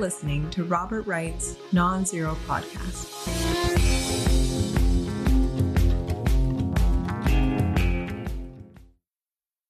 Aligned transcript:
listening 0.00 0.48
to 0.48 0.64
Robert 0.64 1.06
Wright's 1.06 1.56
Nonzero 1.74 2.34
Podcast. 2.46 3.08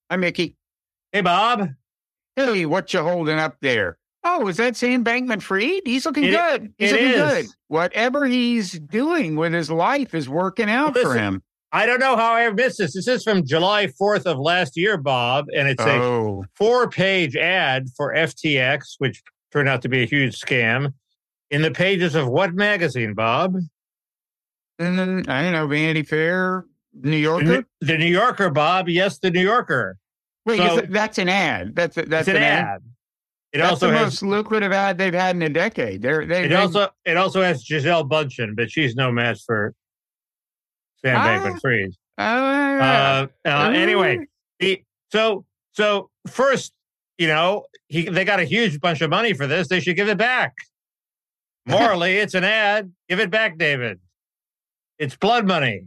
Hi, 0.09 0.17
Mickey. 0.17 0.57
Hey, 1.13 1.21
Bob. 1.21 1.71
Hey, 2.37 2.65
what 2.65 2.95
you 2.95 3.03
holding 3.03 3.39
up 3.39 3.57
there? 3.61 3.99
Oh, 4.23 4.47
is 4.47 4.57
that 4.59 4.77
Sam 4.77 5.05
Bankman 5.05 5.43
Fried? 5.43 5.83
He's 5.85 6.07
looking 6.07 6.25
It- 6.25 6.31
good. 6.31 6.75
He's 6.79 6.93
it 6.93 6.95
looking 6.95 7.09
is. 7.09 7.17
good. 7.17 7.47
Whatever 7.67 8.27
he's 8.27 8.79
doing 8.79 9.35
with 9.35 9.53
his 9.53 9.69
life 9.69 10.15
is 10.15 10.29
working 10.29 10.71
out 10.71 10.95
for 10.95 11.09
Listen, 11.09 11.19
him. 11.19 11.43
I 11.73 11.87
don't 11.87 12.01
know 12.01 12.17
how 12.17 12.35
I 12.35 12.45
ever 12.45 12.55
missed 12.55 12.79
this. 12.79 12.95
This 12.95 13.09
is 13.09 13.25
from 13.25 13.45
July 13.45 13.89
4th 14.01 14.27
of 14.27 14.39
last 14.39 14.77
year, 14.77 14.97
Bob, 14.97 15.47
and 15.57 15.69
it's 15.69 15.83
a 15.83 16.03
oh. 16.03 16.45
four 16.55 16.89
page 16.89 17.37
ad 17.37 17.89
for 17.97 18.15
FTX, 18.15 18.95
which 18.99 19.23
turned 19.53 19.69
out 19.69 19.83
to 19.83 19.89
be 19.89 20.03
a 20.03 20.07
huge 20.07 20.39
scam, 20.39 20.93
in 21.51 21.63
the 21.63 21.71
pages 21.71 22.15
of 22.15 22.29
what 22.29 22.55
magazine, 22.55 23.15
Bob? 23.15 23.57
mm, 24.81 25.29
I 25.29 25.43
don't 25.43 25.53
know, 25.53 25.67
Vanity 25.67 26.03
Fair, 26.03 26.65
New 26.95 27.11
The, 27.11 27.19
Yorker. 27.19 27.45
New- 27.45 27.65
the 27.81 27.99
New 27.99 28.07
Yorker, 28.07 28.51
Bob. 28.51 28.89
Yes, 28.89 29.19
the 29.19 29.31
New 29.31 29.43
Yorker. 29.43 29.97
Wait, 30.47 30.59
so- 30.59 30.81
that's 30.89 31.19
an 31.19 31.29
ad. 31.29 31.75
That's 31.75 31.97
a, 31.97 32.03
that's 32.03 32.29
It's 32.29 32.37
an 32.37 32.43
ad. 32.43 32.81
It 33.53 33.59
That's 33.59 33.71
also 33.73 33.89
the 33.91 33.95
has 33.99 34.05
most 34.07 34.23
lucrative 34.23 34.71
ad 34.71 34.97
they've 34.97 35.13
had 35.13 35.35
in 35.35 35.43
a 35.43 35.49
decade. 35.49 36.03
They're 36.03 36.25
they, 36.25 36.45
it 36.45 36.49
they- 36.51 36.55
also 36.55 36.89
it 37.05 37.17
also 37.17 37.43
has 37.43 37.65
Gisele 37.65 38.05
Bündchen, 38.09 38.55
but 38.55 38.71
she's 38.71 38.95
no 38.95 39.11
match 39.11 39.41
for 39.45 39.75
Sam 41.05 41.17
Ah. 41.17 41.27
Bankman 41.27 41.61
Fried. 41.61 41.91
uh, 42.17 42.23
Uh, 42.23 43.27
uh, 43.49 43.71
anyway, 43.75 44.19
uh, 44.19 44.25
he, 44.61 44.85
so 45.11 45.45
so 45.73 46.11
first, 46.29 46.73
you 47.19 47.27
know, 47.27 47.65
he 47.91 48.09
they 48.09 48.25
got 48.25 48.41
a 48.41 48.45
huge 48.45 48.81
bunch 48.81 49.01
of 49.03 49.11
money 49.11 49.35
for 49.35 49.47
this. 49.47 49.69
They 49.69 49.81
should 49.81 49.97
give 49.97 50.09
it 50.09 50.17
back. 50.17 50.55
Morally, 51.67 52.17
it's 52.23 52.35
an 52.35 52.45
ad. 52.45 52.93
Give 53.09 53.21
it 53.21 53.31
back, 53.31 53.59
David. 53.59 53.99
It's 54.99 55.17
blood 55.17 55.47
money. 55.47 55.83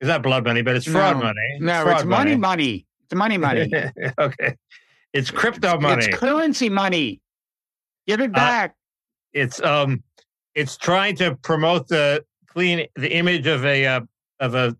It's 0.00 0.08
not 0.08 0.22
blood 0.22 0.44
money, 0.44 0.62
but 0.62 0.76
it's 0.76 0.86
fraud 0.86 1.16
No. 1.18 1.24
money. 1.24 1.58
no, 1.60 1.82
fraud 1.82 1.96
it's 1.96 2.04
money, 2.04 2.36
money. 2.36 2.86
It's 3.04 3.14
money, 3.14 3.36
money. 3.36 3.70
okay, 4.18 4.56
it's 5.12 5.30
crypto 5.30 5.78
money. 5.78 6.06
It's 6.06 6.16
currency 6.16 6.68
money. 6.70 7.20
Give 8.06 8.20
it 8.20 8.30
Uh, 8.30 8.34
back. 8.34 8.74
it's 9.32 9.60
um 9.60 10.02
it's 10.54 10.76
trying 10.76 11.16
to 11.16 11.34
promote 11.42 11.88
the 11.88 12.24
clean 12.46 12.86
the 12.96 13.12
image 13.12 13.46
of 13.46 13.64
a 13.64 13.86
uh, 13.86 14.00
of 14.38 14.54
a 14.54 14.76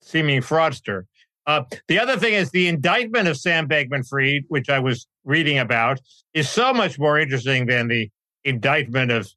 seeming 0.00 0.40
fraudster. 0.40 1.02
Uh, 1.46 1.64
the 1.88 1.98
other 1.98 2.16
thing 2.16 2.34
is 2.34 2.50
the 2.52 2.68
indictment 2.68 3.26
of 3.26 3.36
Sam 3.36 3.66
Bankman-Fried, 3.68 4.44
which 4.48 4.70
I 4.70 4.78
was 4.78 5.08
reading 5.24 5.58
about, 5.58 6.00
is 6.34 6.48
so 6.48 6.72
much 6.72 6.98
more 6.98 7.18
interesting 7.18 7.66
than 7.66 7.88
the 7.88 8.10
indictment 8.44 9.10
of 9.10 9.28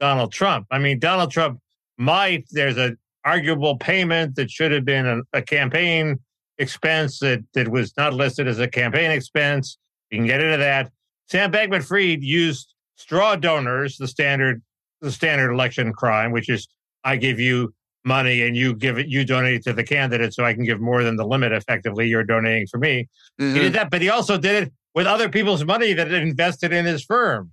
Donald 0.00 0.32
Trump. 0.32 0.66
I 0.70 0.78
mean, 0.78 0.98
Donald 0.98 1.30
Trump 1.30 1.60
might 1.98 2.44
there's 2.50 2.76
an 2.76 2.98
arguable 3.24 3.76
payment 3.76 4.36
that 4.36 4.50
should 4.50 4.72
have 4.72 4.84
been 4.84 5.06
a, 5.06 5.20
a 5.32 5.42
campaign 5.42 6.18
expense 6.58 7.18
that 7.20 7.44
that 7.54 7.68
was 7.68 7.92
not 7.96 8.14
listed 8.14 8.46
as 8.46 8.58
a 8.58 8.68
campaign 8.68 9.10
expense. 9.10 9.78
You 10.10 10.18
can 10.18 10.26
get 10.26 10.40
into 10.40 10.58
that. 10.58 10.90
Sam 11.28 11.50
Bankman-Fried 11.50 12.22
used 12.22 12.74
straw 12.96 13.36
donors, 13.36 13.96
the 13.96 14.08
standard 14.08 14.62
the 15.00 15.12
standard 15.12 15.52
election 15.52 15.92
crime, 15.92 16.32
which 16.32 16.48
is 16.48 16.68
I 17.04 17.16
give 17.16 17.38
you 17.38 17.74
money 18.06 18.42
and 18.42 18.56
you 18.56 18.74
give 18.74 18.98
it 18.98 19.08
you 19.08 19.24
donate 19.24 19.54
it 19.56 19.64
to 19.64 19.72
the 19.72 19.82
candidate 19.84 20.32
so 20.32 20.44
I 20.44 20.54
can 20.54 20.64
give 20.64 20.80
more 20.80 21.02
than 21.02 21.16
the 21.16 21.26
limit 21.26 21.52
effectively 21.52 22.06
you're 22.08 22.24
donating 22.24 22.66
for 22.68 22.78
me. 22.78 23.08
He 23.38 23.44
Mhm. 23.44 23.54
did 23.54 23.72
that, 23.74 23.90
but 23.90 24.00
he 24.00 24.08
also 24.08 24.38
did 24.38 24.62
it 24.64 24.72
with 24.94 25.06
other 25.06 25.28
people's 25.28 25.64
money 25.64 25.92
that 25.92 26.10
had 26.10 26.22
invested 26.22 26.72
in 26.72 26.86
his 26.86 27.04
firm. 27.04 27.50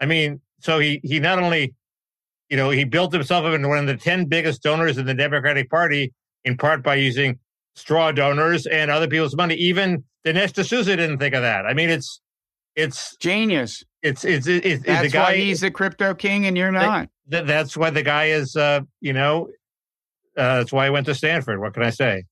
I 0.00 0.06
mean, 0.06 0.40
so 0.60 0.78
he 0.78 1.00
he 1.02 1.18
not 1.20 1.38
only, 1.38 1.74
you 2.48 2.56
know, 2.56 2.70
he 2.70 2.84
built 2.84 3.12
himself 3.12 3.44
up 3.44 3.52
into 3.52 3.68
one 3.68 3.78
of 3.78 3.86
the 3.86 3.96
ten 3.96 4.24
biggest 4.26 4.62
donors 4.62 4.96
in 4.96 5.06
the 5.06 5.14
Democratic 5.14 5.68
Party, 5.68 6.12
in 6.44 6.56
part 6.56 6.82
by 6.82 6.94
using 6.94 7.38
straw 7.74 8.12
donors 8.12 8.66
and 8.66 8.90
other 8.90 9.08
people's 9.08 9.36
money. 9.36 9.54
Even 9.56 10.04
Dinesh 10.24 10.52
D'Souza 10.52 10.96
didn't 10.96 11.18
think 11.18 11.34
of 11.34 11.42
that. 11.42 11.66
I 11.66 11.74
mean, 11.74 11.90
it's 11.90 12.20
it's 12.76 13.16
Genius. 13.16 13.82
it's 14.02 14.24
it's 14.24 14.46
it's, 14.46 14.64
it's 14.66 14.84
That's 14.84 15.02
the 15.02 15.08
guy. 15.10 15.22
why 15.24 15.36
he's 15.36 15.60
the 15.60 15.70
crypto 15.70 16.14
king 16.14 16.46
and 16.46 16.56
you're 16.56 16.70
not. 16.72 17.08
Th- 17.30 17.44
that's 17.44 17.76
why 17.76 17.90
the 17.90 18.02
guy 18.02 18.26
is, 18.26 18.56
uh, 18.56 18.80
you 19.00 19.12
know, 19.12 19.48
uh, 20.36 20.58
that's 20.58 20.72
why 20.72 20.84
he 20.86 20.90
went 20.90 21.06
to 21.06 21.14
Stanford. 21.14 21.60
What 21.60 21.74
can 21.74 21.82
I 21.82 21.90
say? 21.90 22.24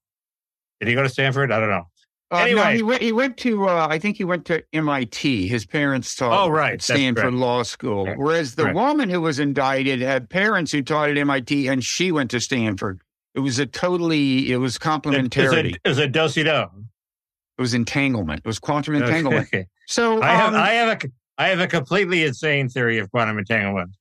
Did 0.80 0.88
he 0.88 0.94
go 0.94 1.02
to 1.02 1.08
Stanford? 1.08 1.50
I 1.52 1.60
don't 1.60 1.70
know. 1.70 1.88
Uh, 2.30 2.40
no, 2.40 2.44
Anyway. 2.44 2.76
he 2.76 2.82
went. 2.82 3.02
He 3.02 3.12
went 3.12 3.36
to. 3.38 3.68
Uh, 3.68 3.86
I 3.90 3.98
think 3.98 4.16
he 4.18 4.24
went 4.24 4.44
to 4.46 4.62
MIT. 4.72 5.48
His 5.48 5.64
parents 5.64 6.14
taught. 6.14 6.32
Oh, 6.46 6.50
right. 6.50 6.74
at 6.74 6.82
Stanford. 6.82 7.32
Law 7.34 7.62
School. 7.62 8.04
Correct. 8.04 8.20
Whereas 8.20 8.54
the 8.54 8.62
Correct. 8.64 8.76
woman 8.76 9.08
who 9.08 9.20
was 9.22 9.38
indicted 9.38 10.00
had 10.02 10.28
parents 10.28 10.70
who 10.72 10.82
taught 10.82 11.08
at 11.08 11.16
MIT, 11.16 11.68
and 11.68 11.82
she 11.82 12.12
went 12.12 12.30
to 12.32 12.40
Stanford. 12.40 13.00
It 13.34 13.40
was 13.40 13.58
a 13.58 13.64
totally. 13.66 14.52
It 14.52 14.58
was 14.58 14.76
It 14.76 14.80
complementarity. 14.82 15.76
it 15.82 15.88
was 15.88 15.98
a 15.98 16.06
do-si-do. 16.06 16.50
It 16.50 17.60
was 17.62 17.72
entanglement. 17.74 18.40
It 18.44 18.46
was 18.46 18.58
quantum 18.58 18.94
entanglement. 18.94 19.48
Okay. 19.48 19.66
So 19.90 20.20
I 20.20 20.32
have 20.34 20.52
um, 20.52 20.60
I 20.60 20.70
have 20.72 21.02
a 21.02 21.08
I 21.38 21.48
have 21.48 21.60
a 21.60 21.66
completely 21.66 22.24
insane 22.24 22.68
theory 22.68 22.98
of 22.98 23.10
quantum 23.10 23.38
entanglement. 23.38 23.92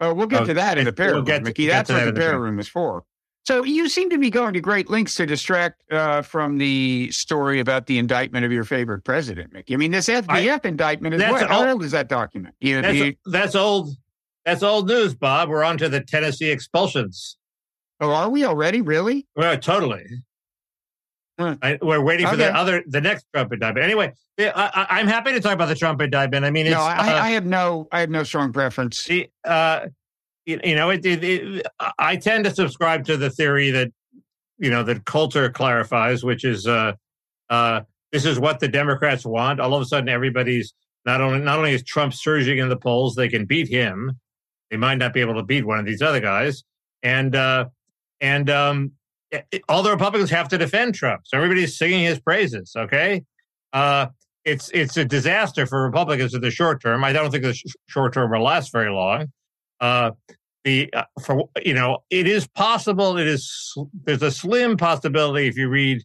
Uh, 0.00 0.14
we'll 0.16 0.26
get 0.26 0.40
Oh, 0.42 0.46
to 0.46 0.54
that 0.54 0.78
in 0.78 0.86
the 0.86 0.94
we'll 0.96 1.22
room, 1.22 1.42
Mickey. 1.42 1.66
That's 1.66 1.90
what 1.90 2.02
the 2.06 2.12
pair 2.14 2.30
pair. 2.30 2.40
room 2.40 2.58
is 2.58 2.66
for. 2.66 3.04
So 3.44 3.62
you 3.62 3.90
seem 3.90 4.08
to 4.08 4.16
be 4.18 4.30
going 4.30 4.54
to 4.54 4.60
great 4.60 4.88
lengths 4.88 5.16
to 5.16 5.26
distract 5.26 5.82
uh, 5.92 6.22
from 6.22 6.56
the 6.56 7.10
story 7.10 7.60
about 7.60 7.86
the 7.86 7.98
indictment 7.98 8.46
of 8.46 8.52
your 8.52 8.64
favorite 8.64 9.04
president, 9.04 9.52
Mickey. 9.52 9.74
I 9.74 9.76
mean, 9.76 9.90
this 9.90 10.08
SBF 10.08 10.64
indictment 10.64 11.14
is 11.14 11.22
what? 11.22 11.46
How 11.48 11.68
old 11.68 11.82
is 11.84 11.90
that 11.92 12.08
document? 12.08 12.54
You, 12.60 12.80
That's 12.80 12.96
you- 12.96 13.14
that's 13.26 13.54
old 13.54 13.90
that's 14.46 14.62
old 14.62 14.88
news, 14.88 15.14
Bob. 15.14 15.48
We're 15.50 15.64
on 15.64 15.76
to 15.78 15.88
the 15.88 16.00
Tennessee 16.00 16.50
expulsions. 16.50 17.36
oh, 18.00 18.10
are 18.10 18.28
we 18.30 18.44
already? 18.44 18.80
Really? 18.80 19.26
Well, 19.36 19.56
totally. 19.58 20.04
Huh. 21.38 21.56
I, 21.62 21.78
we're 21.82 22.00
waiting 22.00 22.26
for 22.28 22.36
the 22.36 22.54
other 22.54 22.82
the 22.86 23.00
next 23.00 23.26
Trump 23.34 23.52
indictment. 23.52 23.84
Anyway, 23.84 24.12
I, 24.38 24.46
I, 24.54 24.86
I'm 25.00 25.06
happy 25.08 25.32
to 25.32 25.40
talk 25.40 25.52
about 25.52 25.66
the 25.68 25.74
Trump 25.74 26.00
indictment. 26.00 26.44
I 26.44 26.50
mean, 26.50 26.66
it's 26.66 26.74
no, 26.74 26.80
I, 26.80 26.92
uh, 26.96 27.22
I 27.22 27.30
have 27.30 27.44
no, 27.44 27.88
I 27.90 28.00
have 28.00 28.10
no 28.10 28.22
strong 28.22 28.52
preference. 28.52 28.98
See, 29.00 29.28
uh, 29.44 29.86
you, 30.46 30.74
know, 30.74 30.90
it, 30.90 31.04
it, 31.04 31.24
it, 31.24 31.66
I 31.98 32.16
tend 32.16 32.44
to 32.44 32.54
subscribe 32.54 33.04
to 33.06 33.16
the 33.16 33.30
theory 33.30 33.70
that, 33.70 33.90
you 34.58 34.70
know, 34.70 34.82
that 34.84 35.04
Coulter 35.04 35.50
clarifies, 35.50 36.22
which 36.24 36.44
is, 36.44 36.66
uh, 36.66 36.92
uh, 37.50 37.80
this 38.12 38.24
is 38.24 38.38
what 38.38 38.60
the 38.60 38.68
Democrats 38.68 39.24
want. 39.26 39.60
All 39.60 39.74
of 39.74 39.82
a 39.82 39.84
sudden, 39.84 40.08
everybody's 40.08 40.72
not 41.04 41.20
only 41.20 41.40
not 41.40 41.58
only 41.58 41.72
is 41.72 41.82
Trump 41.82 42.14
surging 42.14 42.58
in 42.58 42.68
the 42.68 42.76
polls, 42.76 43.14
they 43.14 43.28
can 43.28 43.44
beat 43.44 43.68
him. 43.68 44.18
They 44.70 44.76
might 44.76 44.98
not 44.98 45.12
be 45.12 45.20
able 45.20 45.34
to 45.34 45.42
beat 45.42 45.66
one 45.66 45.78
of 45.78 45.84
these 45.84 46.00
other 46.00 46.20
guys, 46.20 46.62
and 47.02 47.34
uh, 47.34 47.66
and 48.20 48.48
um, 48.48 48.92
it- 49.30 49.62
all 49.68 49.82
the 49.82 49.90
Republicans 49.90 50.30
have 50.30 50.48
to 50.50 50.58
defend 50.58 50.94
Trump. 50.94 51.22
So 51.24 51.36
everybody's 51.36 51.76
singing 51.76 52.04
his 52.04 52.20
praises. 52.20 52.72
Okay, 52.76 53.24
uh, 53.72 54.06
it's 54.44 54.70
it's 54.70 54.96
a 54.96 55.04
disaster 55.04 55.66
for 55.66 55.82
Republicans 55.82 56.34
in 56.34 56.40
the 56.40 56.50
short 56.50 56.80
term. 56.80 57.04
I 57.04 57.12
don't 57.12 57.30
think 57.30 57.42
the 57.42 57.54
sh- 57.54 57.64
short 57.88 58.14
term 58.14 58.30
will 58.30 58.42
last 58.42 58.72
very 58.72 58.90
long. 58.90 59.26
Uh, 59.84 60.12
the 60.64 60.90
uh, 60.94 61.04
for 61.22 61.44
you 61.62 61.74
know, 61.74 61.98
it 62.08 62.26
is 62.26 62.46
possible. 62.46 63.18
It 63.18 63.26
is 63.26 63.74
there's 64.04 64.22
a 64.22 64.30
slim 64.30 64.78
possibility 64.78 65.46
if 65.46 65.58
you 65.58 65.68
read 65.68 66.02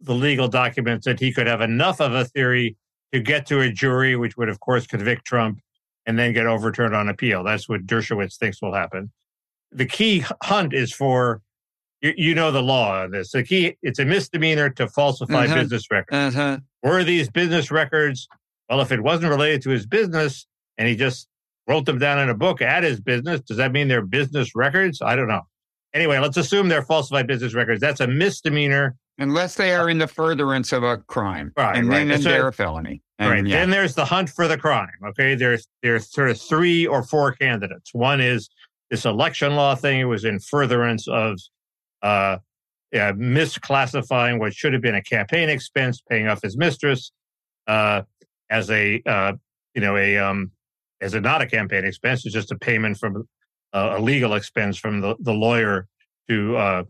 the 0.00 0.14
legal 0.14 0.46
documents 0.46 1.04
that 1.06 1.18
he 1.18 1.32
could 1.32 1.48
have 1.48 1.60
enough 1.60 2.00
of 2.00 2.12
a 2.14 2.24
theory 2.24 2.76
to 3.12 3.18
get 3.18 3.46
to 3.46 3.60
a 3.62 3.72
jury, 3.72 4.14
which 4.14 4.36
would 4.36 4.48
of 4.48 4.60
course 4.60 4.86
convict 4.86 5.24
Trump 5.24 5.58
and 6.06 6.16
then 6.16 6.32
get 6.32 6.46
overturned 6.46 6.94
on 6.94 7.08
appeal. 7.08 7.42
That's 7.42 7.68
what 7.68 7.84
Dershowitz 7.84 8.36
thinks 8.38 8.62
will 8.62 8.72
happen. 8.74 9.10
The 9.72 9.86
key 9.86 10.22
hunt 10.44 10.72
is 10.72 10.92
for 10.92 11.42
you, 12.00 12.14
you 12.16 12.34
know 12.36 12.52
the 12.52 12.62
law 12.62 13.02
on 13.02 13.10
this. 13.10 13.32
The 13.32 13.42
key 13.42 13.76
it's 13.82 13.98
a 13.98 14.04
misdemeanor 14.04 14.70
to 14.70 14.86
falsify 14.86 15.48
Mhm. 15.48 15.54
business 15.62 15.90
records 15.90 16.36
Uh-huh. 16.36 16.58
were 16.84 17.02
these 17.02 17.28
business 17.28 17.72
records 17.72 18.28
well 18.70 18.80
if 18.82 18.92
it 18.92 19.02
wasn't 19.02 19.30
related 19.30 19.62
to 19.62 19.70
his 19.70 19.84
business 19.84 20.46
and 20.76 20.86
he 20.86 20.94
just 20.94 21.26
wrote 21.68 21.84
them 21.86 21.98
down 21.98 22.18
in 22.18 22.28
a 22.28 22.34
book 22.34 22.62
at 22.62 22.82
his 22.82 23.00
business. 23.00 23.40
Does 23.42 23.58
that 23.58 23.72
mean 23.72 23.88
they're 23.88 24.00
business 24.02 24.54
records? 24.54 25.00
I 25.02 25.14
don't 25.16 25.28
know. 25.28 25.42
Anyway 25.94 26.18
let's 26.18 26.36
assume 26.36 26.68
they're 26.68 26.82
falsified 26.82 27.26
business 27.26 27.54
records. 27.54 27.80
That's 27.80 28.00
a 28.00 28.06
misdemeanor. 28.06 28.96
Unless 29.18 29.56
they 29.56 29.74
are 29.74 29.90
in 29.90 29.98
the 29.98 30.06
furtherance 30.06 30.72
of 30.72 30.84
a 30.84 30.98
crime, 30.98 31.52
Right, 31.56 31.76
and 31.76 31.88
right. 31.88 32.06
then 32.06 32.20
they're 32.22 32.46
a- 32.46 32.48
a 32.48 32.52
felony. 32.52 33.02
And, 33.18 33.30
right. 33.30 33.44
yeah. 33.46 33.56
then 33.60 33.70
there's 33.70 33.94
the 33.96 34.04
hunt 34.04 34.30
for 34.30 34.46
the 34.48 34.56
crime 34.56 34.90
okay? 35.08 35.34
There's 35.34 35.66
there's 35.82 36.10
sort 36.10 36.30
of 36.30 36.40
three 36.40 36.86
or 36.86 37.02
four 37.02 37.32
candidates. 37.32 37.92
One 37.92 38.20
is 38.20 38.48
this 38.90 39.04
election 39.04 39.56
law 39.56 39.74
thing. 39.74 40.00
It 40.00 40.04
was 40.04 40.24
in 40.24 40.38
furtherance 40.40 41.06
of 41.08 41.38
uh 42.02 42.38
yeah, 42.92 43.12
misclassifying 43.12 44.38
what 44.38 44.54
should 44.54 44.72
have 44.72 44.80
been 44.82 44.94
a 44.94 45.02
campaign 45.02 45.48
expense 45.50 46.00
paying 46.08 46.26
off 46.28 46.40
his 46.42 46.56
mistress 46.56 47.12
uh 47.66 48.02
as 48.50 48.70
a 48.70 49.02
uh 49.04 49.32
you 49.74 49.80
know 49.80 49.96
a 49.96 50.16
um 50.18 50.50
as 51.00 51.14
it 51.14 51.20
not 51.20 51.42
a 51.42 51.46
campaign 51.46 51.84
expense 51.84 52.24
it's 52.24 52.34
just 52.34 52.52
a 52.52 52.58
payment 52.58 52.96
from 52.96 53.28
uh, 53.72 53.96
a 53.98 54.00
legal 54.00 54.34
expense 54.34 54.76
from 54.76 55.00
the, 55.00 55.14
the 55.20 55.32
lawyer 55.32 55.86
to 56.28 56.56
uh, 56.56 56.82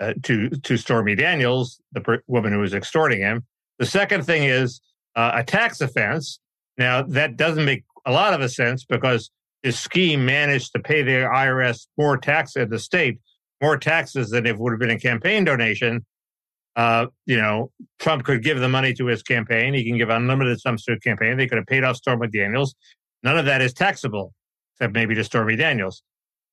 uh 0.00 0.14
to 0.22 0.50
to 0.50 0.76
Stormy 0.76 1.14
Daniels 1.14 1.80
the 1.92 2.20
woman 2.26 2.52
who 2.52 2.60
was 2.60 2.74
extorting 2.74 3.20
him 3.20 3.44
the 3.78 3.86
second 3.86 4.24
thing 4.24 4.44
is 4.44 4.80
uh, 5.16 5.32
a 5.34 5.44
tax 5.44 5.80
offense 5.80 6.38
Now 6.78 7.02
that 7.02 7.36
doesn't 7.36 7.64
make 7.64 7.84
a 8.06 8.12
lot 8.12 8.34
of 8.34 8.40
a 8.40 8.48
sense 8.48 8.84
because 8.84 9.30
his 9.62 9.78
scheme 9.78 10.24
managed 10.24 10.72
to 10.72 10.80
pay 10.80 11.02
the 11.02 11.10
IRS 11.10 11.86
more 11.98 12.16
tax 12.16 12.56
at 12.56 12.70
the 12.70 12.78
state, 12.78 13.18
more 13.60 13.76
taxes 13.76 14.30
than 14.30 14.46
if 14.46 14.54
it 14.54 14.58
would 14.58 14.72
have 14.72 14.80
been 14.80 14.90
a 14.90 14.98
campaign 14.98 15.44
donation. 15.44 16.04
Uh, 16.76 17.06
you 17.26 17.36
know, 17.36 17.70
Trump 17.98 18.24
could 18.24 18.42
give 18.42 18.60
the 18.60 18.68
money 18.68 18.94
to 18.94 19.06
his 19.06 19.22
campaign. 19.22 19.74
He 19.74 19.84
can 19.84 19.98
give 19.98 20.08
unlimited 20.08 20.60
sums 20.60 20.84
to 20.84 20.92
his 20.92 21.00
campaign. 21.00 21.36
They 21.36 21.46
could 21.46 21.58
have 21.58 21.66
paid 21.66 21.84
off 21.84 21.96
Stormy 21.96 22.28
Daniels. 22.28 22.74
None 23.22 23.38
of 23.38 23.44
that 23.46 23.60
is 23.60 23.72
taxable, 23.72 24.34
except 24.74 24.94
maybe 24.94 25.14
to 25.14 25.24
Stormy 25.24 25.56
Daniels. 25.56 26.02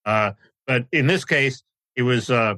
Uh, 0.04 0.32
but 0.66 0.86
in 0.92 1.06
this 1.06 1.24
case, 1.24 1.62
it 1.96 2.02
was 2.02 2.30
uh, 2.30 2.54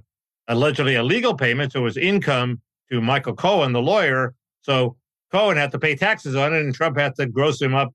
allegedly 0.48 0.96
a 0.96 1.02
legal 1.02 1.34
payment, 1.34 1.72
so 1.72 1.80
it 1.80 1.82
was 1.84 1.96
income 1.96 2.60
to 2.90 3.00
Michael 3.00 3.34
Cohen, 3.34 3.72
the 3.72 3.82
lawyer. 3.82 4.34
So 4.62 4.96
Cohen 5.32 5.56
had 5.56 5.70
to 5.72 5.78
pay 5.78 5.94
taxes 5.94 6.36
on 6.36 6.52
it, 6.54 6.60
and 6.60 6.74
Trump 6.74 6.98
had 6.98 7.14
to 7.16 7.26
gross 7.26 7.60
him 7.60 7.74
up 7.74 7.92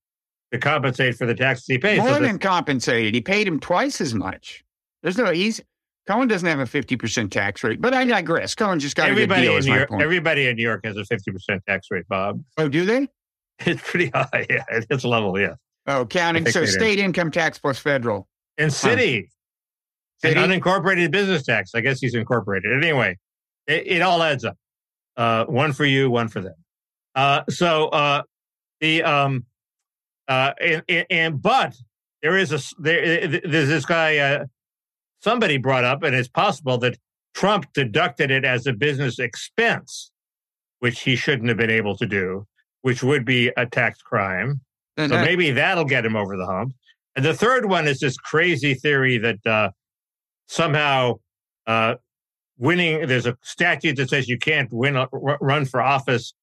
to 0.51 0.59
compensate 0.59 1.15
for 1.15 1.25
the 1.25 1.35
taxes 1.35 1.65
he 1.67 1.77
paid. 1.77 2.00
More 2.00 2.09
so 2.09 2.19
than 2.19 2.39
compensated. 2.39 3.13
He 3.13 3.21
paid 3.21 3.47
him 3.47 3.59
twice 3.59 4.00
as 4.01 4.13
much. 4.13 4.63
There's 5.03 5.17
no 5.17 5.31
he's 5.31 5.62
Cohen 6.07 6.27
doesn't 6.27 6.47
have 6.47 6.59
a 6.59 6.65
fifty 6.65 6.95
percent 6.95 7.31
tax 7.31 7.63
rate, 7.63 7.81
but 7.81 7.94
I 7.94 8.06
digress. 8.06 8.56
Cohen 8.56 8.79
just 8.79 8.95
got 8.95 9.09
everybody 9.09 9.47
a 9.47 9.50
good 9.50 9.51
deal. 9.51 9.57
in 9.57 9.65
New 9.65 9.77
York, 9.77 9.89
point. 9.89 10.01
everybody 10.01 10.47
in 10.47 10.56
New 10.56 10.63
York 10.63 10.85
has 10.85 10.97
a 10.97 11.06
fifty 11.06 11.31
percent 11.31 11.63
tax 11.67 11.88
rate, 11.89 12.07
Bob. 12.07 12.44
oh, 12.57 12.69
do 12.69 12.85
they? 12.85 13.07
It's 13.65 13.81
pretty 13.81 14.09
high. 14.09 14.45
Yeah, 14.50 14.65
it's 14.89 15.06
level. 15.06 15.39
Yeah, 15.39 15.53
Oh, 15.88 16.06
counting 16.06 16.50
so 16.50 16.66
state 16.66 17.00
income 17.00 17.32
tax 17.32 17.60
plus 17.60 17.78
federal. 17.78 18.28
and 18.58 18.74
city, 18.74 19.30
City? 20.22 20.40
and 20.40 20.52
unincorporated 20.52 21.12
business 21.12 21.44
tax. 21.44 21.72
I 21.76 21.82
guess 21.82 22.00
he's 22.00 22.16
incorporated 22.16 22.84
anyway. 22.84 23.18
It, 23.68 23.88
it 23.88 24.02
all 24.02 24.24
adds 24.24 24.46
up. 24.46 24.58
Uh, 25.16 25.46
one 25.46 25.74
for 25.74 25.86
you, 25.86 26.10
one 26.10 26.28
for 26.28 26.42
them. 26.42 26.56
Uh, 27.14 27.44
so 27.50 27.88
uh, 27.88 28.24
the 28.82 29.04
um, 29.04 29.46
uh, 30.28 30.54
and, 30.60 30.84
and, 30.90 31.06
and 31.10 31.42
but 31.42 31.76
there 32.22 32.38
is 32.38 32.52
a 32.52 32.60
there 32.82 33.28
there's 33.28 33.70
this 33.70 33.86
guy 33.86 34.18
uh, 34.18 34.46
somebody 35.22 35.58
brought 35.58 35.84
up, 35.84 36.04
and 36.04 36.16
it's 36.16 36.28
possible 36.28 36.78
that 36.80 36.98
Trump 37.34 37.72
deducted 37.74 38.32
it 38.32 38.44
as 38.44 38.66
a 38.66 38.74
business 38.74 39.20
expense, 39.20 40.12
which 40.80 41.02
he 41.02 41.16
shouldn't 41.16 41.48
have 41.50 41.58
been 41.58 41.70
able 41.70 41.96
to 41.98 42.06
do, 42.06 42.48
which 42.82 43.04
would 43.04 43.26
be 43.26 43.52
a 43.56 43.66
tax 43.66 44.02
crime. 44.02 44.62
So 44.97 45.07
that- 45.07 45.25
maybe 45.25 45.51
that'll 45.51 45.86
get 45.86 46.06
him 46.06 46.15
over 46.15 46.38
the 46.38 46.45
hump. 46.45 46.74
And 47.15 47.24
the 47.25 47.33
third 47.33 47.65
one 47.69 47.88
is 47.88 48.00
this 48.00 48.18
crazy 48.18 48.74
theory 48.74 49.18
that 49.19 49.45
uh, 49.45 49.69
somehow 50.47 51.15
uh, 51.68 51.95
winning 52.57 53.07
there's 53.07 53.25
a 53.25 53.38
statute 53.42 53.95
that 53.97 54.09
says 54.09 54.27
you 54.27 54.38
can't 54.38 54.71
win 54.71 54.95
a- 54.95 55.07
r- 55.12 55.38
run 55.42 55.65
for 55.65 55.81
office 55.81 56.33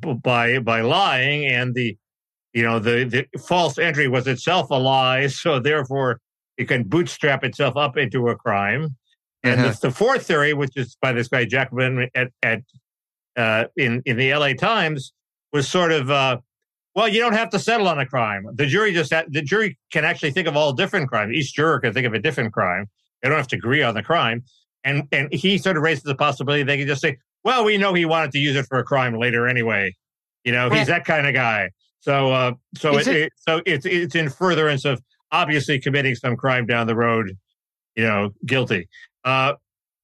b- 0.00 0.14
by 0.14 0.58
by 0.60 0.80
lying, 0.80 1.46
and 1.46 1.74
the 1.74 1.96
you 2.52 2.62
know 2.62 2.78
the 2.78 3.04
the 3.04 3.38
false 3.40 3.78
entry 3.78 4.08
was 4.08 4.26
itself 4.26 4.70
a 4.70 4.74
lie, 4.78 5.26
so 5.26 5.58
therefore 5.58 6.20
it 6.56 6.66
can 6.68 6.84
bootstrap 6.84 7.42
itself 7.44 7.76
up 7.76 7.96
into 7.96 8.28
a 8.28 8.36
crime. 8.36 8.96
And 9.42 9.60
Uh-huh. 9.60 9.72
the, 9.72 9.88
the 9.88 9.90
fourth 9.90 10.26
theory, 10.26 10.54
which 10.54 10.76
is 10.76 10.96
by 11.02 11.12
this 11.12 11.28
guy 11.28 11.44
Jacobin 11.44 12.08
at, 12.14 12.30
at 12.42 12.62
uh, 13.36 13.64
in 13.76 14.00
in 14.06 14.16
the 14.16 14.30
L.A. 14.30 14.54
Times, 14.54 15.12
was 15.52 15.68
sort 15.68 15.92
of 15.92 16.10
uh, 16.10 16.38
well, 16.94 17.08
you 17.08 17.20
don't 17.20 17.32
have 17.34 17.50
to 17.50 17.58
settle 17.58 17.88
on 17.88 17.98
a 17.98 18.06
crime. 18.06 18.46
The 18.54 18.66
jury 18.66 18.92
just 18.92 19.12
ha- 19.12 19.24
the 19.28 19.42
jury 19.42 19.78
can 19.92 20.04
actually 20.04 20.30
think 20.32 20.46
of 20.48 20.56
all 20.56 20.72
different 20.72 21.08
crimes. 21.08 21.32
Each 21.34 21.52
juror 21.54 21.80
can 21.80 21.92
think 21.92 22.06
of 22.06 22.14
a 22.14 22.18
different 22.18 22.52
crime. 22.52 22.86
They 23.22 23.28
don't 23.28 23.38
have 23.38 23.48
to 23.48 23.56
agree 23.56 23.82
on 23.82 23.94
the 23.94 24.02
crime. 24.02 24.44
And 24.84 25.08
and 25.12 25.32
he 25.32 25.58
sort 25.58 25.76
of 25.76 25.82
raises 25.82 26.04
the 26.04 26.14
possibility 26.14 26.62
they 26.62 26.76
can 26.78 26.86
just 26.86 27.00
say, 27.00 27.16
well, 27.42 27.64
we 27.64 27.78
know 27.78 27.94
he 27.94 28.04
wanted 28.04 28.32
to 28.32 28.38
use 28.38 28.54
it 28.56 28.66
for 28.66 28.78
a 28.78 28.84
crime 28.84 29.18
later 29.18 29.46
anyway. 29.48 29.94
You 30.44 30.52
know, 30.52 30.68
he's 30.70 30.86
that 30.88 31.04
kind 31.04 31.26
of 31.26 31.34
guy. 31.34 31.70
So 32.00 32.30
uh, 32.32 32.52
so 32.76 32.92
it, 32.98 33.04
it- 33.16 33.22
it 33.26 33.32
so 33.36 33.62
it's 33.64 33.86
it's 33.86 34.14
in 34.14 34.28
furtherance 34.28 34.84
of 34.84 35.02
obviously 35.32 35.78
committing 35.80 36.14
some 36.14 36.36
crime 36.36 36.66
down 36.66 36.86
the 36.86 36.94
road. 36.94 37.36
You 37.96 38.04
know, 38.04 38.30
guilty. 38.44 38.88
Uh, 39.24 39.54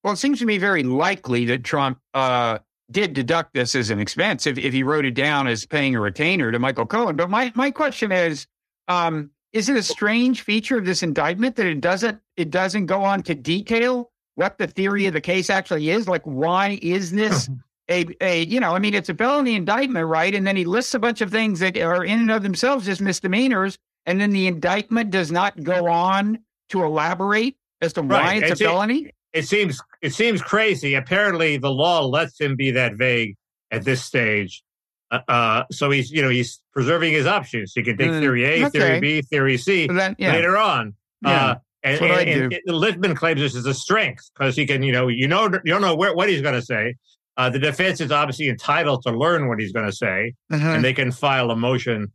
Well, 0.03 0.15
it 0.15 0.17
seems 0.17 0.39
to 0.39 0.47
me 0.47 0.57
very 0.59 0.83
likely 0.83 1.45
that 1.47 1.63
Trump 1.63 1.99
uh, 2.15 2.59
did 2.91 3.13
deduct 3.13 3.55
this 3.55 3.75
as 3.75 3.91
an 3.91 4.01
expense 4.01 4.47
if, 4.47 4.59
if 4.59 4.73
he 4.73 4.83
wrote 4.83 5.05
it 5.05 5.15
down 5.15 5.47
as 5.47 5.67
paying 5.67 5.95
a 5.95 6.01
retainer 6.01 6.51
to 6.53 6.59
Michael 6.59 6.87
Cohen. 6.87 7.17
But 7.17 7.31
my, 7.31 7.53
my 7.55 7.71
question 7.71 8.13
is, 8.13 8.47
um, 8.89 9.31
is 9.53 9.69
it 9.69 9.77
a 9.77 9.83
strange 9.83 10.43
feature 10.43 10.79
of 10.79 10.85
this 10.85 11.03
indictment 11.03 11.57
that 11.57 11.67
it 11.67 11.81
doesn't 11.81 12.21
it 12.37 12.51
doesn't 12.51 12.87
go 12.87 13.03
on 13.03 13.23
to 13.25 13.35
detail 13.35 14.11
what 14.37 14.59
the 14.59 14.67
theory 14.67 15.07
of 15.07 15.13
the 15.13 15.21
case 15.21 15.51
actually 15.51 15.91
is? 15.91 16.07
Like, 16.09 16.23
why 16.23 16.79
is 16.83 17.11
this 17.11 17.49
a 17.91 18.07
a 18.21 18.45
you 18.45 18.61
know? 18.61 18.75
I 18.75 18.79
mean, 18.79 18.95
it's 18.95 19.09
a 19.09 19.15
felony 19.15 19.57
indictment, 19.57 20.07
right? 20.07 20.33
And 20.35 20.47
then 20.47 20.57
he 20.57 20.65
lists 20.65 20.95
a 20.95 20.99
bunch 21.01 21.21
of 21.21 21.31
things 21.33 21.59
that 21.61 21.77
are 21.79 22.05
in 22.05 22.21
and 22.21 22.31
of 22.31 22.43
themselves 22.45 22.87
just 22.87 23.01
misdemeanors, 23.01 23.77
and 24.07 24.21
then 24.21 24.31
the 24.31 24.47
indictment 24.47 25.11
does 25.11 25.33
not 25.33 25.61
go 25.65 25.89
on 25.89 26.39
to 26.69 26.85
elaborate 26.85 27.57
as 27.83 27.93
to 27.95 28.03
why 28.03 28.21
Right. 28.21 28.43
it's 28.43 28.53
It's 28.53 28.61
a- 28.61 28.65
felony. 28.65 29.11
It 29.33 29.47
seems 29.47 29.81
it 30.03 30.13
seems 30.15 30.43
crazy. 30.43 30.95
Apparently, 30.95 31.57
the 31.57 31.71
law 31.71 32.05
lets 32.05 32.41
him 32.41 32.57
be 32.57 32.71
that 32.73 32.95
vague 32.95 33.37
at 33.71 33.85
this 33.85 34.03
stage. 34.03 34.63
Uh, 35.11 35.21
uh, 35.29 35.65
so 35.71 35.91
he's 35.91 36.11
you 36.11 36.23
know 36.23 36.29
he's 36.29 36.61
preserving 36.73 37.13
his 37.13 37.27
options. 37.27 37.73
He 37.75 37.83
can 37.83 37.97
take 37.97 38.11
Mm, 38.11 38.21
theory 38.21 38.45
A, 38.45 38.67
okay. 38.67 38.71
theory 38.79 39.01
B, 39.01 39.23
theory 39.23 39.57
C 39.57 39.87
then, 39.87 40.17
yeah. 40.19 40.33
later 40.33 40.57
on. 40.57 40.95
Yeah, 41.23 41.31
Uh, 41.51 41.55
and, 41.83 41.93
that's 41.95 42.01
what 42.01 42.11
I 42.11 42.21
and, 42.23 42.53
and 42.53 42.63
Litman 42.69 43.17
claims 43.17 43.41
this 43.41 43.55
is 43.55 43.67
a 43.67 43.75
strength 43.75 44.31
because 44.35 44.57
he 44.57 44.67
can 44.67 44.83
you 44.83 44.93
know 44.93 45.09
you 45.09 45.29
know 45.29 45.45
you 45.45 45.61
don't 45.73 45.81
know 45.83 45.95
where, 45.95 46.15
what 46.15 46.29
he's 46.29 46.43
going 46.43 46.55
to 46.55 46.63
say. 46.63 46.97
Uh, 47.37 47.49
the 47.49 47.59
defense 47.59 48.01
is 48.01 48.11
obviously 48.13 48.49
entitled 48.49 49.03
to 49.03 49.11
learn 49.13 49.49
what 49.49 49.59
he's 49.61 49.73
going 49.73 49.87
to 49.87 49.93
say, 49.97 50.35
Uh-huh. 50.51 50.69
and 50.71 50.85
they 50.85 50.93
can 50.93 51.11
file 51.13 51.51
a 51.51 51.57
motion 51.57 52.13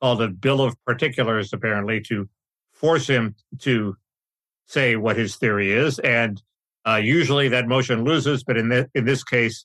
called 0.00 0.22
a 0.22 0.28
bill 0.28 0.60
of 0.60 0.76
particulars, 0.84 1.52
apparently, 1.52 2.00
to 2.02 2.28
force 2.72 3.06
him 3.08 3.34
to 3.60 3.96
say 4.66 4.94
what 4.96 5.16
his 5.16 5.34
theory 5.36 5.72
is. 5.72 5.98
And 5.98 6.40
uh, 6.86 6.96
usually 7.02 7.48
that 7.48 7.66
motion 7.66 8.04
loses, 8.04 8.44
but 8.44 8.56
in, 8.56 8.70
thi- 8.70 8.86
in 8.94 9.04
this 9.04 9.24
case, 9.24 9.64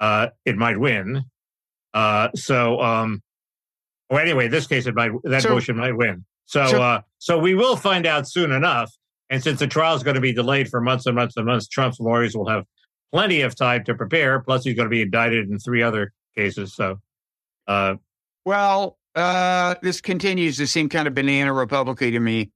uh, 0.00 0.28
it 0.44 0.56
might 0.56 0.78
win. 0.78 1.24
Uh, 1.94 2.28
so, 2.34 2.80
um, 2.80 3.22
well, 4.10 4.20
anyway, 4.20 4.48
this 4.48 4.66
case, 4.66 4.86
it 4.86 4.94
might 4.94 5.10
that 5.24 5.42
So- 5.42 5.50
motion 5.50 5.76
might 5.76 5.96
win. 5.96 6.24
So, 6.46 6.66
So- 6.66 6.82
uh, 6.82 7.00
so 7.18 7.38
we 7.38 7.54
will 7.54 7.76
find 7.76 8.06
out 8.06 8.28
soon 8.28 8.52
enough. 8.52 8.90
And 9.30 9.42
since 9.42 9.58
the 9.60 9.66
trial 9.66 9.94
is 9.96 10.02
going 10.02 10.16
to 10.16 10.20
be 10.20 10.32
delayed 10.34 10.68
for 10.68 10.80
months 10.80 11.06
and 11.06 11.14
months 11.16 11.36
and 11.36 11.46
months, 11.46 11.66
Trump's 11.68 11.98
lawyers 12.00 12.36
will 12.36 12.48
have 12.48 12.64
plenty 13.12 13.40
of 13.40 13.54
time 13.54 13.84
to 13.84 13.94
prepare. 13.94 14.40
Plus, 14.40 14.64
he's 14.64 14.74
going 14.74 14.86
to 14.86 14.90
be 14.90 15.00
indicted 15.02 15.48
in 15.48 15.58
three 15.58 15.82
other 15.82 16.12
cases. 16.36 16.74
So, 16.74 16.98
uh, 17.66 17.94
Well, 18.44 18.98
uh, 19.14 19.76
this 19.82 20.00
continues 20.00 20.56
to 20.58 20.66
seem 20.66 20.88
kind 20.88 21.06
of 21.08 21.14
banana 21.14 21.52
republican 21.52 22.12
to 22.12 22.20
me. 22.20 22.50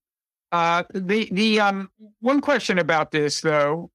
Uh, 0.52 0.84
the 0.94 1.28
the 1.32 1.60
um 1.60 1.90
one 2.20 2.40
question 2.40 2.78
about 2.78 3.10
this 3.10 3.40
though, 3.40 3.90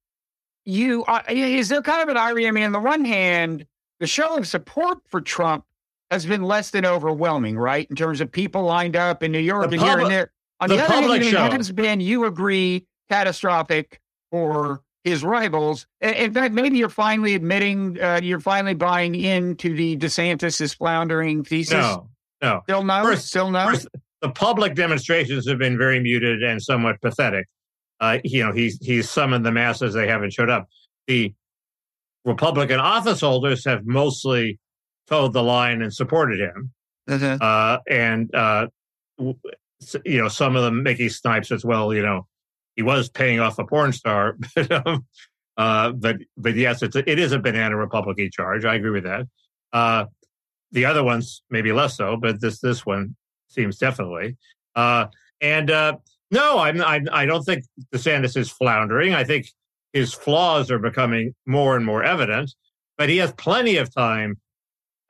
you 0.64 1.04
uh, 1.04 1.22
is 1.28 1.68
there 1.68 1.82
kind 1.82 2.02
of 2.02 2.08
an 2.08 2.16
irony? 2.16 2.46
I 2.46 2.50
mean, 2.50 2.64
on 2.64 2.72
the 2.72 2.80
one 2.80 3.04
hand, 3.04 3.66
the 4.00 4.06
show 4.06 4.36
of 4.36 4.46
support 4.46 4.98
for 5.08 5.20
Trump 5.20 5.64
has 6.10 6.26
been 6.26 6.42
less 6.42 6.70
than 6.70 6.84
overwhelming, 6.84 7.56
right? 7.58 7.86
In 7.88 7.96
terms 7.96 8.20
of 8.20 8.30
people 8.30 8.62
lined 8.64 8.96
up 8.96 9.22
in 9.22 9.32
New 9.32 9.38
York 9.38 9.70
The 9.70 9.76
and 9.76 9.82
here 9.82 9.90
public- 9.90 10.04
and 10.04 10.12
there. 10.12 10.32
On 10.60 10.68
the 10.68 10.76
the, 10.76 10.82
other 10.84 10.92
hand, 10.92 11.04
public 11.06 11.22
it 11.22 11.52
has 11.56 11.72
been, 11.72 12.00
you 12.00 12.24
agree, 12.26 12.86
catastrophic 13.10 14.00
for 14.30 14.82
his 15.02 15.24
rivals. 15.24 15.86
In 16.00 16.10
in 16.14 16.32
fact, 16.34 16.54
maybe 16.54 16.78
you're 16.78 16.88
finally 16.88 17.34
admitting, 17.34 18.00
uh, 18.00 18.20
you're 18.22 18.38
finally 18.38 18.74
buying 18.74 19.14
into 19.16 19.74
the 19.74 19.96
DeSantis 19.96 20.60
is 20.60 20.72
floundering 20.74 21.42
thesis. 21.42 21.72
no, 21.72 22.08
no. 22.40 22.60
Still 22.64 22.84
no? 22.84 23.02
First- 23.02 23.26
Still 23.26 23.50
no? 23.50 23.66
First, 23.70 23.88
the 24.22 24.30
public 24.30 24.74
demonstrations 24.74 25.46
have 25.48 25.58
been 25.58 25.76
very 25.76 26.00
muted 26.00 26.42
and 26.42 26.62
somewhat 26.62 27.00
pathetic. 27.02 27.46
Uh, 28.00 28.18
you 28.24 28.42
know, 28.44 28.52
he's 28.52 28.78
he's 28.80 29.10
summoned 29.10 29.44
the 29.44 29.52
masses; 29.52 29.92
they 29.94 30.06
haven't 30.08 30.32
showed 30.32 30.48
up. 30.48 30.68
The 31.08 31.34
Republican 32.24 32.80
office 32.80 33.20
holders 33.20 33.64
have 33.64 33.84
mostly 33.84 34.58
toed 35.08 35.32
the 35.32 35.42
line 35.42 35.82
and 35.82 35.92
supported 35.92 36.40
him, 36.40 36.72
Uh-huh. 37.08 37.38
uh, 37.40 37.78
and 37.90 38.32
uh, 38.34 38.68
you 39.18 39.36
know, 40.22 40.28
some 40.28 40.56
of 40.56 40.62
them 40.62 40.82
Mickey 40.82 41.08
Snipes 41.08 41.50
as 41.52 41.64
well. 41.64 41.92
You 41.92 42.02
know, 42.02 42.26
he 42.76 42.82
was 42.82 43.08
paying 43.08 43.40
off 43.40 43.58
a 43.58 43.64
porn 43.66 43.92
star, 43.92 44.36
but 44.54 44.86
um, 44.86 45.04
uh, 45.56 45.92
but 45.92 46.16
but 46.36 46.54
yes, 46.54 46.82
it's 46.82 46.96
a, 46.96 47.08
it 47.10 47.18
is 47.18 47.32
a 47.32 47.38
banana 47.38 47.76
Republican 47.76 48.30
charge. 48.32 48.64
I 48.64 48.76
agree 48.76 48.90
with 48.90 49.04
that. 49.04 49.26
Uh, 49.72 50.06
the 50.70 50.84
other 50.86 51.04
ones 51.04 51.42
maybe 51.50 51.72
less 51.72 51.96
so, 51.96 52.16
but 52.16 52.40
this 52.40 52.60
this 52.60 52.86
one 52.86 53.16
seems 53.52 53.78
definitely. 53.78 54.36
Uh, 54.74 55.06
and 55.40 55.70
uh, 55.70 55.96
no, 56.30 56.58
I'm, 56.58 56.80
I'm 56.82 57.08
I 57.12 57.26
don't 57.26 57.42
think 57.42 57.64
DeSantis 57.94 58.36
is 58.36 58.50
floundering. 58.50 59.14
I 59.14 59.24
think 59.24 59.48
his 59.92 60.14
flaws 60.14 60.70
are 60.70 60.78
becoming 60.78 61.34
more 61.46 61.76
and 61.76 61.84
more 61.84 62.02
evident, 62.02 62.54
but 62.96 63.08
he 63.08 63.18
has 63.18 63.32
plenty 63.32 63.76
of 63.76 63.94
time. 63.94 64.38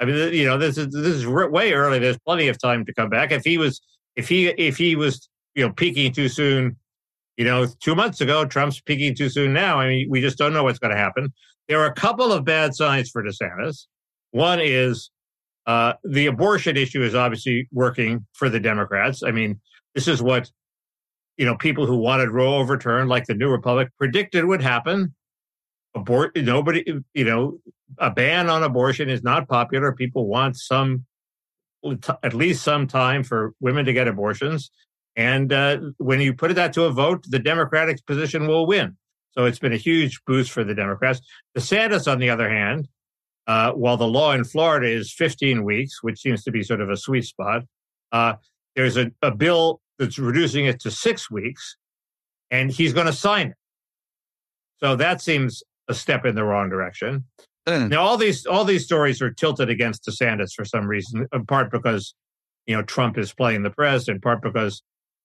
I 0.00 0.04
mean, 0.04 0.34
you 0.34 0.44
know, 0.46 0.58
this 0.58 0.78
is 0.78 0.88
this 0.92 1.14
is 1.14 1.26
way 1.26 1.72
early. 1.72 1.98
There's 1.98 2.18
plenty 2.18 2.48
of 2.48 2.60
time 2.60 2.84
to 2.86 2.94
come 2.94 3.08
back. 3.08 3.30
If 3.30 3.44
he 3.44 3.58
was 3.58 3.80
if 4.16 4.28
he 4.28 4.48
if 4.48 4.76
he 4.76 4.96
was 4.96 5.28
you 5.54 5.64
know 5.64 5.72
peaking 5.72 6.12
too 6.12 6.28
soon, 6.28 6.76
you 7.36 7.44
know, 7.44 7.66
two 7.80 7.94
months 7.94 8.20
ago, 8.20 8.44
Trump's 8.44 8.80
peaking 8.80 9.14
too 9.14 9.28
soon 9.28 9.52
now. 9.52 9.80
I 9.80 9.88
mean, 9.88 10.10
we 10.10 10.20
just 10.20 10.38
don't 10.38 10.52
know 10.52 10.64
what's 10.64 10.78
going 10.78 10.92
to 10.92 10.96
happen. 10.96 11.32
There 11.68 11.80
are 11.80 11.86
a 11.86 11.94
couple 11.94 12.32
of 12.32 12.44
bad 12.44 12.74
signs 12.74 13.10
for 13.10 13.22
DeSantis. 13.22 13.86
One 14.32 14.60
is 14.60 15.10
Uh, 15.66 15.94
the 16.04 16.26
abortion 16.26 16.76
issue 16.76 17.02
is 17.02 17.14
obviously 17.14 17.68
working 17.72 18.26
for 18.32 18.48
the 18.48 18.60
Democrats. 18.60 19.22
I 19.22 19.30
mean, 19.30 19.60
this 19.94 20.08
is 20.08 20.22
what 20.22 20.50
you 21.36 21.46
know 21.46 21.56
people 21.56 21.86
who 21.86 21.96
wanted 21.96 22.30
Roe 22.30 22.56
overturned, 22.56 23.08
like 23.08 23.26
the 23.26 23.34
New 23.34 23.48
Republic, 23.48 23.88
predicted 23.98 24.44
would 24.44 24.62
happen. 24.62 25.14
Abort 25.94 26.34
nobody, 26.36 26.84
you 27.14 27.24
know, 27.24 27.58
a 27.98 28.10
ban 28.10 28.48
on 28.48 28.62
abortion 28.62 29.08
is 29.08 29.22
not 29.22 29.48
popular. 29.48 29.92
People 29.92 30.26
want 30.26 30.56
some, 30.56 31.04
at 32.22 32.34
least 32.34 32.62
some 32.62 32.86
time 32.86 33.22
for 33.22 33.52
women 33.60 33.84
to 33.84 33.92
get 33.92 34.08
abortions. 34.08 34.70
And 35.16 35.52
uh, 35.52 35.78
when 35.98 36.20
you 36.20 36.32
put 36.32 36.54
that 36.54 36.72
to 36.74 36.84
a 36.84 36.90
vote, 36.90 37.24
the 37.28 37.38
Democratic 37.38 38.04
position 38.06 38.46
will 38.46 38.66
win. 38.66 38.96
So 39.32 39.44
it's 39.44 39.58
been 39.58 39.72
a 39.72 39.78
huge 39.78 40.22
boost 40.26 40.50
for 40.50 40.64
the 40.64 40.74
Democrats. 40.74 41.20
DeSantis, 41.56 42.10
on 42.10 42.18
the 42.18 42.30
other 42.30 42.48
hand, 42.48 42.88
uh, 43.46 43.72
while 43.72 43.96
the 43.96 44.06
law 44.06 44.32
in 44.32 44.44
Florida 44.44 44.86
is 44.88 45.12
15 45.12 45.64
weeks, 45.64 46.02
which 46.02 46.20
seems 46.20 46.44
to 46.44 46.50
be 46.50 46.62
sort 46.62 46.80
of 46.80 46.90
a 46.90 46.96
sweet 46.96 47.24
spot, 47.24 47.62
uh, 48.12 48.34
there's 48.76 48.96
a, 48.96 49.10
a 49.22 49.30
bill 49.30 49.80
that's 49.98 50.18
reducing 50.18 50.66
it 50.66 50.80
to 50.80 50.90
six 50.90 51.30
weeks, 51.30 51.76
and 52.50 52.70
he's 52.70 52.92
going 52.92 53.06
to 53.06 53.12
sign 53.12 53.48
it. 53.48 53.56
So 54.78 54.96
that 54.96 55.20
seems 55.20 55.62
a 55.88 55.94
step 55.94 56.24
in 56.24 56.34
the 56.34 56.44
wrong 56.44 56.68
direction. 56.68 57.24
Mm. 57.68 57.90
Now, 57.90 58.02
all 58.02 58.16
these 58.16 58.46
all 58.46 58.64
these 58.64 58.84
stories 58.84 59.22
are 59.22 59.30
tilted 59.30 59.70
against 59.70 60.04
DeSantis 60.04 60.52
for 60.54 60.64
some 60.64 60.86
reason, 60.86 61.26
in 61.32 61.46
part 61.46 61.70
because 61.70 62.14
you 62.66 62.76
know 62.76 62.82
Trump 62.82 63.18
is 63.18 63.32
playing 63.32 63.62
the 63.62 63.70
press, 63.70 64.08
in 64.08 64.20
part 64.20 64.42
because 64.42 64.82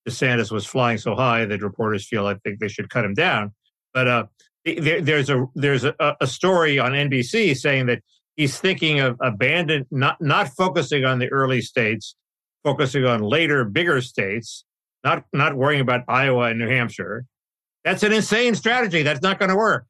DeSantis 0.07 0.51
was 0.51 0.65
flying 0.65 0.99
so 0.99 1.15
high 1.15 1.45
that 1.45 1.61
reporters 1.61 2.07
feel 2.07 2.27
I 2.27 2.35
think 2.35 2.59
they 2.59 2.67
should 2.67 2.89
cut 2.89 3.05
him 3.05 3.15
down. 3.15 3.53
But 3.93 4.07
uh, 4.07 4.25
there, 4.75 5.01
there's 5.01 5.29
a 5.29 5.45
there's 5.55 5.83
a, 5.83 5.95
a, 6.21 6.27
story 6.27 6.79
on 6.79 6.91
NBC 6.91 7.55
saying 7.55 7.85
that 7.87 8.01
he's 8.35 8.59
thinking 8.59 8.99
of 8.99 9.17
abandon 9.21 9.85
not 9.91 10.19
not 10.21 10.49
focusing 10.49 11.05
on 11.05 11.19
the 11.19 11.27
early 11.29 11.61
states, 11.61 12.15
focusing 12.63 13.05
on 13.05 13.21
later 13.21 13.63
bigger 13.65 14.01
states, 14.01 14.65
not 15.03 15.25
not 15.33 15.55
worrying 15.55 15.81
about 15.81 16.03
Iowa 16.07 16.49
and 16.49 16.59
New 16.59 16.69
Hampshire. 16.69 17.25
That's 17.83 18.03
an 18.03 18.11
insane 18.11 18.55
strategy. 18.55 19.03
That's 19.03 19.21
not 19.21 19.39
going 19.39 19.49
to 19.49 19.55
work. 19.55 19.85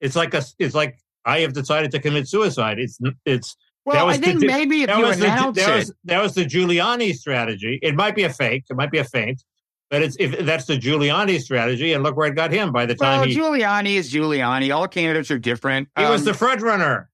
It's 0.00 0.16
like 0.16 0.34
a 0.34 0.42
it's 0.58 0.74
like 0.74 0.98
I 1.24 1.40
have 1.40 1.52
decided 1.52 1.90
to 1.92 1.98
commit 1.98 2.28
suicide. 2.28 2.78
It's 2.78 2.98
it's 3.24 3.56
well, 3.84 4.08
I 4.08 4.16
think 4.16 4.40
the, 4.40 4.46
maybe 4.46 4.82
if 4.84 4.90
you 4.90 5.06
announce 5.06 5.56
the, 5.56 5.62
that 5.62 5.70
it, 5.70 5.76
was, 5.76 5.94
that 6.04 6.22
was 6.22 6.34
the 6.34 6.44
Giuliani 6.44 7.14
strategy. 7.16 7.80
It 7.82 7.96
might 7.96 8.14
be 8.14 8.22
a 8.22 8.30
fake. 8.30 8.64
It 8.70 8.76
might 8.76 8.92
be 8.92 8.98
a 8.98 9.04
feint, 9.04 9.42
but 9.92 10.00
it's 10.00 10.16
if 10.18 10.46
that's 10.46 10.64
the 10.64 10.78
Giuliani 10.78 11.38
strategy, 11.38 11.92
and 11.92 12.02
look 12.02 12.16
where 12.16 12.26
it 12.26 12.34
got 12.34 12.50
him 12.50 12.72
by 12.72 12.86
the 12.86 12.94
time 12.94 13.20
well, 13.20 13.28
he 13.28 13.36
Giuliani 13.36 13.96
is 13.96 14.10
Giuliani. 14.10 14.74
All 14.74 14.88
candidates 14.88 15.30
are 15.30 15.38
different. 15.38 15.86
He 15.98 16.04
um, 16.04 16.12
was 16.12 16.24
the 16.24 16.32
front 16.32 16.62
runner. 16.62 17.10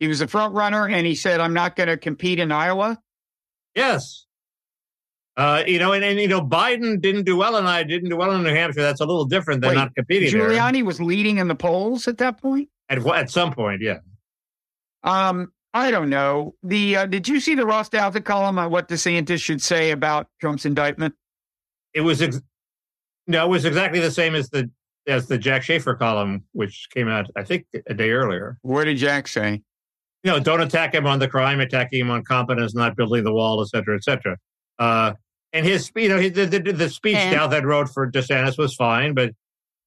He, 0.00 0.08
was 0.08 0.20
the 0.20 0.26
front 0.26 0.54
runner, 0.54 0.88
and 0.88 1.06
he 1.06 1.14
said, 1.14 1.40
"I'm 1.40 1.52
not 1.52 1.76
going 1.76 1.88
to 1.88 1.98
compete 1.98 2.38
in 2.38 2.50
Iowa." 2.50 2.98
Yes. 3.74 4.24
Uh, 5.36 5.62
you 5.66 5.78
know, 5.78 5.92
and, 5.92 6.02
and 6.02 6.18
you 6.18 6.28
know, 6.28 6.40
Biden 6.40 7.02
didn't 7.02 7.24
do 7.24 7.36
well, 7.36 7.56
and 7.56 7.68
I 7.68 7.82
didn't 7.82 8.08
do 8.08 8.16
well 8.16 8.32
in 8.32 8.42
New 8.42 8.54
Hampshire. 8.54 8.80
That's 8.80 9.00
a 9.02 9.06
little 9.06 9.26
different 9.26 9.60
than 9.60 9.70
Wait, 9.70 9.76
not 9.76 9.94
competing. 9.94 10.32
Giuliani 10.32 10.72
there. 10.72 10.84
was 10.86 11.02
leading 11.02 11.36
in 11.36 11.48
the 11.48 11.54
polls 11.54 12.08
at 12.08 12.16
that 12.18 12.40
point. 12.40 12.70
At 12.88 13.06
at 13.06 13.30
some 13.30 13.52
point, 13.52 13.82
yeah. 13.82 13.98
Um, 15.02 15.52
I 15.74 15.90
don't 15.90 16.08
know. 16.08 16.54
The 16.62 16.96
uh, 16.96 17.06
did 17.06 17.26
you 17.26 17.40
see 17.40 17.56
the 17.56 17.66
Ross 17.66 17.88
Douthat 17.88 18.24
column 18.24 18.58
on 18.58 18.70
what 18.70 18.88
DeSantis 18.88 19.42
should 19.42 19.60
say 19.60 19.90
about 19.90 20.28
Trump's 20.40 20.64
indictment? 20.64 21.14
It 21.92 22.00
was 22.00 22.22
ex- 22.22 22.40
no, 23.26 23.44
it 23.44 23.48
was 23.48 23.64
exactly 23.64 23.98
the 23.98 24.10
same 24.10 24.36
as 24.36 24.48
the 24.50 24.70
as 25.08 25.26
the 25.26 25.36
Jack 25.36 25.64
Shafer 25.64 25.94
column, 25.96 26.44
which 26.52 26.86
came 26.94 27.08
out 27.08 27.26
I 27.36 27.42
think 27.42 27.66
a 27.88 27.92
day 27.92 28.10
earlier. 28.10 28.56
What 28.62 28.84
did 28.84 28.98
Jack 28.98 29.26
say? 29.26 29.62
You 30.22 30.30
know, 30.30 30.38
don't 30.38 30.60
attack 30.60 30.94
him 30.94 31.06
on 31.06 31.18
the 31.18 31.28
crime, 31.28 31.60
attacking 31.60 32.00
him 32.00 32.10
on 32.10 32.24
competence, 32.24 32.74
not 32.74 32.96
building 32.96 33.24
the 33.24 33.32
wall, 33.32 33.60
et 33.60 33.68
cetera, 33.68 33.96
et 33.96 34.04
cetera. 34.04 34.38
Uh, 34.78 35.12
and 35.52 35.66
his, 35.66 35.92
you 35.96 36.08
know, 36.08 36.18
his, 36.18 36.32
the, 36.32 36.46
the, 36.46 36.72
the 36.72 36.88
speech 36.88 37.16
and, 37.16 37.36
Douthat 37.36 37.64
wrote 37.64 37.90
for 37.90 38.10
DeSantis 38.10 38.56
was 38.56 38.74
fine, 38.74 39.12
but 39.12 39.32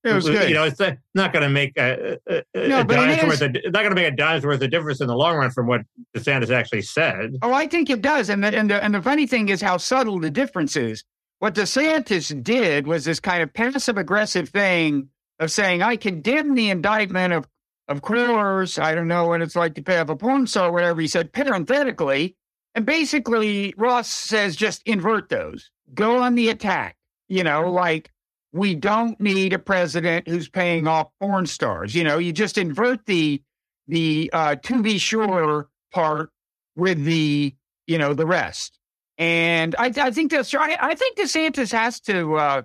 it 0.04 0.13
was 0.13 0.25
good. 0.25 0.48
You 0.50 0.56
know, 0.56 0.63
it's 0.63 0.80
not 1.13 1.34
going 1.34 1.44
to 1.44 1.50
make 1.50 1.74
a, 1.77 2.18
a, 2.27 2.44
no, 2.56 2.82
a 2.82 2.84
dime's 2.84 3.24
worth. 3.24 3.42
Of, 3.42 3.56
not 3.66 3.82
going 3.82 3.89
to 3.89 3.96
make 3.96 4.13
a 4.13 4.16
dime's 4.16 4.46
worth 4.46 4.62
of 4.62 4.70
difference 4.70 5.01
in 5.01 5.08
the 5.08 5.16
long 5.16 5.36
run 5.38 5.51
from 5.51 5.68
what 5.68 5.82
DeSantis 6.16 6.50
actually 6.50 6.84
said. 6.84 7.38
Oh, 7.42 7.54
I 7.54 7.68
think 7.68 7.89
it 7.89 8.01
does. 8.01 8.30
And 8.30 8.44
the, 8.44 8.56
and 8.56 8.70
the 8.70 8.84
and 8.84 8.94
the 8.94 9.01
funny 9.01 9.27
thing 9.27 9.50
is 9.50 9.62
how 9.62 9.77
subtle 9.77 10.20
the 10.20 10.30
difference 10.30 10.75
is. 10.75 11.04
What 11.39 11.56
DeSantis 11.56 12.44
did 12.44 12.88
was 12.88 13.06
this 13.06 13.20
kind 13.20 13.44
of 13.44 13.54
passive 13.54 13.98
aggressive 13.98 14.50
thing 14.50 15.10
of 15.39 15.51
saying, 15.51 15.82
"I 15.82 15.96
condemn 15.98 16.56
the 16.56 16.70
indictment 16.70 17.34
of 17.34 17.48
of 17.88 18.01
Crowers. 18.01 18.82
I 18.82 18.96
don't 18.96 19.08
know 19.08 19.27
what 19.27 19.42
it's 19.42 19.56
like 19.56 19.75
to 19.75 19.92
have 19.92 20.10
a 20.10 20.16
porn 20.16 20.48
star, 20.48 20.70
or 20.70 20.72
whatever." 20.72 21.01
He 21.01 21.08
said 21.08 21.34
parenthetically, 21.34 22.36
and 22.75 22.86
basically 22.86 23.74
Ross 23.77 24.08
says, 24.08 24.56
just 24.56 24.84
invert 24.86 25.30
those. 25.30 25.72
Go 25.94 26.22
on 26.22 26.36
the 26.36 26.50
attack. 26.50 26.96
You 27.27 27.44
know, 27.44 27.70
like 27.72 28.12
we 28.54 28.75
don't 28.75 29.20
need 29.20 29.54
a 29.54 29.60
president 29.60 30.27
who's 30.27 30.50
paying 30.50 30.88
off 30.88 31.08
porn 31.20 31.46
stars. 31.46 31.94
You 31.94 32.04
know, 32.04 32.18
you 32.18 32.32
just 32.32 32.58
invert 32.58 33.06
the 33.06 33.42
the 33.88 34.30
uh, 34.34 34.56
to 34.56 34.82
be 34.82 34.98
sure 34.98 35.70
part 35.94 36.30
with 36.75 37.04
the 37.04 37.54
you 37.86 37.98
know 37.98 38.13
the 38.13 38.25
rest. 38.25 38.80
And 39.18 39.75
I, 39.80 39.92
I 39.98 40.12
think 40.12 40.32
that's 40.32 40.54
right. 40.54 40.77
I 40.80 40.94
think 40.94 41.18
DeSantis 41.18 41.72
has 41.72 42.00
to 42.01 42.36
uh, 42.36 42.62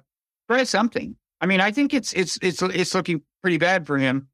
try 0.50 0.64
something. 0.64 1.16
I 1.40 1.46
mean, 1.46 1.60
I 1.60 1.70
think 1.70 1.94
it's 1.94 2.12
it's 2.12 2.38
it's 2.42 2.62
it's 2.62 2.94
looking 2.94 3.22
pretty 3.42 3.58
bad 3.58 3.86
for 3.86 3.98
him. 3.98 4.28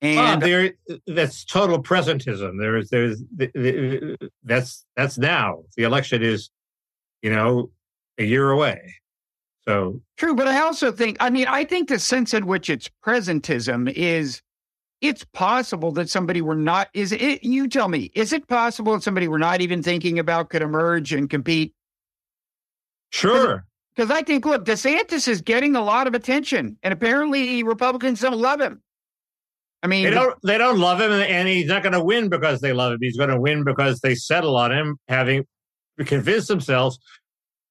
And 0.00 0.40
there, 0.40 0.74
that's 1.08 1.44
total 1.44 1.82
presentism. 1.82 2.58
There's 2.58 2.88
there's 2.88 3.22
that's 4.44 4.86
that's 4.96 5.18
now. 5.18 5.64
The 5.76 5.82
election 5.82 6.22
is, 6.22 6.50
you 7.22 7.30
know, 7.30 7.70
a 8.16 8.24
year 8.24 8.50
away. 8.50 8.94
So 9.68 10.00
true, 10.16 10.34
but 10.34 10.48
I 10.48 10.62
also 10.62 10.90
think, 10.90 11.18
I 11.20 11.28
mean, 11.28 11.46
I 11.46 11.62
think 11.62 11.90
the 11.90 11.98
sense 11.98 12.32
in 12.32 12.46
which 12.46 12.70
it's 12.70 12.88
presentism 13.04 13.92
is 13.92 14.40
it's 15.02 15.24
possible 15.24 15.92
that 15.92 16.08
somebody 16.08 16.40
we're 16.40 16.54
not 16.54 16.88
is 16.94 17.12
it 17.12 17.44
you 17.44 17.68
tell 17.68 17.88
me, 17.88 18.10
is 18.14 18.32
it 18.32 18.48
possible 18.48 18.94
that 18.94 19.02
somebody 19.02 19.28
we're 19.28 19.36
not 19.36 19.60
even 19.60 19.82
thinking 19.82 20.18
about 20.18 20.48
could 20.48 20.62
emerge 20.62 21.12
and 21.12 21.28
compete? 21.28 21.74
Sure. 23.10 23.66
Because 23.94 24.10
I 24.10 24.22
think, 24.22 24.46
look, 24.46 24.64
DeSantis 24.64 25.28
is 25.28 25.42
getting 25.42 25.76
a 25.76 25.82
lot 25.82 26.06
of 26.06 26.14
attention, 26.14 26.78
and 26.82 26.94
apparently 26.94 27.62
Republicans 27.62 28.20
don't 28.20 28.38
love 28.38 28.62
him. 28.62 28.80
I 29.82 29.86
mean, 29.86 30.04
they 30.04 30.10
don't. 30.10 30.34
They 30.42 30.56
don't 30.56 30.78
love 30.78 30.98
him, 30.98 31.12
and 31.12 31.46
he's 31.46 31.66
not 31.66 31.82
going 31.82 31.92
to 31.92 32.02
win 32.02 32.30
because 32.30 32.60
they 32.60 32.72
love 32.72 32.92
him. 32.92 32.98
He's 33.02 33.18
going 33.18 33.28
to 33.28 33.38
win 33.38 33.64
because 33.64 34.00
they 34.00 34.14
settle 34.14 34.56
on 34.56 34.72
him, 34.72 34.96
having 35.08 35.46
convinced 36.06 36.48
themselves 36.48 36.98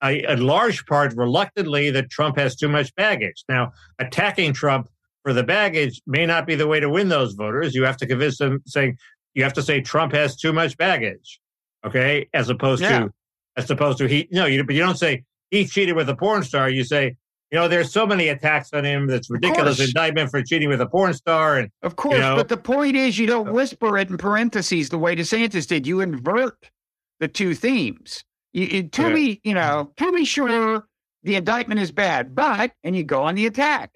a 0.03 0.35
large 0.35 0.85
part 0.85 1.13
reluctantly 1.15 1.89
that 1.91 2.09
Trump 2.09 2.37
has 2.37 2.55
too 2.55 2.67
much 2.67 2.93
baggage. 2.95 3.43
Now, 3.49 3.71
attacking 3.99 4.53
Trump 4.53 4.89
for 5.23 5.33
the 5.33 5.43
baggage 5.43 6.01
may 6.07 6.25
not 6.25 6.47
be 6.47 6.55
the 6.55 6.67
way 6.67 6.79
to 6.79 6.89
win 6.89 7.09
those 7.09 7.33
voters. 7.33 7.75
You 7.75 7.83
have 7.83 7.97
to 7.97 8.07
convince 8.07 8.37
them 8.37 8.61
saying 8.65 8.97
you 9.33 9.43
have 9.43 9.53
to 9.53 9.61
say 9.61 9.81
Trump 9.81 10.13
has 10.13 10.35
too 10.35 10.53
much 10.53 10.77
baggage. 10.77 11.39
Okay. 11.85 12.29
As 12.33 12.49
opposed 12.49 12.81
yeah. 12.81 12.99
to 12.99 13.13
as 13.55 13.69
opposed 13.69 13.97
to 13.97 14.07
he 14.07 14.27
no, 14.31 14.45
you 14.45 14.63
but 14.63 14.75
you 14.75 14.81
don't 14.81 14.97
say 14.97 15.23
he 15.51 15.65
cheated 15.65 15.95
with 15.95 16.09
a 16.09 16.15
porn 16.15 16.43
star. 16.43 16.69
You 16.69 16.83
say, 16.83 17.15
you 17.51 17.57
know, 17.57 17.67
there's 17.67 17.91
so 17.91 18.05
many 18.05 18.27
attacks 18.27 18.71
on 18.73 18.85
him 18.85 19.07
that's 19.07 19.29
ridiculous 19.29 19.79
indictment 19.79 20.29
for 20.29 20.41
cheating 20.43 20.69
with 20.69 20.81
a 20.81 20.87
porn 20.87 21.13
star. 21.13 21.57
And 21.57 21.71
of 21.81 21.95
course, 21.95 22.15
you 22.15 22.21
know, 22.21 22.35
but 22.35 22.49
the 22.49 22.57
point 22.57 22.95
is 22.95 23.17
you 23.17 23.27
don't 23.27 23.49
uh, 23.49 23.53
whisper 23.53 23.97
it 23.97 24.09
in 24.09 24.17
parentheses 24.17 24.89
the 24.89 24.97
way 24.97 25.15
DeSantis 25.15 25.67
did. 25.67 25.87
You 25.87 26.01
invert 26.01 26.71
the 27.19 27.27
two 27.27 27.55
themes. 27.55 28.23
You, 28.57 28.83
to 28.83 29.01
yeah. 29.03 29.09
me, 29.09 29.41
you 29.43 29.53
know, 29.53 29.91
to 29.97 30.11
be 30.11 30.25
sure 30.25 30.87
the 31.21 31.35
indictment 31.35 31.79
is 31.79 31.91
bad, 31.91 32.33
but 32.33 32.71
and 32.83 32.95
you 32.95 33.03
go 33.03 33.21
on 33.21 33.35
the 33.35 33.45
attack. 33.45 33.91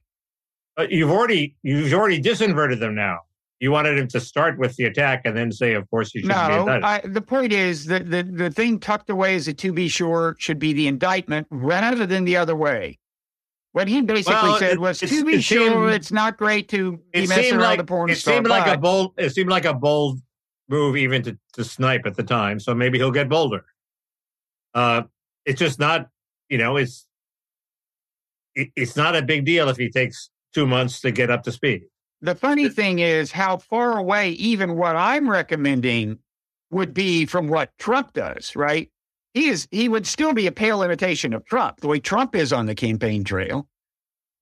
But 0.76 0.92
you've 0.92 1.10
already 1.10 1.56
you've 1.64 1.92
already 1.94 2.22
disinverted 2.22 2.80
them 2.80 2.94
now. 2.94 3.22
You 3.60 3.72
wanted 3.72 3.98
him 3.98 4.08
to 4.10 4.20
start 4.20 4.60
with 4.60 4.76
the 4.76 4.86
attack 4.86 5.24
and 5.26 5.36
then 5.36 5.52
say, 5.52 5.74
of 5.74 5.90
course, 5.90 6.14
you 6.14 6.22
should 6.22 6.30
no, 6.30 6.48
be 6.48 6.54
indicted. 6.54 6.84
I, 6.84 7.02
the 7.12 7.22
point 7.22 7.54
is 7.54 7.86
that 7.86 8.10
the, 8.12 8.22
the 8.22 8.52
thing 8.52 8.80
tucked 8.80 9.10
away 9.10 9.36
as 9.36 9.48
a 9.48 9.54
to 9.54 9.74
be 9.74 9.88
sure 9.88 10.36
should 10.38 10.60
be 10.60 10.74
the 10.74 10.88
indictment 10.88 11.48
rather 11.50 12.06
than 12.06 12.24
the 12.26 12.38
other 12.38 12.56
way. 12.56 13.00
What 13.72 13.88
he 13.88 14.02
basically 14.02 14.34
well, 14.34 14.60
said 14.60 14.78
was, 14.78 15.00
to 15.00 15.26
be 15.26 15.36
it 15.36 15.44
sure, 15.44 15.70
seemed, 15.70 15.90
it's 15.92 16.12
not 16.12 16.38
great 16.38 16.70
to 16.70 17.00
be 17.14 17.26
messing 17.26 17.54
around 17.54 17.62
like, 17.62 17.78
the 17.80 17.86
porn 17.86 18.10
it 18.12 18.18
star. 18.18 18.34
It 18.34 18.38
seemed 18.38 18.48
like 18.48 18.68
a 18.68 18.78
bold. 18.78 19.14
It 19.18 19.30
seemed 19.32 19.50
like 19.50 19.66
a 19.66 19.74
bold 19.74 20.22
move, 20.70 20.98
even 20.98 21.24
to, 21.24 21.38
to 21.54 21.64
snipe 21.64 22.06
at 22.06 22.16
the 22.16 22.24
time. 22.24 22.60
So 22.60 22.76
maybe 22.76 23.00
he'll 23.00 23.12
get 23.12 23.28
bolder. 23.30 23.64
Uh, 24.74 25.04
it's 25.46 25.60
just 25.60 25.80
not, 25.80 26.08
you 26.50 26.58
know, 26.58 26.78
it's 26.78 27.08
it, 28.56 28.70
it's 28.76 28.96
not 28.96 29.16
a 29.16 29.22
big 29.22 29.46
deal 29.46 29.70
if 29.70 29.78
he 29.78 29.90
takes 29.90 30.30
two 30.54 30.68
months 30.68 31.02
to 31.02 31.12
get 31.12 31.30
up 31.30 31.44
to 31.44 31.52
speed. 31.52 31.84
The 32.22 32.36
funny 32.36 32.70
thing 32.70 33.00
is 33.00 33.32
how 33.32 33.58
far 33.58 33.98
away 33.98 34.32
even 34.32 34.78
what 34.78 34.96
I'm 34.96 35.30
recommending 35.30 36.20
would 36.70 36.94
be 36.94 37.26
from 37.26 37.48
what 37.48 37.76
Trump 37.78 38.14
does, 38.14 38.56
right? 38.56 38.90
He 39.34 39.48
is 39.48 39.68
he 39.72 39.90
would 39.90 40.06
still 40.06 40.34
be 40.34 40.48
a 40.48 40.52
pale 40.52 40.84
imitation 40.84 41.34
of 41.34 41.46
Trump, 41.46 41.80
the 41.80 41.88
way 41.88 42.00
Trump 42.00 42.36
is 42.36 42.54
on 42.54 42.66
the 42.66 42.76
campaign 42.76 43.24
trail. 43.24 43.68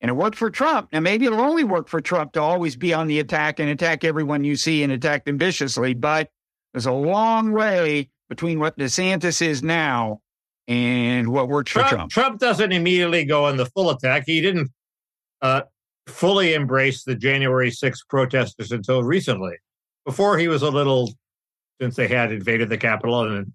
And 0.01 0.09
it 0.09 0.13
worked 0.13 0.37
for 0.37 0.49
Trump. 0.49 0.89
Now 0.91 0.99
maybe 0.99 1.25
it'll 1.25 1.41
only 1.41 1.63
work 1.63 1.87
for 1.87 2.01
Trump 2.01 2.33
to 2.33 2.41
always 2.41 2.75
be 2.75 2.93
on 2.93 3.07
the 3.07 3.19
attack 3.19 3.59
and 3.59 3.69
attack 3.69 4.03
everyone 4.03 4.43
you 4.43 4.55
see 4.55 4.83
and 4.83 4.91
attack 4.91 5.25
them 5.25 5.37
viciously, 5.37 5.93
but 5.93 6.29
there's 6.73 6.85
a 6.85 6.91
long 6.91 7.51
way 7.51 8.09
between 8.29 8.59
what 8.59 8.77
DeSantis 8.77 9.41
is 9.41 9.63
now 9.63 10.21
and 10.67 11.29
what 11.29 11.49
works 11.49 11.71
Trump, 11.71 11.89
for 11.89 11.95
Trump. 11.95 12.11
Trump 12.11 12.39
doesn't 12.39 12.71
immediately 12.71 13.25
go 13.25 13.45
on 13.45 13.57
the 13.57 13.65
full 13.65 13.89
attack. 13.89 14.23
He 14.25 14.39
didn't 14.39 14.69
uh, 15.41 15.63
fully 16.07 16.53
embrace 16.53 17.03
the 17.03 17.15
January 17.15 17.71
6th 17.71 18.07
protesters 18.07 18.71
until 18.71 19.03
recently. 19.03 19.57
Before 20.05 20.37
he 20.37 20.47
was 20.47 20.61
a 20.61 20.69
little, 20.69 21.11
since 21.81 21.95
they 21.95 22.07
had 22.07 22.31
invaded 22.31 22.69
the 22.69 22.77
Capitol 22.77 23.23
and 23.23 23.51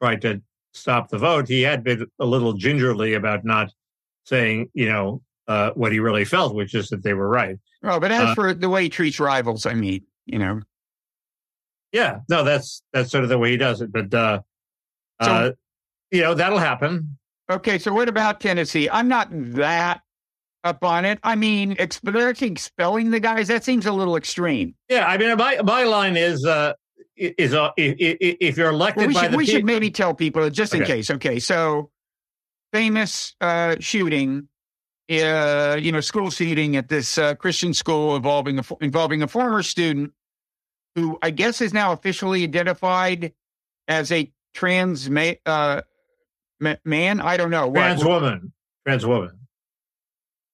tried 0.00 0.22
to 0.22 0.40
stop 0.72 1.08
the 1.08 1.18
vote, 1.18 1.48
he 1.48 1.62
had 1.62 1.82
been 1.82 2.06
a 2.20 2.24
little 2.24 2.52
gingerly 2.52 3.14
about 3.14 3.44
not 3.44 3.70
saying, 4.24 4.70
you 4.74 4.88
know, 4.88 5.22
uh, 5.48 5.70
what 5.74 5.92
he 5.92 5.98
really 5.98 6.24
felt, 6.24 6.54
which 6.54 6.74
is 6.74 6.88
that 6.88 7.02
they 7.02 7.14
were 7.14 7.28
right. 7.28 7.58
Oh, 7.82 8.00
but 8.00 8.10
as 8.10 8.28
Uh, 8.28 8.34
for 8.34 8.54
the 8.54 8.70
way 8.70 8.84
he 8.84 8.88
treats 8.88 9.20
rivals, 9.20 9.66
I 9.66 9.74
mean, 9.74 10.02
you 10.24 10.38
know, 10.38 10.62
Yeah, 11.94 12.18
no, 12.28 12.44
that's 12.44 12.82
that's 12.92 13.10
sort 13.10 13.24
of 13.24 13.30
the 13.30 13.38
way 13.38 13.52
he 13.52 13.56
does 13.56 13.80
it. 13.80 13.90
But 13.92 14.12
uh, 14.12 14.40
So- 15.22 15.30
uh, 15.30 15.52
you 16.10 16.20
know, 16.20 16.34
that'll 16.34 16.58
happen. 16.58 17.16
Okay, 17.50 17.78
so 17.78 17.92
what 17.92 18.08
about 18.08 18.40
Tennessee? 18.40 18.88
I'm 18.90 19.08
not 19.08 19.28
that 19.30 20.00
up 20.64 20.82
on 20.84 21.04
it. 21.04 21.18
I 21.22 21.34
mean, 21.36 21.76
expelling 21.78 23.10
the 23.10 23.20
guys. 23.20 23.48
That 23.48 23.64
seems 23.64 23.86
a 23.86 23.92
little 23.92 24.16
extreme. 24.16 24.74
Yeah, 24.88 25.06
I 25.06 25.16
mean, 25.18 25.36
my 25.36 25.60
my 25.62 25.84
line 25.84 26.16
is 26.16 26.44
uh, 26.44 26.72
is 27.16 27.52
uh, 27.54 27.70
if, 27.76 27.96
if 27.98 28.36
if 28.40 28.56
you're 28.56 28.70
elected 28.70 28.98
Well, 29.02 29.08
we 29.08 29.14
by 29.14 29.20
should 29.22 29.32
the 29.32 29.36
we 29.36 29.46
should 29.46 29.64
maybe 29.64 29.90
tell 29.90 30.14
people 30.14 30.48
just 30.50 30.74
in 30.74 30.82
Okay. 30.82 30.94
case. 30.96 31.10
Okay, 31.10 31.38
so 31.38 31.90
famous 32.72 33.34
uh, 33.40 33.76
shooting, 33.80 34.48
uh, 35.10 35.76
you 35.80 35.92
know, 35.92 36.00
school 36.00 36.30
shooting 36.30 36.76
at 36.76 36.88
this 36.88 37.18
uh, 37.18 37.34
Christian 37.34 37.74
school 37.74 38.16
involving 38.16 38.58
a 38.58 38.64
involving 38.80 39.22
a 39.22 39.28
former 39.28 39.62
student 39.62 40.12
who 40.94 41.18
I 41.22 41.30
guess 41.30 41.60
is 41.60 41.72
now 41.74 41.92
officially 41.92 42.42
identified 42.42 43.32
as 43.88 44.12
a 44.12 44.30
trans 44.54 45.10
ma- 45.10 45.32
uh, 45.46 45.82
ma- 46.60 46.76
man. 46.84 47.20
I 47.20 47.36
don't 47.36 47.50
know. 47.50 47.66
What- 47.66 47.74
trans 47.80 48.04
woman, 48.04 48.52
trans 48.86 49.04
woman. 49.06 49.38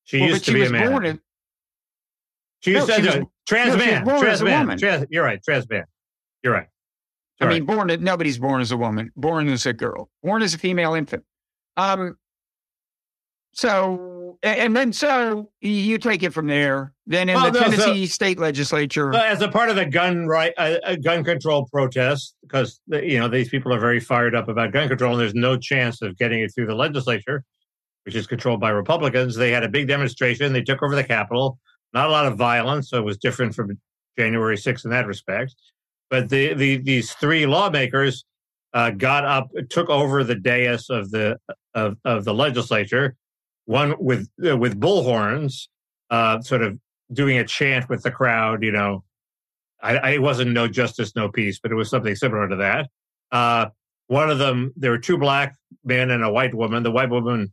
She 0.05 0.21
well, 0.21 0.31
used 0.31 0.45
to 0.47 0.51
she 0.53 0.55
be 0.59 0.65
a 0.67 0.71
man. 0.71 1.05
in, 1.05 1.21
she 2.61 2.73
No, 2.73 2.81
used 2.81 2.89
to 2.89 2.95
she 3.13 3.19
was- 3.19 3.27
trans 3.47 3.71
no, 3.71 3.77
man, 3.77 4.05
trans 4.05 4.43
man. 4.43 4.79
Trans, 4.79 5.07
you're 5.11 5.25
right, 5.25 5.43
trans 5.43 5.69
man. 5.69 5.85
You're 6.43 6.53
right. 6.55 6.69
I 7.43 7.47
mean, 7.49 7.65
born 7.65 7.89
nobody's 8.01 8.39
born 8.39 8.61
as 8.61 8.71
a 8.71 8.77
woman. 8.77 9.13
Born 9.17 9.49
as 9.49 9.65
a 9.65 9.73
girl. 9.73 10.11
Born 10.23 10.43
as 10.43 10.53
a 10.53 10.59
female 10.59 10.95
infant. 10.95 11.25
Um. 11.77 12.19
So 13.53 13.97
and 14.43 14.77
then 14.77 14.93
so 14.93 15.51
you 15.61 15.99
take 15.99 16.23
it 16.23 16.33
from 16.33 16.47
there. 16.47 16.93
Then 17.07 17.29
in 17.29 17.35
Well, 17.35 17.51
the 17.51 17.61
no, 17.61 17.71
so- 17.71 17.71
Tennessee 17.71 18.07
state 18.07 18.39
legislature, 18.39 19.15
as 19.15 19.41
a 19.43 19.49
part 19.49 19.71
of 19.71 19.77
the 19.77 19.87
gun 19.87 20.27
right, 20.27 20.53
uh, 20.57 20.77
uh, 20.85 20.97
gun 20.97 21.25
control 21.25 21.67
protest, 21.73 22.37
because 22.43 22.81
you 22.89 23.19
know 23.19 23.29
these 23.29 23.49
people 23.49 23.73
are 23.73 23.79
very 23.81 24.01
fired 24.01 24.35
up 24.35 24.49
about 24.49 24.73
gun 24.73 24.89
control, 24.89 25.13
and 25.13 25.21
there's 25.21 25.35
no 25.35 25.57
chance 25.57 26.03
of 26.03 26.17
getting 26.17 26.41
it 26.41 26.53
through 26.55 26.67
the 26.67 26.75
legislature, 26.75 27.45
which 28.05 28.15
is 28.15 28.27
controlled 28.27 28.61
by 28.61 28.71
Republicans. 28.71 29.37
They 29.37 29.51
had 29.51 29.65
a 29.65 29.69
big 29.69 29.89
demonstration. 29.89 30.53
They 30.53 30.63
took 30.63 30.83
over 30.83 30.95
the 30.95 31.05
Capitol. 31.05 31.59
Not 31.93 32.09
a 32.09 32.13
lot 32.13 32.27
of 32.27 32.37
violence, 32.39 32.91
so 32.91 32.99
it 32.99 33.05
was 33.05 33.19
different 33.19 33.55
from 33.55 33.77
January 34.19 34.57
6th 34.57 34.85
in 34.85 34.91
that 34.93 35.07
respect. 35.07 35.55
But 36.09 36.29
the, 36.29 36.55
the 36.55 36.77
these 36.77 37.13
three 37.15 37.47
lawmakers 37.47 38.25
uh, 38.75 38.91
got 38.91 39.25
up, 39.25 39.51
took 39.69 39.89
over 39.89 40.23
the 40.23 40.35
dais 40.37 40.89
of 40.91 41.11
the 41.11 41.39
of, 41.75 41.97
of 42.05 42.25
the 42.25 42.35
legislature, 42.35 43.17
one 43.71 43.95
with 44.01 44.29
uh, 44.45 44.57
with 44.57 44.79
bullhorns, 44.81 45.69
uh, 46.11 46.41
sort 46.41 46.63
of 46.63 46.77
doing 47.13 47.39
a 47.39 47.45
chant 47.45 47.89
with 47.89 48.03
the 48.03 48.11
crowd. 48.11 48.65
You 48.65 48.73
know, 48.73 49.05
I, 49.81 49.97
I 49.97 50.11
it 50.11 50.23
wasn't 50.23 50.51
no 50.51 50.67
justice, 50.67 51.15
no 51.15 51.29
peace, 51.29 51.61
but 51.63 51.71
it 51.71 51.77
was 51.77 51.89
something 51.89 52.17
similar 52.17 52.49
to 52.49 52.57
that. 52.57 52.89
Uh, 53.31 53.67
one 54.09 54.29
of 54.29 54.39
them, 54.39 54.73
there 54.77 54.91
were 54.91 54.99
two 54.99 55.17
black 55.17 55.55
men 55.85 56.11
and 56.11 56.25
a 56.25 56.33
white 56.33 56.53
woman. 56.53 56.83
The 56.83 56.91
white 56.91 57.11
woman 57.11 57.53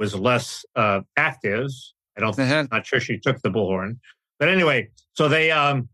was 0.00 0.12
less 0.12 0.64
uh, 0.74 1.02
active. 1.16 1.68
I 2.16 2.20
don't 2.20 2.36
Uh-huh. 2.36 2.66
not 2.72 2.84
sure 2.84 2.98
she 2.98 3.18
took 3.20 3.40
the 3.42 3.50
bullhorn. 3.50 3.98
But 4.40 4.48
anyway, 4.48 4.88
so 5.12 5.28
they 5.28 5.52
um 5.52 5.88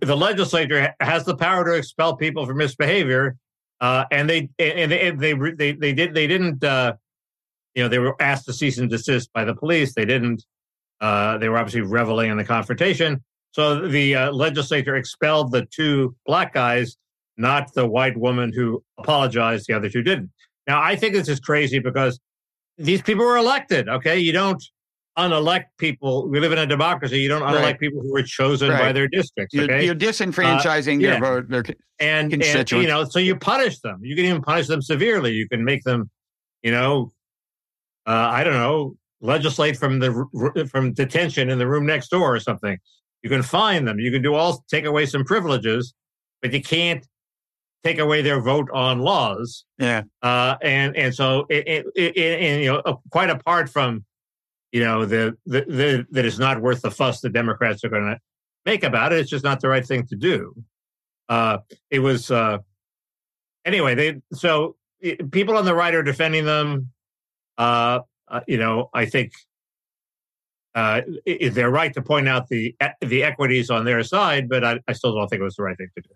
the 0.00 0.16
legislature 0.16 0.92
has 0.98 1.24
the 1.24 1.36
power 1.36 1.64
to 1.64 1.74
expel 1.74 2.16
people 2.16 2.44
for 2.44 2.54
misbehavior, 2.54 3.36
uh, 3.80 4.04
and 4.10 4.28
they 4.28 4.50
and 4.58 4.90
they 4.90 5.10
they 5.12 5.32
they, 5.60 5.72
they 5.72 5.92
did 5.92 6.12
they 6.12 6.26
didn't 6.26 6.64
uh, 6.64 6.94
you 7.74 7.82
know 7.82 7.88
they 7.88 7.98
were 7.98 8.14
asked 8.20 8.46
to 8.46 8.52
cease 8.52 8.78
and 8.78 8.90
desist 8.90 9.32
by 9.32 9.44
the 9.44 9.54
police. 9.54 9.94
They 9.94 10.04
didn't. 10.04 10.44
Uh, 11.00 11.38
they 11.38 11.48
were 11.48 11.58
obviously 11.58 11.82
reveling 11.82 12.30
in 12.30 12.36
the 12.36 12.44
confrontation. 12.44 13.22
So 13.52 13.86
the 13.86 14.16
uh, 14.16 14.32
legislature 14.32 14.96
expelled 14.96 15.52
the 15.52 15.66
two 15.66 16.16
black 16.26 16.54
guys, 16.54 16.96
not 17.36 17.72
the 17.74 17.86
white 17.86 18.16
woman 18.16 18.52
who 18.52 18.82
apologized. 18.98 19.66
The 19.68 19.74
other 19.74 19.88
two 19.88 20.02
didn't. 20.02 20.30
Now 20.66 20.80
I 20.82 20.96
think 20.96 21.14
this 21.14 21.28
is 21.28 21.40
crazy 21.40 21.78
because 21.78 22.18
these 22.78 23.02
people 23.02 23.24
were 23.24 23.36
elected. 23.36 23.88
Okay, 23.88 24.18
you 24.18 24.32
don't 24.32 24.62
unelect 25.16 25.76
people. 25.78 26.28
We 26.28 26.40
live 26.40 26.52
in 26.52 26.58
a 26.58 26.66
democracy. 26.66 27.20
You 27.20 27.28
don't 27.28 27.42
unelect 27.42 27.64
Right. 27.64 27.78
people 27.78 28.02
who 28.02 28.12
were 28.12 28.22
chosen 28.22 28.70
by 28.70 28.92
their 28.92 29.08
districts. 29.08 29.54
you're, 29.54 29.78
you're 29.78 29.94
disenfranchising 29.94 31.00
yeah. 31.00 31.10
their 31.10 31.20
vote. 31.20 31.48
Their, 31.48 31.62
and, 32.00 32.32
and 32.32 32.70
you 32.72 32.86
know, 32.86 33.04
so 33.04 33.18
you 33.18 33.36
punish 33.36 33.78
them. 33.80 34.00
You 34.02 34.16
can 34.16 34.24
even 34.24 34.42
punish 34.42 34.66
them 34.66 34.82
severely. 34.82 35.32
You 35.32 35.48
can 35.48 35.64
make 35.64 35.84
them, 35.84 36.10
you 36.62 36.72
know, 36.72 37.12
uh, 38.06 38.28
I 38.30 38.44
don't 38.44 38.54
know, 38.54 38.96
legislate 39.20 39.76
from 39.76 39.98
the 39.98 40.68
from 40.70 40.92
detention 40.92 41.50
in 41.50 41.58
the 41.58 41.66
room 41.66 41.86
next 41.86 42.08
door 42.08 42.34
or 42.34 42.40
something. 42.40 42.78
You 43.22 43.30
can 43.30 43.42
fine 43.42 43.86
them. 43.86 43.98
You 43.98 44.10
can 44.10 44.22
do 44.22 44.34
all 44.34 44.64
take 44.68 44.84
away 44.84 45.06
some 45.06 45.24
privileges, 45.24 45.94
but 46.42 46.52
you 46.52 46.60
can't 46.60 47.06
take 47.82 47.98
away 47.98 48.22
their 48.22 48.40
vote 48.40 48.68
on 48.72 49.00
laws. 49.00 49.64
yeah, 49.78 50.02
Uh, 50.22 50.56
and 50.62 50.96
and 50.96 51.14
so 51.14 51.46
it, 51.48 51.86
it, 51.94 52.16
it, 52.16 52.40
and 52.40 52.62
you 52.62 52.72
know, 52.72 53.02
quite 53.10 53.30
apart 53.30 53.68
from 53.68 54.04
you 54.72 54.80
know 54.82 55.04
the, 55.04 55.36
the 55.46 55.64
the 55.68 56.06
that 56.10 56.24
is 56.24 56.38
not 56.38 56.60
worth 56.60 56.82
the 56.82 56.90
fuss 56.90 57.20
the 57.20 57.30
Democrats 57.30 57.84
are 57.84 57.88
going 57.88 58.04
to 58.04 58.18
make 58.66 58.82
about 58.82 59.12
it. 59.12 59.20
It's 59.20 59.30
just 59.30 59.44
not 59.44 59.60
the 59.60 59.68
right 59.68 59.86
thing 59.86 60.06
to 60.08 60.16
do. 60.16 60.54
Uh, 61.28 61.58
it 61.90 62.00
was 62.00 62.30
uh, 62.30 62.58
anyway. 63.64 63.94
They 63.94 64.20
so 64.32 64.76
people 65.30 65.56
on 65.56 65.64
the 65.64 65.74
right 65.74 65.94
are 65.94 66.02
defending 66.02 66.44
them. 66.44 66.90
Uh, 67.58 68.00
uh, 68.28 68.40
you 68.48 68.58
know, 68.58 68.90
I 68.92 69.06
think 69.06 69.32
uh, 70.74 71.02
they're 71.24 71.70
right 71.70 71.92
to 71.94 72.02
point 72.02 72.28
out 72.28 72.48
the 72.48 72.74
the 73.00 73.22
equities 73.22 73.70
on 73.70 73.84
their 73.84 74.02
side, 74.02 74.48
but 74.48 74.64
I, 74.64 74.80
I 74.88 74.92
still 74.92 75.14
don't 75.14 75.28
think 75.28 75.40
it 75.40 75.44
was 75.44 75.56
the 75.56 75.62
right 75.62 75.76
thing 75.76 75.88
to 75.96 76.02
do. 76.02 76.10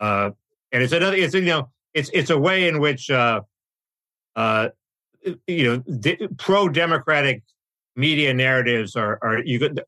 Uh, 0.00 0.30
and 0.72 0.82
it's 0.82 0.92
another. 0.92 1.16
It's 1.16 1.34
you 1.34 1.42
know, 1.42 1.70
it's 1.94 2.10
it's 2.12 2.30
a 2.30 2.38
way 2.38 2.68
in 2.68 2.80
which 2.80 3.10
uh, 3.10 3.40
uh, 4.36 4.68
you 5.46 5.82
know 5.86 6.26
pro 6.38 6.68
democratic 6.68 7.42
media 7.96 8.32
narratives 8.34 8.96
are 8.96 9.18
are 9.22 9.38
you 9.42 9.58
can 9.58 9.78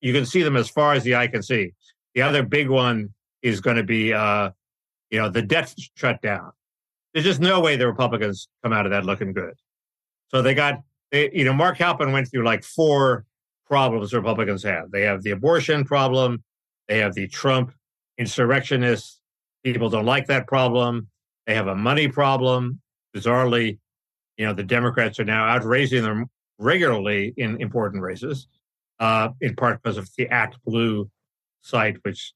you 0.00 0.12
can 0.12 0.26
see 0.26 0.42
them 0.42 0.56
as 0.56 0.68
far 0.68 0.94
as 0.94 1.02
the 1.02 1.16
eye 1.16 1.26
can 1.28 1.42
see. 1.42 1.72
The 2.14 2.22
other 2.22 2.42
big 2.42 2.68
one 2.68 3.12
is 3.42 3.60
going 3.60 3.76
to 3.76 3.82
be 3.82 4.12
uh, 4.12 4.50
you 5.10 5.18
know 5.18 5.28
the 5.28 5.42
debt 5.42 5.74
shutdown. 5.94 6.52
There's 7.16 7.24
just 7.24 7.40
no 7.40 7.60
way 7.60 7.76
the 7.76 7.86
Republicans 7.86 8.46
come 8.62 8.74
out 8.74 8.84
of 8.84 8.92
that 8.92 9.06
looking 9.06 9.32
good. 9.32 9.54
So 10.28 10.42
they 10.42 10.52
got 10.52 10.82
they, 11.10 11.30
you 11.32 11.44
know 11.44 11.54
Mark 11.54 11.78
Halperin 11.78 12.12
went 12.12 12.30
through 12.30 12.44
like 12.44 12.62
four 12.62 13.24
problems 13.66 14.12
Republicans 14.12 14.62
have. 14.64 14.90
They 14.90 15.00
have 15.04 15.22
the 15.22 15.30
abortion 15.30 15.86
problem. 15.86 16.44
They 16.88 16.98
have 16.98 17.14
the 17.14 17.26
Trump 17.26 17.72
insurrectionists. 18.18 19.18
People 19.64 19.88
don't 19.88 20.04
like 20.04 20.26
that 20.26 20.46
problem. 20.46 21.08
They 21.46 21.54
have 21.54 21.68
a 21.68 21.74
money 21.74 22.06
problem. 22.06 22.82
Bizarrely, 23.16 23.78
you 24.36 24.44
know, 24.44 24.52
the 24.52 24.62
Democrats 24.62 25.18
are 25.18 25.24
now 25.24 25.46
out 25.46 25.64
raising 25.64 26.02
them 26.02 26.26
regularly 26.58 27.32
in 27.38 27.58
important 27.62 28.02
races, 28.02 28.46
uh, 29.00 29.30
in 29.40 29.56
part 29.56 29.82
because 29.82 29.96
of 29.96 30.06
the 30.18 30.26
ActBlue 30.26 31.08
site, 31.62 31.96
which 32.02 32.34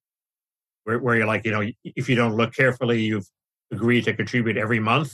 where, 0.84 0.98
where 0.98 1.16
you're 1.16 1.26
like, 1.26 1.44
you 1.44 1.50
know, 1.50 1.70
if 1.84 2.08
you 2.08 2.16
don't 2.16 2.34
look 2.34 2.54
carefully, 2.54 3.02
you've 3.02 3.28
agreed 3.72 4.04
to 4.04 4.14
contribute 4.14 4.56
every 4.56 4.80
month. 4.80 5.12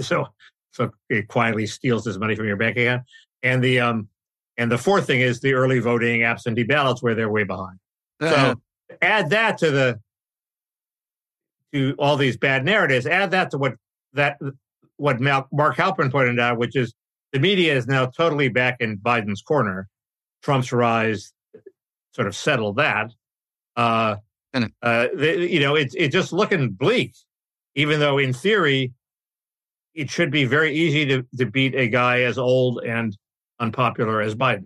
So, 0.00 0.28
so 0.72 0.90
it 1.08 1.28
quietly 1.28 1.66
steals 1.66 2.04
this 2.04 2.16
money 2.18 2.34
from 2.34 2.46
your 2.46 2.56
bank 2.56 2.76
account. 2.76 3.02
And 3.42 3.62
the 3.62 3.80
um, 3.80 4.08
and 4.56 4.70
the 4.70 4.78
fourth 4.78 5.06
thing 5.06 5.20
is 5.20 5.40
the 5.40 5.54
early 5.54 5.80
voting 5.80 6.22
absentee 6.22 6.62
ballots, 6.62 7.02
where 7.02 7.14
they're 7.14 7.30
way 7.30 7.44
behind. 7.44 7.78
Uh, 8.20 8.30
So 8.30 8.60
add 9.02 9.30
that 9.30 9.58
to 9.58 9.70
the 9.70 10.00
to 11.72 11.94
all 11.98 12.16
these 12.16 12.36
bad 12.36 12.64
narratives. 12.64 13.06
Add 13.06 13.30
that 13.32 13.50
to 13.50 13.58
what 13.58 13.74
that 14.12 14.38
what 14.96 15.20
Mal- 15.20 15.48
Mark 15.52 15.76
Halperin 15.76 16.10
pointed 16.10 16.38
out, 16.38 16.58
which 16.58 16.76
is 16.76 16.94
the 17.32 17.40
media 17.40 17.74
is 17.74 17.86
now 17.86 18.06
totally 18.06 18.48
back 18.48 18.76
in 18.80 18.98
Biden's 18.98 19.42
corner. 19.42 19.88
Trump's 20.42 20.72
rise 20.72 21.32
sort 22.14 22.28
of 22.28 22.36
settled 22.36 22.76
that. 22.76 23.10
Uh, 23.74 24.16
And- 24.52 24.72
uh, 24.82 25.08
the, 25.14 25.48
you 25.50 25.60
know, 25.60 25.74
it's 25.74 25.94
it's 25.94 26.12
just 26.12 26.32
looking 26.32 26.70
bleak. 26.70 27.14
Even 27.74 28.00
though 28.00 28.18
in 28.18 28.32
theory, 28.32 28.92
it 29.94 30.10
should 30.10 30.30
be 30.30 30.44
very 30.44 30.74
easy 30.74 31.06
to 31.06 31.22
to 31.38 31.46
beat 31.46 31.74
a 31.74 31.88
guy 31.88 32.22
as 32.22 32.38
old 32.38 32.82
and 32.84 33.16
unpopular 33.60 34.20
as 34.20 34.34
Biden. 34.34 34.64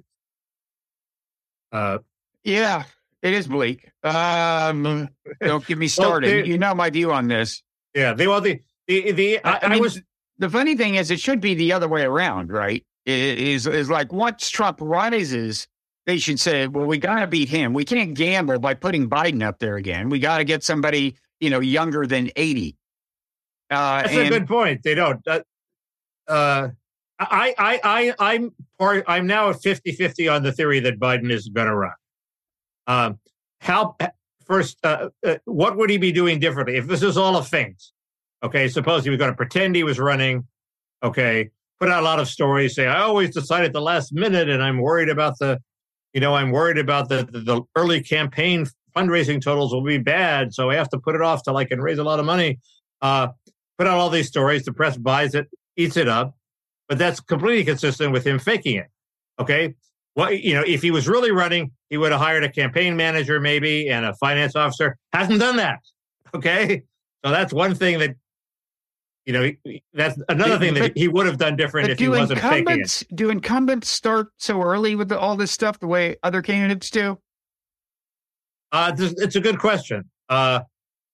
Uh, 1.73 1.99
yeah, 2.45 2.85
It 3.23 3.35
is 3.35 3.49
bleak. 3.49 3.91
Um, 4.05 5.09
don't 5.41 5.67
get 5.67 5.79
me 5.79 5.89
started. 5.89 6.27
Well, 6.29 6.43
they- 6.43 6.49
you 6.49 6.59
know 6.59 6.75
my 6.75 6.91
view 6.91 7.13
on 7.13 7.29
this. 7.29 7.63
Yeah, 7.95 8.13
they 8.13 8.27
well 8.27 8.41
the 8.41 8.61
the 8.87 9.13
the 9.13 9.45
I, 9.45 9.53
I 9.53 9.59
I 9.63 9.69
mean, 9.71 9.83
was 9.83 10.01
the 10.39 10.51
funny 10.51 10.77
thing 10.77 10.97
is, 10.97 11.11
it 11.11 11.19
should 11.19 11.41
be 11.41 11.55
the 11.55 11.73
other 11.73 11.89
way 11.89 12.03
around, 12.03 12.53
right? 12.53 12.85
It 13.07 13.39
is 13.39 13.67
is 13.67 13.89
like 13.89 14.13
once 14.13 14.51
Trump 14.51 14.79
rises, 14.83 15.67
they 16.05 16.19
should 16.19 16.39
say, 16.39 16.67
"Well, 16.67 16.85
we 16.87 16.99
got 16.99 17.21
to 17.21 17.27
beat 17.27 17.49
him. 17.49 17.73
We 17.73 17.85
can't 17.87 18.13
gamble 18.15 18.59
by 18.59 18.75
putting 18.75 19.09
Biden 19.09 19.43
up 19.43 19.59
there 19.61 19.77
again. 19.77 20.11
We 20.11 20.19
got 20.19 20.39
to 20.39 20.45
get 20.45 20.63
somebody, 20.63 21.17
you 21.41 21.49
know, 21.51 21.61
younger 21.61 22.07
than 22.07 22.31
eighty. 22.37 22.77
Uh, 23.71 24.03
That's 24.03 24.15
and- 24.15 24.27
a 24.27 24.31
good 24.31 24.47
point. 24.49 24.83
They 24.83 24.95
don't. 24.95 25.27
Uh, 25.27 25.41
uh, 26.29 26.69
I, 27.19 27.55
I, 27.59 27.81
I, 27.83 28.15
I'm 28.19 28.53
part. 28.79 29.05
I'm 29.09 29.27
now 29.27 29.51
at 29.51 29.57
50-50 29.57 30.33
on 30.33 30.43
the 30.43 30.53
theory 30.53 30.81
that 30.81 30.99
Biden 31.01 31.31
is 31.31 31.49
going 31.49 31.67
to 31.67 31.75
run. 31.75 31.93
Um, 32.87 33.19
how 33.61 33.97
first? 34.45 34.79
Uh, 34.85 35.09
uh, 35.25 35.37
what 35.45 35.77
would 35.77 35.89
he 35.91 35.97
be 35.97 36.13
doing 36.13 36.39
differently 36.39 36.77
if 36.77 36.87
this 36.87 37.03
is 37.03 37.17
all 37.17 37.37
a 37.37 37.43
feint? 37.43 37.83
Okay, 38.43 38.69
suppose 38.69 39.03
he 39.03 39.11
was 39.11 39.19
going 39.19 39.31
to 39.31 39.37
pretend 39.37 39.75
he 39.75 39.83
was 39.83 39.99
running. 39.99 40.47
Okay, 41.03 41.51
put 41.81 41.89
out 41.91 42.03
a 42.03 42.05
lot 42.05 42.21
of 42.21 42.29
stories. 42.29 42.75
Say, 42.75 42.87
I 42.87 43.01
always 43.01 43.33
decide 43.33 43.65
at 43.65 43.73
the 43.73 43.81
last 43.81 44.13
minute, 44.13 44.49
and 44.49 44.63
I'm 44.63 44.79
worried 44.79 45.09
about 45.09 45.39
the, 45.39 45.59
you 46.13 46.21
know, 46.21 46.35
I'm 46.35 46.51
worried 46.51 46.79
about 46.79 47.09
the 47.09 47.27
the, 47.31 47.41
the 47.41 47.63
early 47.77 48.03
campaign 48.03 48.67
fundraising 48.95 49.41
totals 49.41 49.73
will 49.73 49.83
be 49.83 49.99
bad, 49.99 50.53
so 50.55 50.71
I 50.71 50.77
have 50.77 50.89
to 50.91 50.99
put 50.99 51.15
it 51.15 51.23
off 51.23 51.43
till 51.43 51.57
I 51.57 51.65
can 51.65 51.81
raise 51.81 51.99
a 51.99 52.05
lot 52.05 52.21
of 52.21 52.27
money. 52.27 52.59
Uh, 53.01 53.29
put 53.79 53.87
out 53.87 53.99
all 53.99 54.11
these 54.11 54.29
stories. 54.29 54.65
The 54.65 54.73
press 54.73 54.97
buys 54.97 55.35
it, 55.35 55.49
eats 55.77 55.97
it 55.97 56.09
up, 56.09 56.37
but 56.89 56.99
that's 56.99 57.21
completely 57.21 57.65
consistent 57.65 58.13
with 58.13 58.27
him 58.27 58.39
faking 58.39 58.77
it. 58.77 58.87
Okay. 59.39 59.75
Well, 60.15 60.33
you 60.33 60.55
know, 60.55 60.63
if 60.67 60.81
he 60.81 60.91
was 60.91 61.07
really 61.07 61.31
running, 61.31 61.73
he 61.91 61.99
would 61.99 62.11
have 62.11 62.21
hired 62.21 62.43
a 62.43 62.49
campaign 62.51 62.97
manager, 62.97 63.39
maybe, 63.39 63.91
and 63.91 64.07
a 64.07 64.15
finance 64.15 64.57
officer. 64.57 64.97
Hasn't 65.13 65.41
done 65.41 65.57
that. 65.57 65.81
Okay. 66.35 66.83
So 67.25 67.31
that's 67.31 67.53
one 67.53 67.75
thing 67.75 67.99
that, 67.99 68.15
you 69.27 69.33
know, 69.33 69.53
that's 69.93 70.19
another 70.29 70.59
thing 70.59 70.75
that 70.75 70.81
But- 70.81 70.97
he 70.97 71.09
would 71.09 71.27
have 71.27 71.37
done 71.37 71.57
different 71.57 71.91
if 71.91 71.99
he 71.99 72.09
wasn't 72.09 72.41
faking 72.41 72.51
it. 72.51 72.59
incumbents 72.61 73.05
do 73.15 73.31
incumbents 73.31 73.89
start 73.89 74.29
so 74.39 74.63
early 74.63 74.95
with 74.95 75.09
the, 75.09 75.19
all 75.19 75.37
this 75.37 75.51
stuff 75.51 75.79
the 75.81 75.87
way 75.87 76.17
other 76.23 76.41
candidates 76.41 76.89
do? 76.89 77.19
Uh, 78.73 78.93
this, 78.93 79.13
it's 79.19 79.37
a 79.37 79.41
good 79.41 79.59
question. 79.59 80.09
Uh, 80.29 80.61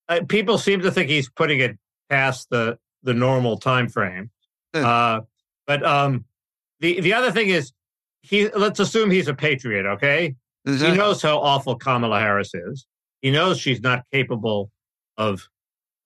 uh, 0.08 0.20
people 0.28 0.58
seem 0.58 0.80
to 0.80 0.90
think 0.90 1.08
he's 1.08 1.28
putting 1.30 1.60
it 1.60 1.78
past 2.12 2.48
the 2.50 2.78
the 3.02 3.14
normal 3.14 3.56
time 3.58 3.88
frame. 3.88 4.30
Uh. 4.74 4.78
Uh, 4.80 5.20
but 5.66 5.84
um, 5.84 6.24
the 6.80 7.00
the 7.00 7.14
other 7.14 7.32
thing 7.32 7.48
is, 7.48 7.72
he 8.22 8.48
let's 8.50 8.78
assume 8.80 9.10
he's 9.10 9.28
a 9.28 9.34
patriot. 9.34 9.86
Okay, 9.86 10.34
Is 10.66 10.80
he 10.82 10.92
knows 10.92 11.22
how 11.22 11.38
awful 11.38 11.74
Kamala 11.76 12.20
Harris 12.20 12.54
is. 12.54 12.86
He 13.22 13.30
knows 13.30 13.58
she's 13.58 13.80
not 13.80 14.04
capable 14.12 14.70
of 15.16 15.48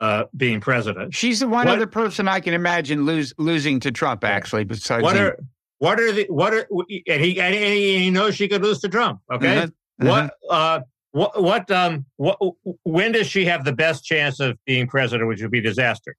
uh, 0.00 0.24
being 0.36 0.60
president. 0.60 1.14
She's 1.14 1.40
the 1.40 1.48
one 1.48 1.66
What- 1.66 1.76
other 1.76 1.86
person 1.86 2.28
I 2.28 2.40
can 2.40 2.54
imagine 2.54 3.04
lose, 3.06 3.32
losing 3.38 3.80
to 3.80 3.90
Trump. 3.90 4.22
Actually, 4.24 4.64
besides 4.64 5.02
What 5.02 5.16
him. 5.16 5.24
are 5.26 5.38
what 5.78 6.00
are 6.00 6.12
the 6.12 6.26
what 6.28 6.54
are 6.54 6.66
and 7.08 7.20
he 7.24 7.40
and 7.40 7.54
he, 7.54 7.98
he 7.98 8.10
knows 8.10 8.34
she 8.36 8.46
could 8.48 8.62
lose 8.62 8.80
to 8.80 8.88
Trump. 8.88 9.20
Okay, 9.32 9.58
Uh-huh, 9.58 9.66
uh-huh. 10.00 10.28
What 10.48 10.54
uh 10.54 10.80
what 11.16 11.42
what 11.42 11.70
um 11.70 12.04
what 12.16 12.38
when 12.82 13.12
does 13.12 13.26
she 13.26 13.46
have 13.46 13.64
the 13.64 13.72
best 13.72 14.04
chance 14.04 14.38
of 14.38 14.58
being 14.66 14.86
president, 14.86 15.26
which 15.26 15.40
would 15.40 15.50
be 15.50 15.62
disaster? 15.62 16.14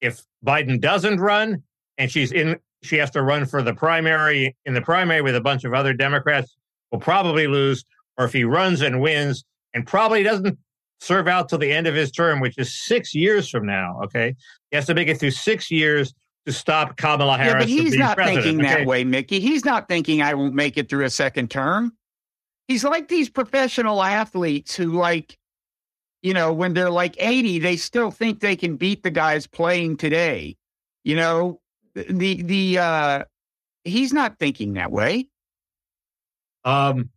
If 0.00 0.22
Biden 0.44 0.80
doesn't 0.80 1.20
run 1.20 1.62
and 1.98 2.10
she's 2.10 2.32
in 2.32 2.58
she 2.82 2.96
has 2.96 3.12
to 3.12 3.22
run 3.22 3.46
for 3.46 3.62
the 3.62 3.72
primary 3.72 4.56
in 4.66 4.74
the 4.74 4.82
primary 4.82 5.22
with 5.22 5.36
a 5.36 5.40
bunch 5.40 5.62
of 5.62 5.72
other 5.72 5.92
Democrats, 5.92 6.56
will 6.90 6.98
probably 6.98 7.46
lose, 7.46 7.84
or 8.18 8.24
if 8.24 8.32
he 8.32 8.42
runs 8.42 8.80
and 8.80 9.00
wins 9.00 9.44
and 9.72 9.86
probably 9.86 10.24
doesn't 10.24 10.58
serve 10.98 11.28
out 11.28 11.48
till 11.48 11.58
the 11.58 11.70
end 11.70 11.86
of 11.86 11.94
his 11.94 12.10
term, 12.10 12.40
which 12.40 12.58
is 12.58 12.74
six 12.74 13.14
years 13.14 13.48
from 13.48 13.64
now. 13.64 14.00
Okay. 14.02 14.34
He 14.72 14.76
has 14.76 14.86
to 14.86 14.94
make 14.94 15.06
it 15.06 15.20
through 15.20 15.30
six 15.30 15.70
years 15.70 16.12
to 16.46 16.52
stop 16.52 16.96
Kamala 16.96 17.36
Harris. 17.36 17.52
Yeah, 17.52 17.58
but 17.60 17.68
he's 17.68 17.96
not 17.96 18.16
president, 18.16 18.44
thinking 18.44 18.66
okay? 18.66 18.74
that 18.80 18.86
way, 18.86 19.04
Mickey. 19.04 19.38
He's 19.38 19.64
not 19.64 19.86
thinking 19.86 20.22
I 20.22 20.34
won't 20.34 20.54
make 20.54 20.76
it 20.76 20.88
through 20.88 21.04
a 21.04 21.10
second 21.10 21.52
term. 21.52 21.92
He's 22.70 22.84
like 22.84 23.08
these 23.08 23.28
professional 23.28 24.00
athletes 24.00 24.76
who, 24.76 24.92
like, 24.92 25.36
you 26.22 26.32
know, 26.32 26.52
when 26.52 26.72
they're 26.72 26.88
like 26.88 27.16
80, 27.18 27.58
they 27.58 27.76
still 27.76 28.12
think 28.12 28.38
they 28.38 28.54
can 28.54 28.76
beat 28.76 29.02
the 29.02 29.10
guys 29.10 29.48
playing 29.48 29.96
today. 29.96 30.56
You 31.02 31.16
know, 31.16 31.60
the, 31.96 32.40
the, 32.40 32.78
uh, 32.78 33.24
he's 33.82 34.12
not 34.12 34.38
thinking 34.38 34.74
that 34.74 34.92
way. 34.92 35.26
Um, 36.64 37.10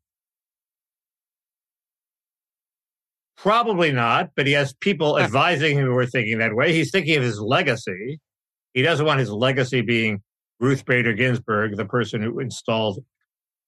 probably 3.38 3.92
not, 3.92 4.32
but 4.36 4.48
he 4.48 4.54
has 4.54 4.74
people 4.74 5.20
advising 5.20 5.78
him 5.78 5.86
who 5.86 5.96
are 5.96 6.08
thinking 6.08 6.39
that 6.39 6.56
way. 6.56 6.74
He's 6.74 6.89
thinking 6.89 7.16
of 7.16 7.22
his 7.22 7.39
legacy. 7.39 8.20
He 8.74 8.82
doesn't 8.82 9.06
want 9.06 9.20
his 9.20 9.30
legacy 9.30 9.82
being 9.82 10.24
Ruth 10.60 10.84
Bader 10.84 11.13
Ginsburg, 11.13 11.78
the 11.78 11.86
person 11.86 12.24
who 12.24 12.39
installed 12.39 13.06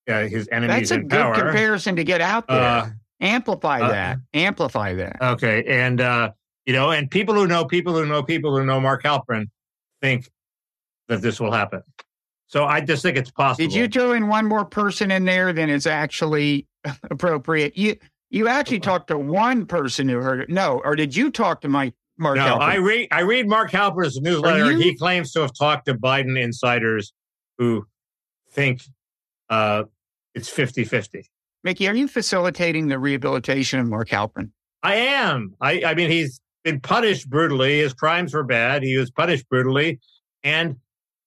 uh, 0.08 0.22
his 0.28 0.48
enemies 0.52 0.88
That's 0.88 0.90
a 0.92 0.98
good 0.98 1.10
power. 1.10 1.34
comparison 1.34 1.96
to 1.96 2.04
get 2.04 2.20
out 2.20 2.46
there. 2.48 2.60
Uh, 2.60 2.90
Amplify 3.20 3.80
uh, 3.80 3.88
that. 3.88 4.18
Amplify 4.34 4.94
that. 4.94 5.16
okay, 5.20 5.64
and 5.66 6.00
uh, 6.00 6.30
you 6.66 6.72
know, 6.72 6.90
and 6.90 7.10
people 7.10 7.34
who 7.34 7.46
know 7.46 7.64
people 7.64 7.94
who 7.94 8.04
know 8.06 8.22
people 8.22 8.56
who 8.56 8.64
know 8.64 8.80
Mark 8.80 9.02
Halperin 9.04 9.46
think 10.02 10.28
that 11.08 11.22
this 11.22 11.40
will 11.40 11.52
happen. 11.52 11.82
So 12.48 12.64
I 12.64 12.80
just 12.80 13.02
think 13.02 13.16
it's 13.16 13.30
possible. 13.30 13.64
Did 13.68 13.74
you 13.74 13.88
throw 13.88 14.12
in 14.12 14.28
one 14.28 14.46
more 14.46 14.64
person 14.64 15.10
in 15.10 15.24
there 15.24 15.52
than 15.52 15.70
is 15.70 15.86
actually 15.86 16.66
appropriate? 17.10 17.76
You 17.76 17.96
you 18.30 18.48
actually 18.48 18.80
talked 18.80 19.08
to 19.08 19.18
one 19.18 19.66
person 19.66 20.08
who 20.08 20.18
heard 20.18 20.40
it. 20.40 20.50
No, 20.50 20.80
or 20.84 20.94
did 20.94 21.16
you 21.16 21.30
talk 21.30 21.62
to 21.62 21.68
Mike 21.68 21.94
Mark? 22.18 22.36
No, 22.36 22.42
Halperin? 22.42 22.60
I 22.60 22.74
read 22.76 23.08
I 23.12 23.20
read 23.22 23.48
Mark 23.48 23.70
Halperin's 23.72 24.20
newsletter, 24.20 24.72
you- 24.72 24.78
he 24.78 24.94
claims 24.94 25.32
to 25.32 25.40
have 25.40 25.54
talked 25.54 25.86
to 25.86 25.94
Biden 25.94 26.38
insiders 26.40 27.12
who 27.58 27.86
think 28.50 28.82
uh, 29.48 29.84
it's 30.36 30.48
50-50. 30.48 31.24
Mickey, 31.64 31.88
are 31.88 31.94
you 31.94 32.06
facilitating 32.06 32.86
the 32.86 32.98
rehabilitation 32.98 33.80
of 33.80 33.86
Mark 33.88 34.08
Halperin? 34.08 34.50
I 34.84 34.94
am. 34.96 35.54
I, 35.60 35.82
I 35.84 35.94
mean, 35.94 36.10
he's 36.10 36.40
been 36.62 36.78
punished 36.80 37.28
brutally. 37.28 37.80
His 37.80 37.92
crimes 37.92 38.34
were 38.34 38.44
bad. 38.44 38.84
He 38.84 38.96
was 38.96 39.10
punished 39.10 39.48
brutally, 39.48 39.98
and 40.44 40.76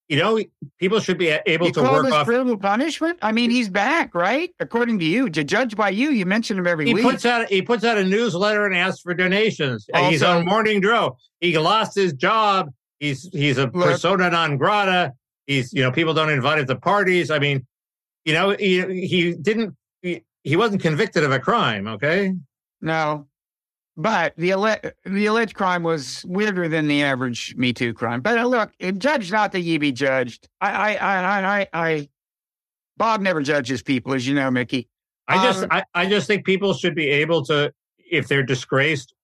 you 0.08 0.18
know, 0.18 0.40
people 0.80 1.00
should 1.00 1.18
be 1.20 1.28
able 1.28 1.68
You 1.68 1.74
to 1.74 1.82
call 1.82 1.94
work 1.94 2.06
this 2.06 2.14
off. 2.14 2.26
brutal 2.26 2.58
punishment? 2.58 3.20
I 3.22 3.32
mean, 3.32 3.52
he's 3.52 3.70
back, 3.70 4.16
right? 4.16 4.50
According 4.60 4.98
to 5.00 5.06
you, 5.06 5.30
to 5.30 5.44
judge 5.44 5.76
by 5.76 5.90
you, 5.90 6.10
you 6.10 6.26
mention 6.26 6.58
him 6.58 6.66
every 6.66 6.88
He 6.88 6.94
week. 6.96 7.04
puts 7.04 7.26
out 7.26 7.48
he 7.50 7.62
puts 7.62 7.84
out 7.84 7.98
a 7.98 8.04
newsletter 8.04 8.66
and 8.66 8.74
asks 8.76 9.02
for 9.02 9.14
donations. 9.14 9.88
Uh, 9.94 10.10
he's 10.10 10.24
on 10.24 10.46
Morning 10.46 10.80
Drill. 10.82 11.18
He 11.42 11.58
lost 11.58 11.96
his 11.96 12.14
job. 12.14 12.70
He's 13.00 13.30
he's 13.34 13.58
a 13.58 13.64
Look- 13.66 13.74
persona 13.74 14.30
non 14.32 14.58
grata. 14.58 15.14
He's 15.48 15.74
you 15.74 15.82
know 15.84 15.92
people 15.92 16.14
don't 16.14 16.30
invite 16.32 16.60
him 16.60 16.66
to 16.68 16.76
parties. 16.76 17.30
I 17.30 17.38
mean, 17.40 17.68
you 18.30 18.36
know 18.36 18.52
he 18.52 19.08
he 19.08 19.34
didn't 19.34 19.76
he, 20.04 20.24
he 20.44 20.56
wasn't 20.56 20.84
convicted 20.84 21.24
of 21.24 21.32
a 21.32 21.40
crime. 21.40 21.88
Okay, 21.88 22.36
no, 22.80 23.28
but 23.98 24.36
the 24.38 24.52
the 25.04 25.26
alleged 25.26 25.56
crime 25.56 25.82
was 25.82 26.24
weirder 26.28 26.68
than 26.70 26.88
the 26.88 27.02
average 27.02 27.56
Me 27.56 27.74
Too 27.74 27.92
crime. 27.92 28.22
But 28.22 28.38
uh, 28.38 28.46
look, 28.46 28.72
judge 29.00 29.32
not 29.32 29.52
that 29.54 29.62
ye 29.62 29.80
be 29.80 29.92
judged. 29.92 30.48
I, 30.62 30.70
I, 30.70 30.94
I, 30.94 31.18
I, 31.18 31.60
I, 31.60 31.68
I 31.74 32.10
Bob 32.98 33.22
never 33.22 33.42
judges 33.42 33.82
people, 33.82 34.14
as 34.14 34.28
you 34.28 34.36
know, 34.36 34.52
Mickey. 34.52 34.88
I 35.28 35.44
just 35.44 35.64
Um, 35.64 35.70
I, 35.72 35.84
I 35.96 36.06
just 36.06 36.28
think 36.28 36.46
people 36.46 36.76
should 36.76 36.94
be 36.94 37.10
able 37.10 37.44
to 37.46 37.74
if 38.12 38.28
they're 38.28 38.44
disgraced, 38.44 39.16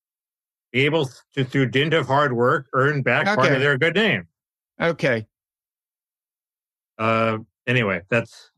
be 0.71 0.83
able 0.85 1.11
to 1.35 1.43
through 1.43 1.67
dint 1.67 1.93
of 1.93 2.07
hard 2.07 2.33
work 2.33 2.65
earn 2.73 3.03
back 3.03 3.27
part 3.35 3.51
of 3.51 3.59
their 3.59 3.77
good 3.77 3.93
name. 3.93 4.27
Okay, 4.81 5.27
Uh, 6.97 7.37
anyway, 7.67 8.01
that's 8.09 8.49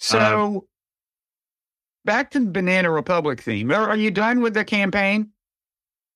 so 0.00 0.66
back 2.04 2.30
to 2.32 2.40
the 2.40 2.46
Banana 2.50 2.90
Republic 2.90 3.40
theme. 3.40 3.70
Are, 3.70 3.90
are 3.90 3.96
you 3.96 4.10
done 4.10 4.40
with 4.40 4.54
the 4.54 4.64
campaign? 4.64 5.30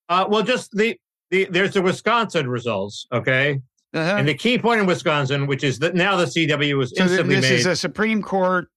uh, 0.09 0.27
well, 0.29 0.43
just 0.43 0.71
the. 0.77 0.99
The, 1.31 1.47
there's 1.51 1.73
the 1.73 1.83
Wisconsin 1.83 2.49
results, 2.49 3.07
okay? 3.11 3.61
Uh-huh. 3.95 4.17
And 4.19 4.29
the 4.29 4.35
key 4.35 4.59
point 4.59 4.81
in 4.81 4.87
Wisconsin, 4.87 5.47
which 5.47 5.65
is 5.65 5.79
that 5.81 5.95
now 5.95 6.17
the 6.17 6.27
CW 6.27 6.83
is 6.83 6.93
So 6.95 7.05
instantly 7.05 7.37
this 7.37 7.51
made. 7.51 7.59
is 7.61 7.67
a 7.67 7.75
Supreme 7.75 8.23
Court 8.23 8.69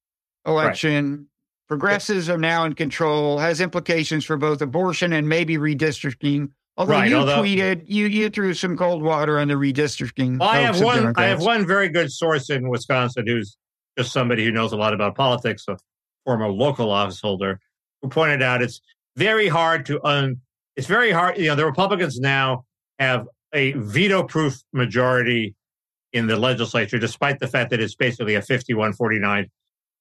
election. 0.47 1.27
Progressives 1.67 2.29
are 2.29 2.37
now 2.37 2.63
in 2.63 2.73
control. 2.73 3.37
Has 3.37 3.59
implications 3.61 4.23
for 4.25 4.37
both 4.37 4.61
abortion 4.61 5.13
and 5.13 5.27
maybe 5.27 5.57
redistricting. 5.57 6.49
Although 6.77 6.93
Right, 6.93 7.09
you 7.09 7.17
although- 7.17 7.43
tweeted, 7.43 7.83
you 7.85 8.05
you 8.07 8.29
threw 8.29 8.53
some 8.53 8.77
cold 8.77 9.03
water 9.03 9.37
on 9.39 9.49
the 9.49 9.55
redistricting. 9.55 10.39
Well, 10.39 10.49
I 10.49 10.59
have 10.59 10.81
one. 10.81 11.13
I 11.17 11.25
have 11.25 11.41
one 11.41 11.67
very 11.67 11.89
good 11.89 12.11
source 12.11 12.49
in 12.49 12.69
Wisconsin 12.69 13.27
who's 13.27 13.57
just 13.97 14.11
somebody 14.11 14.43
who 14.43 14.51
knows 14.51 14.73
a 14.73 14.77
lot 14.77 14.93
about 14.93 15.15
politics, 15.15 15.65
a 15.67 15.77
former 16.25 16.49
local 16.49 16.91
office 16.91 17.19
holder, 17.19 17.59
who 18.01 18.09
pointed 18.09 18.41
out 18.41 18.61
it's 18.61 18.81
very 19.15 19.47
hard 19.47 19.85
to 19.87 20.03
un. 20.05 20.41
It's 20.75 20.87
very 20.87 21.11
hard. 21.11 21.37
You 21.37 21.47
know, 21.47 21.55
the 21.55 21.65
Republicans 21.65 22.19
now 22.19 22.65
have 22.99 23.27
a 23.53 23.71
veto-proof 23.73 24.61
majority 24.73 25.55
in 26.13 26.27
the 26.27 26.37
legislature, 26.37 26.99
despite 26.99 27.39
the 27.39 27.47
fact 27.47 27.71
that 27.71 27.79
it's 27.79 27.95
basically 27.95 28.35
a 28.35 28.41
51-49 28.41 29.49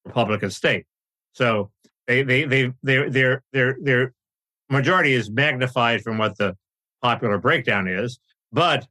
Republican 0.05 0.51
state. 0.51 0.85
So 1.33 1.71
they 2.07 2.23
they 2.23 2.45
they 2.45 2.73
their 2.83 3.11
their 3.11 3.43
their 3.53 3.77
their 3.83 4.13
majority 4.71 5.15
is 5.15 5.31
magnified 5.31 6.03
from 6.03 6.19
what 6.19 6.37
the 6.39 6.57
popular 7.03 7.39
breakdown 7.39 7.89
is, 7.89 8.19
but 8.53 8.87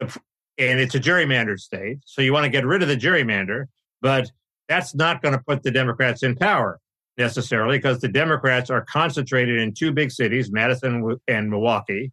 and 0.00 0.80
it's 0.80 0.94
a 0.94 1.00
gerrymandered 1.00 1.58
state, 1.58 1.98
so 2.04 2.22
you 2.22 2.32
want 2.32 2.44
to 2.44 2.50
get 2.50 2.66
rid 2.66 2.82
of 2.82 2.88
the 2.88 2.96
gerrymander, 2.96 3.66
but 4.00 4.30
that's 4.68 4.94
not 4.94 5.22
going 5.22 5.32
to 5.32 5.42
put 5.46 5.62
the 5.62 5.70
Democrats 5.70 6.22
in 6.22 6.36
power 6.36 6.78
necessarily 7.16 7.78
because 7.78 8.00
the 8.00 8.08
Democrats 8.08 8.70
are 8.70 8.84
concentrated 8.84 9.58
in 9.58 9.74
two 9.74 9.92
big 9.92 10.10
cities, 10.10 10.52
Madison 10.52 11.16
and 11.26 11.50
Milwaukee. 11.50 12.12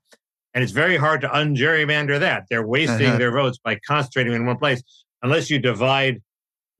And 0.54 0.64
it's 0.64 0.74
very 0.74 0.98
hard 0.98 1.22
to 1.22 1.28
ungerrymander 1.28 2.20
that. 2.20 2.46
They're 2.50 2.66
wasting 2.66 3.08
uh-huh. 3.08 3.18
their 3.18 3.32
votes 3.32 3.60
by 3.64 3.78
concentrating 3.86 4.34
in 4.34 4.46
one 4.46 4.58
place 4.58 4.82
unless 5.22 5.50
you 5.50 5.60
divide 5.60 6.22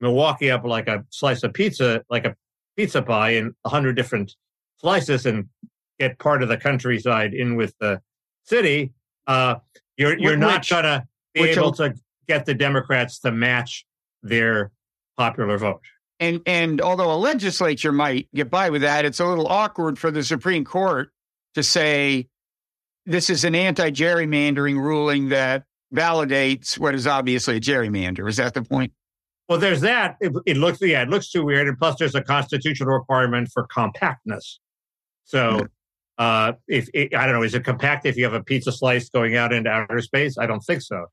Milwaukee 0.00 0.50
up 0.50 0.64
like 0.64 0.88
a 0.88 1.04
slice 1.10 1.42
of 1.42 1.52
pizza, 1.52 2.02
like 2.10 2.24
a 2.24 2.34
pizza 2.76 3.02
pie 3.02 3.30
in 3.30 3.54
a 3.64 3.68
hundred 3.68 3.94
different 3.94 4.34
slices 4.78 5.26
and 5.26 5.46
get 5.98 6.18
part 6.18 6.42
of 6.42 6.48
the 6.48 6.56
countryside 6.56 7.34
in 7.34 7.56
with 7.56 7.74
the 7.80 8.00
city. 8.44 8.92
Uh, 9.26 9.56
you're 9.96 10.18
you're 10.18 10.32
which, 10.32 10.40
not 10.40 10.68
gonna 10.68 11.06
be 11.34 11.42
able 11.42 11.72
to 11.72 11.94
get 12.28 12.46
the 12.46 12.54
Democrats 12.54 13.18
to 13.20 13.30
match 13.30 13.86
their 14.22 14.70
popular 15.16 15.58
vote. 15.58 15.80
And 16.18 16.40
and 16.46 16.80
although 16.80 17.12
a 17.12 17.16
legislature 17.16 17.92
might 17.92 18.28
get 18.34 18.50
by 18.50 18.70
with 18.70 18.82
that, 18.82 19.04
it's 19.04 19.20
a 19.20 19.26
little 19.26 19.46
awkward 19.48 19.98
for 19.98 20.10
the 20.10 20.22
Supreme 20.22 20.64
Court 20.64 21.10
to 21.54 21.62
say 21.62 22.28
this 23.04 23.30
is 23.30 23.44
an 23.44 23.54
anti-gerrymandering 23.54 24.76
ruling 24.76 25.28
that 25.28 25.64
validates 25.94 26.78
what 26.78 26.94
is 26.94 27.06
obviously 27.06 27.56
a 27.56 27.60
gerrymander. 27.60 28.28
Is 28.28 28.36
that 28.36 28.54
the 28.54 28.62
point? 28.62 28.92
Well, 29.48 29.58
there's 29.58 29.80
that. 29.82 30.16
It, 30.20 30.32
it 30.44 30.56
looks 30.56 30.80
yeah, 30.80 31.02
it 31.02 31.08
looks 31.08 31.30
too 31.30 31.44
weird, 31.44 31.68
and 31.68 31.78
plus 31.78 31.96
there's 31.98 32.14
a 32.14 32.22
constitutional 32.22 32.92
requirement 32.92 33.48
for 33.52 33.66
compactness. 33.68 34.58
So, 35.24 35.66
uh, 36.18 36.54
if 36.66 36.88
it, 36.94 37.14
I 37.14 37.26
don't 37.26 37.34
know, 37.34 37.42
is 37.42 37.54
it 37.54 37.64
compact 37.64 38.06
if 38.06 38.16
you 38.16 38.24
have 38.24 38.32
a 38.32 38.42
pizza 38.42 38.72
slice 38.72 39.08
going 39.08 39.36
out 39.36 39.52
into 39.52 39.70
outer 39.70 40.00
space? 40.00 40.36
I 40.38 40.46
don't 40.46 40.60
think 40.60 40.82
so. 40.82 41.06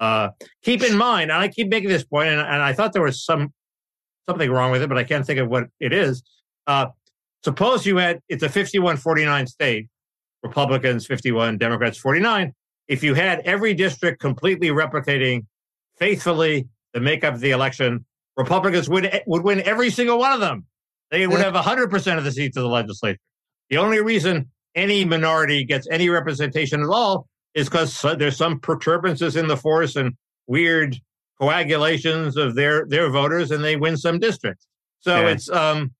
Uh, 0.00 0.30
keep 0.62 0.82
in 0.82 0.96
mind, 0.96 1.30
and 1.30 1.40
I 1.40 1.48
keep 1.48 1.68
making 1.68 1.88
this 1.88 2.04
point, 2.04 2.28
and, 2.28 2.40
and 2.40 2.62
I 2.62 2.72
thought 2.72 2.92
there 2.92 3.02
was 3.02 3.24
some 3.24 3.52
something 4.28 4.50
wrong 4.50 4.70
with 4.70 4.82
it, 4.82 4.88
but 4.88 4.98
I 4.98 5.04
can't 5.04 5.26
think 5.26 5.40
of 5.40 5.48
what 5.48 5.64
it 5.80 5.92
is. 5.92 6.22
Uh, 6.66 6.86
suppose 7.42 7.86
you 7.86 7.96
had 7.96 8.20
it's 8.28 8.42
a 8.42 8.48
51-49 8.48 9.48
state, 9.48 9.88
Republicans 10.42 11.06
51, 11.06 11.58
Democrats 11.58 11.98
49. 11.98 12.52
If 12.88 13.02
you 13.02 13.14
had 13.14 13.40
every 13.40 13.74
district 13.74 14.20
completely 14.20 14.68
replicating 14.68 15.46
faithfully 15.98 16.68
the 16.92 17.00
makeup 17.00 17.34
of 17.34 17.40
the 17.40 17.50
election, 17.50 18.04
Republicans 18.36 18.88
would 18.88 19.22
would 19.26 19.42
win 19.42 19.60
every 19.62 19.90
single 19.90 20.18
one 20.18 20.32
of 20.32 20.40
them. 20.40 20.64
They 21.10 21.26
would 21.26 21.40
have 21.40 21.54
100% 21.54 22.18
of 22.18 22.24
the 22.24 22.32
seats 22.32 22.56
of 22.56 22.62
the 22.62 22.68
legislature. 22.68 23.18
The 23.70 23.78
only 23.78 24.00
reason 24.00 24.50
any 24.74 25.04
minority 25.04 25.64
gets 25.64 25.88
any 25.90 26.08
representation 26.10 26.82
at 26.82 26.88
all 26.88 27.26
is 27.54 27.68
because 27.68 28.02
there's 28.18 28.36
some 28.36 28.60
perturbances 28.60 29.36
in 29.36 29.48
the 29.48 29.56
force 29.56 29.96
and 29.96 30.14
weird 30.46 30.96
coagulations 31.40 32.36
of 32.36 32.54
their 32.54 32.86
their 32.86 33.10
voters, 33.10 33.50
and 33.50 33.62
they 33.64 33.76
win 33.76 33.96
some 33.96 34.18
districts. 34.18 34.66
So 35.00 35.16
yeah. 35.16 35.28
it's 35.28 35.50
um, 35.50 35.92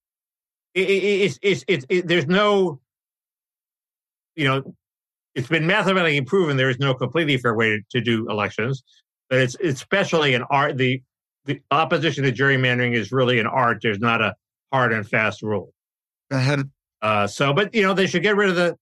it, 0.73 0.89
it, 0.89 1.37
it's 1.41 1.63
it's 1.67 1.85
it, 1.89 2.07
there's 2.07 2.27
no, 2.27 2.79
you 4.35 4.47
know, 4.47 4.75
it's 5.35 5.47
been 5.47 5.67
mathematically 5.67 6.21
proven 6.21 6.57
there 6.57 6.69
is 6.69 6.79
no 6.79 6.93
completely 6.93 7.37
fair 7.37 7.55
way 7.55 7.69
to, 7.69 7.81
to 7.91 8.01
do 8.01 8.29
elections, 8.29 8.83
but 9.29 9.39
it's 9.39 9.55
especially 9.63 10.33
an 10.33 10.43
art. 10.49 10.77
The 10.77 11.01
the 11.45 11.61
opposition 11.71 12.23
to 12.25 12.31
gerrymandering 12.31 12.93
is 12.93 13.11
really 13.11 13.39
an 13.39 13.47
art. 13.47 13.79
There's 13.81 13.99
not 13.99 14.21
a 14.21 14.35
hard 14.71 14.93
and 14.93 15.07
fast 15.07 15.41
rule. 15.41 15.73
Ahead. 16.31 16.69
Uh, 17.01 17.27
so, 17.27 17.53
but 17.53 17.73
you 17.73 17.81
know, 17.81 17.93
they 17.93 18.07
should 18.07 18.23
get 18.23 18.35
rid 18.35 18.49
of 18.49 18.55
the 18.55 18.77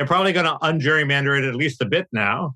they're 0.00 0.06
probably 0.06 0.32
going 0.32 0.46
to 0.46 0.56
ungerrymander 0.62 1.38
it 1.38 1.44
at 1.46 1.54
least 1.54 1.82
a 1.82 1.84
bit 1.84 2.08
now. 2.10 2.54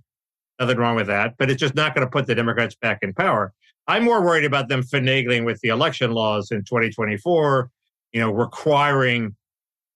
Nothing 0.58 0.78
wrong 0.78 0.96
with 0.96 1.08
that, 1.08 1.34
but 1.38 1.50
it's 1.50 1.60
just 1.60 1.74
not 1.74 1.94
going 1.94 2.06
to 2.06 2.10
put 2.10 2.26
the 2.26 2.34
Democrats 2.34 2.74
back 2.74 3.00
in 3.02 3.12
power. 3.12 3.52
I'm 3.86 4.02
more 4.02 4.24
worried 4.24 4.46
about 4.46 4.68
them 4.68 4.82
finagling 4.82 5.44
with 5.44 5.60
the 5.60 5.68
election 5.68 6.12
laws 6.12 6.50
in 6.50 6.60
2024, 6.60 7.68
you 8.14 8.20
know, 8.22 8.30
requiring 8.32 9.36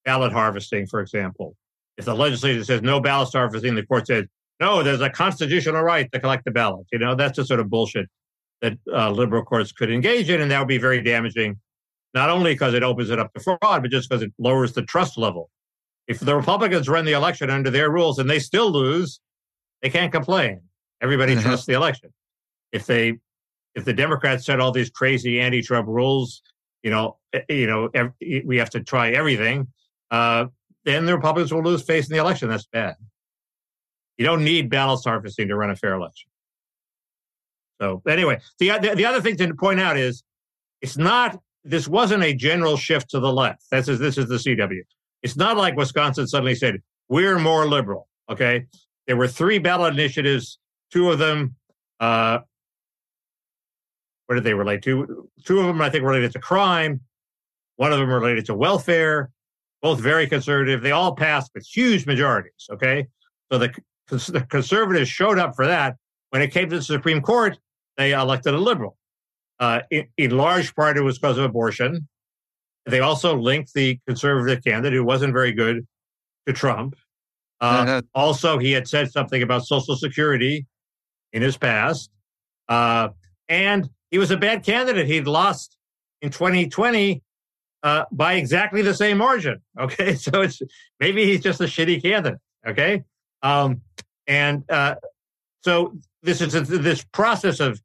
ballot 0.05 0.31
harvesting, 0.31 0.85
for 0.85 0.99
example. 0.99 1.55
If 1.97 2.05
the 2.05 2.13
legislature 2.13 2.63
says 2.63 2.83
no 2.83 2.99
ballot 2.99 3.29
harvesting, 3.33 3.73
the 3.73 3.83
court 3.83 4.05
says, 4.05 4.25
no, 4.59 4.83
there's 4.83 5.01
a 5.01 5.09
constitutional 5.09 5.81
right 5.81 6.07
to 6.11 6.19
collect 6.19 6.45
the 6.45 6.51
ballot. 6.51 6.85
You 6.91 6.99
know, 6.99 7.15
that's 7.15 7.37
the 7.37 7.45
sort 7.45 7.59
of 7.59 7.67
bullshit 7.71 8.05
that 8.61 8.77
uh, 8.93 9.09
liberal 9.09 9.41
courts 9.43 9.71
could 9.71 9.89
engage 9.89 10.29
in, 10.29 10.39
and 10.39 10.51
that 10.51 10.59
would 10.59 10.67
be 10.67 10.77
very 10.77 11.01
damaging, 11.01 11.57
not 12.13 12.29
only 12.29 12.53
because 12.53 12.75
it 12.75 12.83
opens 12.83 13.09
it 13.09 13.17
up 13.17 13.33
to 13.33 13.39
fraud, 13.39 13.81
but 13.81 13.89
just 13.89 14.07
because 14.07 14.21
it 14.21 14.31
lowers 14.37 14.73
the 14.73 14.83
trust 14.83 15.17
level 15.17 15.49
if 16.09 16.19
the 16.19 16.35
Republicans 16.35 16.89
run 16.89 17.05
the 17.05 17.11
election 17.13 17.51
under 17.51 17.69
their 17.69 17.91
rules 17.91 18.17
and 18.17 18.27
they 18.27 18.39
still 18.39 18.71
lose, 18.71 19.21
they 19.83 19.91
can't 19.91 20.11
complain. 20.11 20.59
Everybody 21.01 21.33
mm-hmm. 21.33 21.43
trusts 21.43 21.67
the 21.67 21.73
election. 21.73 22.11
If 22.71 22.87
they, 22.87 23.19
if 23.75 23.85
the 23.85 23.93
Democrats 23.93 24.47
set 24.47 24.59
all 24.59 24.71
these 24.71 24.89
crazy 24.89 25.39
anti-Trump 25.39 25.87
rules, 25.87 26.41
you 26.81 26.89
know, 26.89 27.17
you 27.47 27.67
know, 27.67 27.89
ev- 27.93 28.13
we 28.43 28.57
have 28.57 28.71
to 28.71 28.83
try 28.83 29.11
everything. 29.11 29.67
Uh, 30.09 30.47
then 30.83 31.05
the 31.05 31.15
Republicans 31.15 31.53
will 31.53 31.61
lose 31.61 31.83
face 31.83 32.09
in 32.09 32.15
the 32.15 32.19
election. 32.19 32.49
That's 32.49 32.65
bad. 32.65 32.95
You 34.17 34.25
don't 34.25 34.43
need 34.43 34.69
ballot 34.69 35.01
harvesting 35.05 35.47
to 35.49 35.55
run 35.55 35.69
a 35.69 35.75
fair 35.75 35.93
election. 35.93 36.31
So 37.79 38.01
anyway, 38.07 38.41
the, 38.57 38.71
the 38.81 38.95
the 38.95 39.05
other 39.05 39.21
thing 39.21 39.37
to 39.37 39.53
point 39.53 39.79
out 39.79 39.95
is 39.95 40.23
it's 40.81 40.97
not. 40.97 41.39
This 41.63 41.87
wasn't 41.87 42.23
a 42.23 42.33
general 42.33 42.77
shift 42.77 43.11
to 43.11 43.19
the 43.19 43.31
left. 43.31 43.63
This 43.71 43.87
is 43.87 43.99
this 43.99 44.17
is 44.17 44.27
the 44.27 44.35
CW. 44.35 44.81
It's 45.23 45.35
not 45.35 45.57
like 45.57 45.75
Wisconsin 45.75 46.27
suddenly 46.27 46.55
said, 46.55 46.81
we're 47.09 47.39
more 47.39 47.67
liberal. 47.67 48.07
Okay. 48.29 48.65
There 49.07 49.17
were 49.17 49.27
three 49.27 49.59
ballot 49.59 49.93
initiatives, 49.93 50.59
two 50.91 51.11
of 51.11 51.19
them, 51.19 51.55
uh, 51.99 52.39
what 54.27 54.35
did 54.35 54.43
they 54.43 54.53
relate 54.53 54.83
to? 54.83 55.27
Two 55.43 55.59
of 55.59 55.65
them, 55.65 55.81
I 55.81 55.89
think, 55.89 56.03
related 56.03 56.31
to 56.33 56.39
crime. 56.39 57.01
One 57.77 57.91
of 57.91 57.97
them 57.97 58.09
related 58.09 58.45
to 58.45 58.53
welfare, 58.53 59.31
both 59.81 59.99
very 59.99 60.27
conservative. 60.27 60.81
They 60.81 60.91
all 60.91 61.15
passed 61.15 61.49
with 61.55 61.65
huge 61.65 62.05
majorities. 62.05 62.67
Okay. 62.71 63.07
So 63.51 63.57
the, 63.57 63.73
the 64.09 64.45
conservatives 64.47 65.09
showed 65.09 65.39
up 65.39 65.55
for 65.55 65.65
that. 65.65 65.95
When 66.29 66.43
it 66.43 66.49
came 66.49 66.69
to 66.69 66.75
the 66.75 66.83
Supreme 66.83 67.21
Court, 67.21 67.57
they 67.97 68.11
elected 68.11 68.53
a 68.53 68.59
liberal. 68.59 68.97
Uh, 69.59 69.81
in, 69.89 70.07
in 70.17 70.37
large 70.37 70.75
part, 70.75 70.95
it 70.95 71.01
was 71.01 71.17
because 71.17 71.39
of 71.39 71.45
abortion. 71.45 72.07
They 72.85 72.99
also 72.99 73.35
linked 73.35 73.73
the 73.73 73.99
conservative 74.07 74.63
candidate 74.63 74.93
who 74.93 75.03
wasn't 75.03 75.33
very 75.33 75.51
good 75.51 75.85
to 76.47 76.53
Trump. 76.53 76.95
Uh, 77.61 77.63
uh-huh. 77.63 78.01
Also, 78.15 78.57
he 78.57 78.71
had 78.71 78.87
said 78.87 79.11
something 79.11 79.43
about 79.43 79.65
Social 79.65 79.95
Security 79.95 80.65
in 81.33 81.41
his 81.41 81.57
past. 81.57 82.09
Uh, 82.67 83.09
and 83.47 83.89
he 84.11 84.17
was 84.17 84.31
a 84.31 84.37
bad 84.37 84.63
candidate. 84.63 85.07
He'd 85.07 85.27
lost 85.27 85.77
in 86.21 86.29
2020 86.29 87.21
uh, 87.83 88.05
by 88.11 88.33
exactly 88.33 88.81
the 88.81 88.93
same 88.93 89.17
margin. 89.17 89.61
Okay. 89.79 90.15
So 90.15 90.41
it's 90.41 90.61
maybe 90.99 91.25
he's 91.25 91.41
just 91.41 91.61
a 91.61 91.65
shitty 91.65 92.01
candidate. 92.01 92.39
Okay. 92.67 93.03
Um, 93.41 93.81
and 94.27 94.69
uh, 94.69 94.95
so 95.61 95.97
this 96.21 96.41
is 96.41 96.51
this 96.67 97.03
process 97.13 97.59
of 97.59 97.81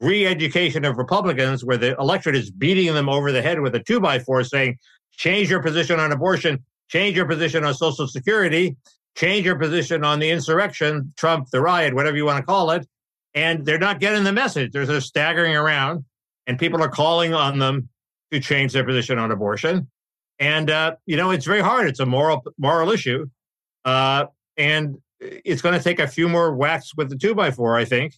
re-education 0.00 0.84
of 0.84 0.98
Republicans 0.98 1.64
where 1.64 1.76
the 1.76 1.96
electorate 1.98 2.36
is 2.36 2.50
beating 2.50 2.92
them 2.94 3.08
over 3.08 3.32
the 3.32 3.42
head 3.42 3.60
with 3.60 3.74
a 3.74 3.80
two 3.80 4.00
by 4.00 4.18
four 4.18 4.44
saying, 4.44 4.78
change 5.12 5.50
your 5.50 5.62
position 5.62 5.98
on 5.98 6.12
abortion, 6.12 6.62
change 6.88 7.16
your 7.16 7.26
position 7.26 7.64
on 7.64 7.74
Social 7.74 8.06
Security, 8.06 8.76
change 9.16 9.46
your 9.46 9.58
position 9.58 10.04
on 10.04 10.18
the 10.18 10.30
insurrection, 10.30 11.12
Trump, 11.16 11.48
the 11.50 11.60
riot, 11.60 11.94
whatever 11.94 12.16
you 12.16 12.26
want 12.26 12.38
to 12.38 12.44
call 12.44 12.70
it. 12.70 12.86
And 13.34 13.64
they're 13.64 13.78
not 13.78 14.00
getting 14.00 14.24
the 14.24 14.32
message. 14.32 14.72
They're 14.72 14.84
just 14.84 15.08
staggering 15.08 15.56
around 15.56 16.04
and 16.46 16.58
people 16.58 16.82
are 16.82 16.88
calling 16.88 17.34
on 17.34 17.58
them 17.58 17.88
to 18.32 18.40
change 18.40 18.72
their 18.72 18.84
position 18.84 19.18
on 19.18 19.30
abortion. 19.30 19.88
And, 20.38 20.70
uh, 20.70 20.96
you 21.06 21.16
know, 21.16 21.30
it's 21.30 21.46
very 21.46 21.60
hard. 21.60 21.88
It's 21.88 22.00
a 22.00 22.06
moral, 22.06 22.44
moral 22.58 22.90
issue. 22.90 23.28
Uh, 23.84 24.26
and 24.56 24.98
it's 25.20 25.62
going 25.62 25.76
to 25.76 25.82
take 25.82 25.98
a 25.98 26.06
few 26.06 26.28
more 26.28 26.54
whacks 26.54 26.94
with 26.94 27.08
the 27.08 27.16
two 27.16 27.34
by 27.34 27.50
four, 27.50 27.76
I 27.76 27.84
think, 27.84 28.14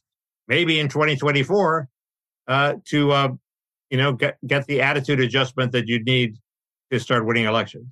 maybe 0.48 0.80
in 0.80 0.88
2024 0.88 1.88
uh, 2.48 2.74
to 2.86 3.12
uh, 3.12 3.28
you 3.90 3.98
know 3.98 4.12
get 4.12 4.38
get 4.46 4.66
the 4.66 4.80
attitude 4.80 5.20
adjustment 5.20 5.72
that 5.72 5.86
you 5.86 6.02
need 6.02 6.36
to 6.90 6.98
start 6.98 7.24
winning 7.26 7.44
elections. 7.44 7.86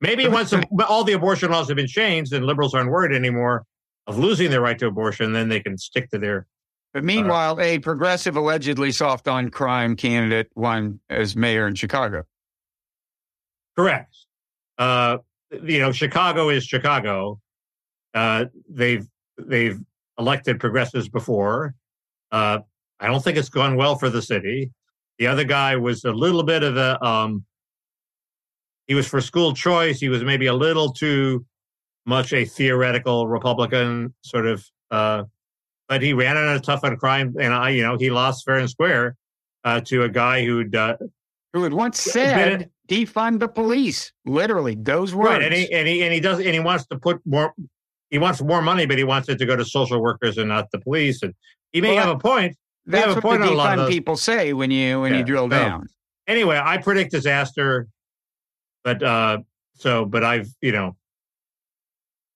Maybe 0.00 0.28
once 0.28 0.54
all 0.88 1.02
the 1.02 1.12
abortion 1.14 1.50
laws 1.50 1.68
have 1.68 1.76
been 1.76 1.88
changed 1.88 2.32
and 2.32 2.46
liberals 2.46 2.72
aren't 2.72 2.90
worried 2.90 3.14
anymore 3.14 3.64
of 4.06 4.16
losing 4.16 4.50
their 4.50 4.60
right 4.60 4.78
to 4.78 4.86
abortion, 4.86 5.32
then 5.32 5.48
they 5.48 5.60
can 5.60 5.76
stick 5.76 6.08
to 6.10 6.18
their. 6.18 6.46
But 6.94 7.04
meanwhile, 7.04 7.58
uh, 7.58 7.62
a 7.62 7.78
progressive, 7.80 8.36
allegedly 8.36 8.92
soft 8.92 9.28
on 9.28 9.50
crime 9.50 9.96
candidate 9.96 10.50
won 10.54 11.00
as 11.10 11.36
mayor 11.36 11.66
in 11.66 11.74
Chicago. 11.74 12.24
Correct. 13.76 14.14
Uh, 14.78 15.18
you 15.50 15.80
know, 15.80 15.92
Chicago 15.92 16.48
is 16.48 16.64
Chicago. 16.64 17.40
Uh, 18.14 18.46
they've 18.68 19.06
they've 19.36 19.78
elected 20.18 20.60
progressives 20.60 21.08
before. 21.08 21.74
Uh, 22.32 22.60
I 23.00 23.06
don't 23.06 23.22
think 23.22 23.38
it's 23.38 23.48
gone 23.48 23.76
well 23.76 23.96
for 23.96 24.10
the 24.10 24.22
city. 24.22 24.70
The 25.18 25.26
other 25.26 25.44
guy 25.44 25.76
was 25.76 26.04
a 26.04 26.12
little 26.12 26.42
bit 26.42 26.62
of 26.62 26.76
a 26.76 27.04
um, 27.04 27.44
he 28.86 28.94
was 28.94 29.06
for 29.06 29.20
school 29.20 29.52
choice. 29.52 30.00
He 30.00 30.08
was 30.08 30.24
maybe 30.24 30.46
a 30.46 30.54
little 30.54 30.92
too 30.92 31.44
much 32.06 32.32
a 32.32 32.44
theoretical 32.44 33.28
Republican 33.28 34.14
sort 34.22 34.46
of, 34.46 34.64
uh, 34.90 35.24
but 35.88 36.02
he 36.02 36.14
ran 36.14 36.36
on 36.36 36.56
a 36.56 36.60
tough 36.60 36.82
on 36.82 36.96
crime, 36.96 37.34
and 37.38 37.52
I, 37.52 37.70
you 37.70 37.82
know, 37.82 37.98
he 37.98 38.10
lost 38.10 38.44
fair 38.44 38.56
and 38.56 38.68
square 38.68 39.16
uh, 39.64 39.80
to 39.82 40.04
a 40.04 40.08
guy 40.08 40.44
who'd 40.44 40.74
uh, 40.74 40.96
who 41.52 41.62
had 41.62 41.72
once 41.72 42.00
said 42.00 42.70
defund 42.88 43.40
the 43.40 43.48
police. 43.48 44.12
Literally, 44.24 44.74
those 44.74 45.14
words. 45.14 45.30
Right, 45.30 45.42
and 45.42 45.54
he 45.54 45.72
and 45.72 45.86
he 45.86 46.02
and 46.02 46.12
he 46.12 46.20
does 46.20 46.38
and 46.38 46.48
he 46.48 46.60
wants 46.60 46.86
to 46.86 46.98
put 46.98 47.20
more. 47.26 47.54
He 48.10 48.18
wants 48.18 48.40
more 48.40 48.62
money, 48.62 48.86
but 48.86 48.98
he 48.98 49.04
wants 49.04 49.28
it 49.28 49.38
to 49.38 49.46
go 49.46 49.56
to 49.56 49.64
social 49.64 50.00
workers 50.00 50.38
and 50.38 50.48
not 50.48 50.70
the 50.70 50.78
police. 50.78 51.22
And 51.22 51.34
he 51.72 51.80
may 51.80 51.94
well, 51.94 52.06
have 52.06 52.16
a 52.16 52.18
point. 52.18 52.56
That's 52.86 53.04
have 53.04 53.16
what 53.16 53.18
a 53.18 53.22
point 53.22 53.42
the 53.42 53.48
defund 53.48 53.88
people 53.88 54.16
say 54.16 54.54
when 54.54 54.70
you 54.70 55.00
when 55.00 55.12
yeah, 55.12 55.18
you 55.18 55.24
drill 55.24 55.48
down. 55.48 55.88
Anyway, 56.26 56.60
I 56.62 56.78
predict 56.78 57.10
disaster, 57.10 57.86
but 58.82 59.02
uh 59.02 59.38
so 59.74 60.06
but 60.06 60.24
I've 60.24 60.48
you 60.62 60.72
know, 60.72 60.96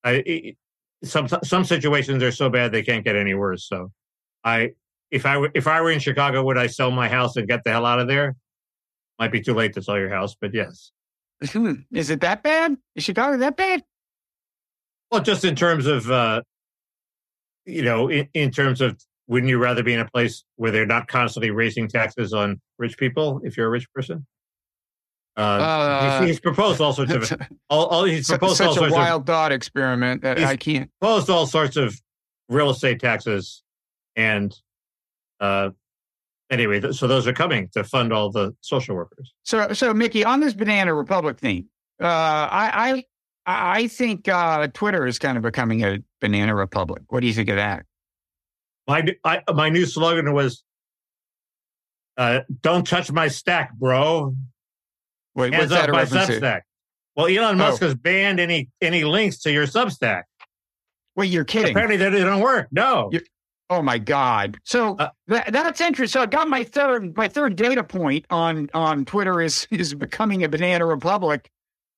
I 0.04 0.54
some 1.04 1.26
some 1.42 1.64
situations 1.64 2.22
are 2.22 2.32
so 2.32 2.50
bad 2.50 2.70
they 2.72 2.82
can't 2.82 3.04
get 3.04 3.16
any 3.16 3.35
worse. 3.35 3.66
So 3.66 3.92
I 4.44 4.72
if 5.11 5.24
I 5.24 5.46
if 5.54 5.66
I 5.66 5.80
were 5.80 5.90
in 5.90 6.00
Chicago, 6.00 6.42
would 6.44 6.58
I 6.58 6.66
sell 6.66 6.90
my 6.90 7.08
house 7.08 7.37
and 7.37 7.48
get 7.48 7.64
the 7.64 7.70
hell 7.70 7.87
out 7.87 7.98
of 7.98 8.08
there? 8.08 8.37
Might 9.18 9.32
be 9.32 9.40
too 9.40 9.54
late 9.54 9.72
to 9.74 9.82
sell 9.82 9.98
your 9.98 10.11
house, 10.11 10.37
but 10.38 10.52
yes. 10.52 10.92
Is 11.90 12.11
it 12.11 12.20
that 12.20 12.42
bad? 12.42 12.76
Is 12.94 13.04
Chicago 13.04 13.37
that 13.38 13.56
bad? 13.56 13.82
Well, 15.12 15.20
just 15.20 15.44
in 15.44 15.55
terms 15.55 15.85
of, 15.87 16.11
uh, 16.11 16.40
you 17.66 17.83
know, 17.83 18.09
in, 18.09 18.29
in 18.33 18.51
terms 18.51 18.81
of, 18.81 18.98
wouldn't 19.29 19.51
you 19.51 19.59
rather 19.59 19.83
be 19.83 19.92
in 19.92 20.01
a 20.01 20.09
place 20.09 20.42
where 20.57 20.70
they're 20.70 20.87
not 20.87 21.07
constantly 21.07 21.51
raising 21.51 21.87
taxes 21.87 22.33
on 22.33 22.61
rich 22.79 22.96
people 22.96 23.42
if 23.44 23.59
you're 23.59 23.66
a 23.66 23.70
rich 23.70 23.87
person? 23.92 24.27
Uh, 25.37 25.40
uh, 25.40 26.22
he's, 26.22 26.40
proposed 26.40 26.81
all 26.81 26.94
sorts 26.94 27.12
of 27.12 27.33
all, 27.70 27.87
all 27.87 28.05
he's 28.05 28.27
proposed 28.27 28.57
such 28.57 28.68
all 28.68 28.75
sorts 28.75 28.92
a 28.92 28.96
wild 28.96 29.22
of, 29.22 29.27
thought 29.27 29.53
experiment 29.53 30.20
that 30.22 30.38
I 30.38 30.57
can't 30.57 30.90
proposed 31.01 31.31
all 31.31 31.46
sorts 31.46 31.77
of 31.77 31.98
real 32.51 32.68
estate 32.68 33.01
taxes 33.01 33.62
and 34.14 34.55
uh, 35.40 35.70
anyway, 36.51 36.81
th- 36.81 36.94
so 36.94 37.07
those 37.07 37.27
are 37.27 37.33
coming 37.33 37.68
to 37.72 37.83
fund 37.83 38.12
all 38.12 38.31
the 38.31 38.55
social 38.61 38.94
workers. 38.94 39.33
So, 39.42 39.72
so 39.72 39.92
Mickey, 39.92 40.25
on 40.25 40.40
this 40.40 40.55
Banana 40.55 40.94
Republic 40.94 41.38
thing, 41.38 41.66
uh, 42.01 42.07
I, 42.07 43.05
I, 43.46 43.88
think 43.88 44.28
uh, 44.28 44.68
Twitter 44.68 45.07
is 45.07 45.18
kind 45.18 45.37
of 45.37 45.42
becoming 45.42 45.85
a 45.85 45.98
Banana 46.20 46.55
Republic. 46.55 47.02
What 47.09 47.20
do 47.20 47.26
you 47.26 47.33
think 47.33 47.48
of 47.48 47.57
that? 47.57 47.85
My, 48.87 49.07
I, 49.24 49.42
my 49.52 49.68
new 49.68 49.87
slogan 49.87 50.33
was, 50.33 50.64
uh, 52.16 52.40
"Don't 52.61 52.87
touch 52.87 53.11
my 53.11 53.28
stack, 53.28 53.72
bro." 53.74 54.35
Wait, 55.35 55.55
Hands 55.55 55.70
what's 55.70 55.87
that 55.87 55.92
my 55.92 56.05
Substack. 56.05 56.62
Well, 57.16 57.26
Elon 57.26 57.59
Musk 57.59 57.83
oh. 57.83 57.87
has 57.87 57.94
banned 57.94 58.40
any 58.40 58.70
any 58.81 59.05
links 59.05 59.38
to 59.40 59.52
your 59.52 59.66
Substack. 59.66 60.22
Well, 61.14 61.26
you're 61.26 61.44
kidding. 61.44 61.70
Apparently, 61.70 61.96
that 61.98 62.11
didn't 62.11 62.40
work. 62.40 62.68
No, 62.72 63.09
you're, 63.12 63.22
Oh 63.72 63.81
my 63.81 63.96
God! 63.96 64.59
So 64.64 64.96
uh, 64.96 65.09
that, 65.28 65.50
that's 65.50 65.81
interesting. 65.81 66.20
So 66.20 66.22
I 66.22 66.26
got 66.26 66.46
my 66.46 66.62
third 66.62 67.16
my 67.16 67.26
third 67.26 67.57
data 67.57 67.83
point 67.83 68.26
on 68.28 68.68
on 68.74 69.07
Twitter 69.07 69.40
is 69.40 69.66
is 69.70 69.94
becoming 69.94 70.44
a 70.44 70.48
banana 70.48 70.85
republic, 70.85 71.50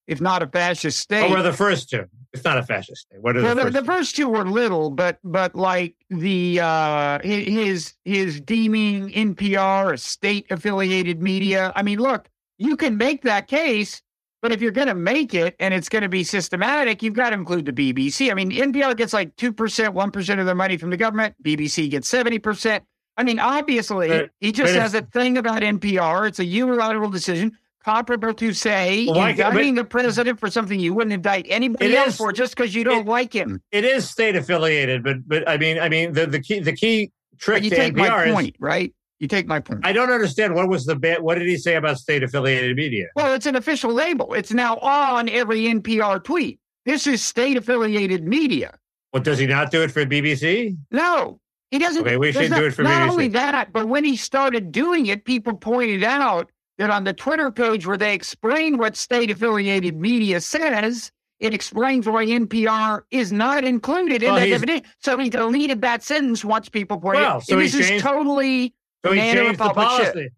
if 0.06 0.20
not 0.20 0.42
a 0.42 0.46
fascist 0.46 0.98
state. 0.98 1.24
Oh, 1.24 1.30
we're 1.30 1.42
the 1.42 1.52
first 1.52 1.90
two. 1.90 2.04
It's 2.32 2.44
not 2.44 2.58
a 2.58 2.62
fascist 2.62 3.02
state. 3.02 3.20
What 3.20 3.36
are 3.36 3.42
well, 3.42 3.54
the, 3.54 3.62
first 3.62 3.72
the, 3.72 3.80
the 3.80 3.86
first 3.86 4.16
two 4.16 4.28
were 4.28 4.44
little, 4.44 4.90
but 4.90 5.18
but 5.22 5.54
like 5.54 5.94
the 6.10 6.60
uh 6.60 7.20
his 7.22 7.94
his 8.04 8.40
deeming 8.40 9.10
NPR 9.10 9.94
a 9.94 9.98
state 9.98 10.46
affiliated 10.50 11.22
media. 11.22 11.72
I 11.76 11.82
mean, 11.82 11.98
look, 11.98 12.28
you 12.58 12.76
can 12.76 12.96
make 12.96 13.22
that 13.22 13.48
case 13.48 14.02
but 14.44 14.52
if 14.52 14.60
you're 14.60 14.72
going 14.72 14.88
to 14.88 14.94
make 14.94 15.32
it 15.32 15.56
and 15.58 15.72
it's 15.72 15.88
going 15.88 16.02
to 16.02 16.08
be 16.10 16.22
systematic, 16.22 17.02
you've 17.02 17.14
got 17.14 17.30
to 17.30 17.34
include 17.34 17.64
the 17.64 17.72
BBC. 17.72 18.30
I 18.30 18.34
mean, 18.34 18.50
NPR 18.50 18.94
gets 18.94 19.14
like 19.14 19.34
2%, 19.36 19.54
1% 19.54 20.38
of 20.38 20.44
their 20.44 20.54
money 20.54 20.76
from 20.76 20.90
the 20.90 20.98
government. 20.98 21.34
BBC 21.42 21.88
gets 21.88 22.12
70%. 22.12 22.82
I 23.16 23.22
mean, 23.22 23.38
obviously, 23.38 24.08
but, 24.08 24.30
he 24.42 24.52
just 24.52 24.74
has 24.74 24.92
a 24.92 25.00
thing 25.00 25.38
about 25.38 25.62
NPR. 25.62 26.28
It's 26.28 26.40
a 26.40 26.44
unilateral 26.44 27.08
decision 27.08 27.56
comparable 27.85 28.35
to, 28.35 28.53
say, 28.53 29.07
well, 29.07 29.27
indicting 29.27 29.75
the 29.75 29.85
president 29.85 30.40
for 30.40 30.51
something 30.51 30.81
you 30.81 30.94
wouldn't 30.94 31.12
indict 31.12 31.47
anybody 31.49 31.97
else 31.97 32.09
is, 32.09 32.16
for 32.16 32.33
just 32.33 32.57
because 32.57 32.75
you 32.75 32.85
don't 32.85 33.07
it, 33.07 33.11
like 33.11 33.33
him. 33.33 33.62
It 33.70 33.85
is 33.85 34.09
state 34.09 34.37
affiliated, 34.37 35.03
but 35.03 35.27
but 35.27 35.49
I 35.49 35.57
mean, 35.57 35.79
I 35.79 35.88
mean, 35.88 36.12
the, 36.12 36.27
the 36.27 36.40
key 36.40 36.61
the 36.61 36.73
key 36.73 37.12
trick 37.38 37.57
but 37.57 37.64
you 37.64 37.70
to 37.70 37.77
take 37.77 37.94
NPR 37.94 38.27
my 38.27 38.33
point, 38.33 38.55
is, 38.55 38.61
right? 38.61 38.94
You 39.20 39.29
take 39.29 39.47
my 39.47 39.61
point. 39.61 39.81
I 39.85 39.92
don't 39.92 40.11
understand 40.11 40.55
what 40.55 40.68
was 40.68 40.87
the 40.87 40.97
ba- 40.97 41.18
what 41.20 41.38
did 41.38 41.47
he 41.47 41.57
say 41.57 41.77
about 41.77 41.99
state 41.99 42.23
affiliated 42.23 42.77
media? 42.77 43.07
Well, 43.14 43.35
it's 43.35 43.47
an 43.47 43.57
official 43.57 43.92
label. 43.92 44.35
It's 44.35 44.53
now 44.53 44.77
on 44.79 45.29
every 45.29 45.62
NPR 45.62 46.23
tweet. 46.23 46.59
This 46.85 47.07
is 47.07 47.23
state 47.23 47.57
affiliated 47.57 48.25
media. 48.25 48.77
Well, 49.12 49.23
does 49.23 49.38
he 49.38 49.47
not 49.47 49.70
do 49.70 49.83
it 49.83 49.90
for 49.90 50.05
BBC? 50.05 50.77
No, 50.90 51.40
he 51.70 51.79
doesn't. 51.79 52.03
Okay, 52.03 52.16
we 52.16 52.33
should 52.33 52.51
not, 52.51 52.59
do 52.59 52.66
it 52.66 52.73
for 52.73 52.83
not 52.83 52.90
BBC. 52.90 52.99
Not 52.99 53.11
only 53.11 53.29
that, 53.29 53.73
but 53.73 53.88
when 53.88 54.05
he 54.05 54.16
started 54.16 54.73
doing 54.73 55.07
it, 55.07 55.25
people 55.25 55.57
pointed 55.57 56.03
out 56.03 56.51
that 56.78 56.90
on 56.90 57.04
the 57.04 57.12
Twitter 57.12 57.50
page 57.50 57.87
where 57.87 57.96
they 57.96 58.14
explain 58.14 58.78
what 58.78 58.96
state 58.96 59.30
affiliated 59.30 59.96
media 59.96 60.40
says, 60.40 61.12
it 61.40 61.52
explains 61.52 62.08
why 62.08 62.26
NPR 62.26 63.02
is 63.10 63.32
not 63.32 63.64
included 63.64 64.22
in 64.22 64.32
well, 64.32 64.40
that 64.40 64.46
definition. 64.46 64.84
So 64.98 65.18
he 65.18 65.28
deleted 65.28 65.82
that 65.82 66.02
sentence 66.02 66.44
once 66.44 66.68
people 66.68 66.98
pointed 66.98 67.20
well, 67.20 67.34
out. 67.34 67.44
So 67.44 67.56
this 67.56 67.74
is 67.74 68.00
totally 68.00 68.74
so 69.04 69.12
he 69.12 69.20
changed 69.20 69.60
the 69.60 69.70
policy. 69.70 70.28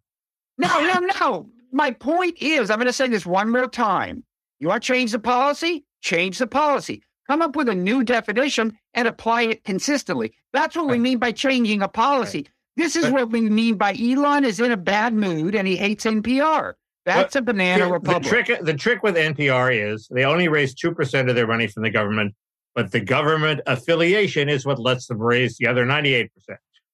No, 0.59 0.68
no, 0.81 1.07
no. 1.20 1.46
My 1.72 1.90
point 1.90 2.38
is, 2.40 2.70
I'm 2.70 2.79
going 2.79 2.87
to 2.87 2.92
say 2.92 3.09
this 3.09 3.27
one 3.27 3.51
more 3.51 3.68
time. 3.68 4.25
You 4.59 4.68
want 4.68 4.83
to 4.83 4.87
change 4.87 5.12
the 5.12 5.18
policy? 5.18 5.85
Change 6.01 6.38
the 6.38 6.46
policy. 6.46 7.03
Come 7.29 7.42
up 7.42 7.57
with 7.57 7.68
a 7.68 7.75
new 7.75 8.03
definition 8.03 8.79
and 8.94 9.07
apply 9.07 9.42
it 9.42 9.64
consistently. 9.64 10.33
That's 10.53 10.77
what 10.77 10.88
we 10.88 10.99
mean 10.99 11.18
by 11.18 11.33
changing 11.33 11.83
a 11.83 11.88
policy. 11.88 12.46
This 12.77 12.97
is 12.97 13.05
but, 13.05 13.12
what 13.12 13.31
we 13.31 13.41
mean 13.43 13.77
by 13.77 13.95
Elon 13.95 14.45
is 14.45 14.61
in 14.61 14.73
a 14.73 14.77
bad 14.77 15.15
mood 15.15 15.55
and 15.55 15.67
he 15.67 15.77
hates 15.77 16.05
NPR. 16.05 16.71
Uh, 16.71 16.73
that's 17.05 17.37
a 17.37 17.43
banana 17.43 17.85
the, 17.85 17.93
republic. 17.93 18.23
The 18.23 18.29
trick, 18.29 18.61
the 18.62 18.75
trick 18.75 19.03
with 19.03 19.17
NPR 19.17 19.93
is 19.93 20.09
they 20.11 20.25
only 20.25 20.49
raise 20.49 20.75
2% 20.75 21.29
of 21.29 21.35
their 21.35 21.47
money 21.47 21.69
from 21.69 21.85
the 21.85 21.91
government, 21.91 22.35
but 22.75 22.91
the 22.91 23.01
government 23.01 23.61
affiliation 23.67 24.49
is 24.49 24.67
what 24.67 24.79
lets 24.79 25.07
them 25.07 25.19
raise 25.19 25.57
the 25.57 25.67
other 25.67 25.87
98%. 25.87 26.29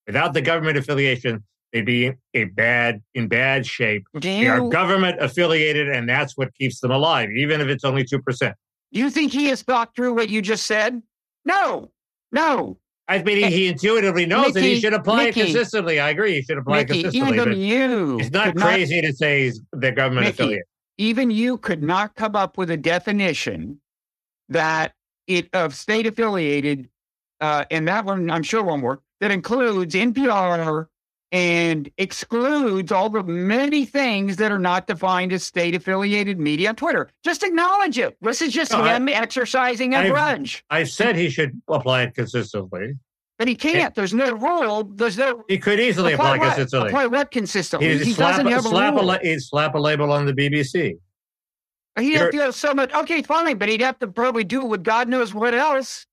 Without 0.07 0.35
the 0.35 0.42
government 0.42 0.77
affiliation, 0.77 1.42
they'd 1.73 1.87
be 1.87 2.12
a 2.35 2.45
bad 2.45 3.03
in 3.14 3.29
bad 3.29 3.66
shape. 3.66 4.05
You, 4.14 4.21
they 4.21 4.47
are 4.47 4.68
government 4.68 5.16
affiliated, 5.21 5.88
and 5.88 6.09
that's 6.09 6.37
what 6.37 6.55
keeps 6.55 6.81
them 6.81 6.90
alive, 6.90 7.31
even 7.31 7.61
if 7.61 7.68
it's 7.68 7.85
only 7.85 8.05
two 8.05 8.21
percent. 8.21 8.57
Do 8.92 9.01
you 9.01 9.11
think 9.11 9.33
he 9.33 9.47
has 9.47 9.62
thought 9.62 9.95
through 9.95 10.14
what 10.14 10.29
you 10.29 10.42
just 10.42 10.66
said? 10.66 11.01
No, 11.45 11.90
no. 12.31 12.79
I 13.09 13.23
mean, 13.23 13.38
he, 13.38 13.51
he 13.51 13.69
intuitively 13.69 14.27
knows 14.27 14.55
Mickey, 14.55 14.61
that 14.61 14.67
he 14.67 14.81
should 14.81 14.95
apply 14.95 15.25
Mickey, 15.25 15.41
it 15.41 15.45
consistently. 15.45 16.01
I 16.01 16.11
agree, 16.11 16.35
he 16.37 16.43
should 16.43 16.59
apply 16.59 16.79
Mickey, 16.79 17.01
it 17.01 17.03
consistently. 17.05 17.38
Even 17.38 17.61
you, 17.61 18.21
it's 18.21 18.31
not 18.31 18.57
crazy 18.57 19.01
not, 19.01 19.09
to 19.09 19.15
say 19.15 19.45
he's 19.45 19.61
the 19.73 19.91
government 19.91 20.29
affiliate. 20.29 20.65
Even 20.99 21.31
you 21.31 21.59
could 21.59 21.83
not 21.83 22.15
come 22.15 22.37
up 22.37 22.57
with 22.57 22.71
a 22.71 22.77
definition 22.77 23.81
that 24.49 24.93
it 25.27 25.49
of 25.53 25.75
state 25.75 26.07
affiliated, 26.07 26.88
uh, 27.41 27.65
and 27.71 27.88
that 27.88 28.05
one 28.05 28.31
I'm 28.31 28.43
sure 28.43 28.62
won't 28.62 28.83
work. 28.83 29.03
That 29.21 29.31
includes 29.31 29.95
NPR 29.95 30.88
and 31.33 31.90
excludes 31.96 32.92
all 32.92 33.08
the 33.08 33.22
many 33.22 33.87
things 33.87 34.37
that 34.37 34.52
are 34.52 34.58
not 34.58 34.87
defined 34.87 35.33
as 35.33 35.42
state 35.42 35.74
affiliated 35.74 36.38
media 36.38 36.68
on 36.68 36.76
Twitter. 36.76 37.08
Just 37.24 37.42
acknowledge 37.42 37.98
it. 37.98 38.16
This 38.20 38.42
is 38.42 38.52
just 38.52 38.70
no, 38.72 38.85
him 38.85 39.08
I, 39.08 39.12
exercising 39.12 39.94
a 39.94 40.10
grudge. 40.10 40.62
I 40.68 40.85
said 40.85 41.16
he 41.16 41.30
should 41.30 41.60
apply 41.68 42.02
it 42.02 42.14
consistently. 42.14 42.98
But 43.38 43.48
he 43.48 43.54
can't. 43.56 43.94
There's 43.94 44.12
no 44.12 44.33
rule. 44.33 44.85
There's 44.85 45.16
no. 45.16 45.42
He 45.48 45.58
could 45.58 45.80
easily 45.80 46.12
apply, 46.12 46.37
apply 46.37 46.48
consistently. 46.48 46.88
Apply 46.90 47.06
what 47.06 47.30
consistently? 47.30 47.88
He'd 47.88 48.02
he 48.02 48.12
slap, 48.12 48.37
doesn't 48.37 48.52
have 48.52 48.66
a 48.66 48.68
rule. 48.68 49.10
A, 49.10 49.18
he'd 49.20 49.40
slap 49.40 49.74
a 49.74 49.78
label 49.78 50.12
on 50.12 50.26
the 50.26 50.35
BBC. 50.35 50.98
He'd 51.98 52.14
have 52.14 52.30
to 52.30 52.38
have 52.38 52.54
so 52.54 52.74
much. 52.74 52.92
Okay, 52.92 53.22
fine, 53.22 53.56
but 53.56 53.68
he'd 53.68 53.80
have 53.80 53.98
to 54.00 54.06
probably 54.06 54.44
do 54.44 54.62
it 54.62 54.68
with 54.68 54.85
God 54.85 55.08
knows 55.08 55.35
what 55.35 55.54
else. 55.54 56.06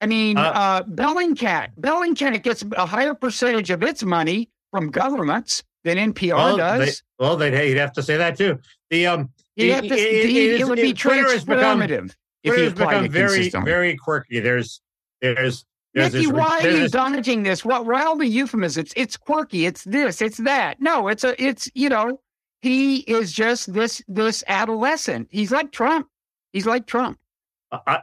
I 0.00 0.06
mean, 0.06 0.38
uh, 0.38 0.42
uh, 0.42 0.82
Bellingcat. 0.84 1.74
Bellingcat 1.78 2.42
gets 2.42 2.64
a 2.76 2.86
higher 2.86 3.14
percentage 3.14 3.70
of 3.70 3.82
its 3.82 4.02
money 4.02 4.48
from 4.70 4.90
governments 4.90 5.62
than 5.84 5.96
NPR 6.12 6.34
well, 6.34 6.56
does. 6.56 7.02
They, 7.18 7.24
well, 7.24 7.36
they'd 7.36 7.54
he'd 7.54 7.76
have 7.76 7.92
to 7.94 8.02
say 8.02 8.16
that 8.16 8.36
too. 8.36 8.58
The 8.90 9.06
um, 9.06 9.30
have 9.58 9.82
to, 9.82 9.94
it, 9.94 10.30
it, 10.30 10.60
it, 10.60 10.68
would 10.68 10.76
be 10.76 10.94
transformative 10.94 12.14
if 12.42 12.56
you 12.56 12.68
applied 12.68 13.04
it 13.04 13.10
very 13.10 13.48
very 13.48 13.96
quirky. 13.96 14.40
There's 14.40 14.80
there's 15.20 15.64
there's 15.94 16.12
Mickey, 16.12 16.26
this, 16.26 16.32
why 16.32 16.62
there's 16.62 16.74
are 16.74 16.76
you 16.76 16.82
this, 16.84 16.92
dodging 16.92 17.42
this? 17.42 17.64
What 17.64 17.84
well, 17.84 18.08
all 18.08 18.16
the 18.16 18.26
euphemisms? 18.26 18.92
It's 18.96 19.16
quirky. 19.16 19.66
It's 19.66 19.84
this. 19.84 20.22
It's 20.22 20.38
that. 20.38 20.80
No, 20.80 21.08
it's 21.08 21.24
a. 21.24 21.40
It's 21.42 21.70
you 21.74 21.88
know. 21.88 22.20
He 22.62 22.98
is 22.98 23.32
just 23.32 23.72
this 23.72 24.02
this 24.06 24.44
adolescent. 24.46 25.28
He's 25.30 25.50
like 25.50 25.72
Trump. 25.72 26.08
He's 26.52 26.66
like 26.66 26.86
Trump. 26.86 27.18
Uh, 27.72 28.00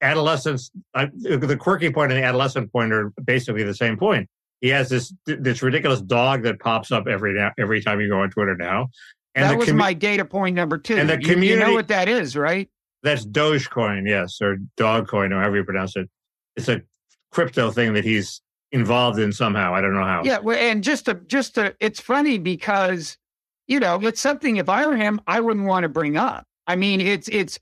adolescence. 0.00 0.70
I, 0.94 1.06
the 1.06 1.56
quirky 1.58 1.90
point 1.90 2.12
and 2.12 2.22
the 2.22 2.24
adolescent 2.24 2.70
point 2.72 2.92
are 2.92 3.12
basically 3.24 3.64
the 3.64 3.74
same 3.74 3.96
point 3.96 4.28
he 4.64 4.70
has 4.70 4.88
this 4.88 5.12
this 5.26 5.62
ridiculous 5.62 6.00
dog 6.00 6.42
that 6.44 6.58
pops 6.58 6.90
up 6.90 7.06
every 7.06 7.34
now, 7.34 7.52
every 7.58 7.82
time 7.82 8.00
you 8.00 8.08
go 8.08 8.20
on 8.20 8.30
Twitter 8.30 8.56
now. 8.56 8.88
And 9.34 9.44
that 9.44 9.58
was 9.58 9.68
commu- 9.68 9.76
my 9.76 9.92
data 9.92 10.24
point 10.24 10.56
number 10.56 10.78
two. 10.78 10.96
and 10.96 11.06
the 11.06 11.20
You- 11.20 11.36
you, 11.36 11.56
know 11.56 11.74
what 11.74 11.88
that 11.88 12.08
is, 12.08 12.34
right? 12.34 12.70
That's 13.02 13.26
Dogecoin, 13.26 14.08
yes, 14.08 14.40
or 14.40 14.56
Dogcoin, 14.78 15.32
or 15.32 15.40
however 15.40 15.56
you 15.56 15.64
pronounce 15.64 15.96
it. 15.96 16.08
It's 16.56 16.70
a 16.70 16.80
crypto 17.30 17.72
thing 17.72 17.92
that 17.92 18.04
he's 18.04 18.40
involved 18.72 19.18
in 19.18 19.32
somehow. 19.32 19.74
I 19.74 19.82
don't 19.82 19.92
know 19.92 20.02
how. 20.02 20.22
Yeah, 20.24 20.38
well, 20.38 20.56
and 20.56 20.82
just 20.82 21.04
to 21.04 21.14
just 21.26 21.56
to, 21.56 21.76
it's 21.80 22.00
funny 22.00 22.38
because 22.38 23.18
you 23.66 23.80
know 23.80 24.00
it's 24.00 24.22
something. 24.22 24.56
If 24.56 24.70
I 24.70 24.86
were 24.86 24.96
him, 24.96 25.20
I 25.26 25.40
wouldn't 25.40 25.66
want 25.66 25.82
to 25.82 25.90
bring 25.90 26.16
up. 26.16 26.46
I 26.66 26.76
mean, 26.76 27.02
it's 27.02 27.28
it's 27.28 27.58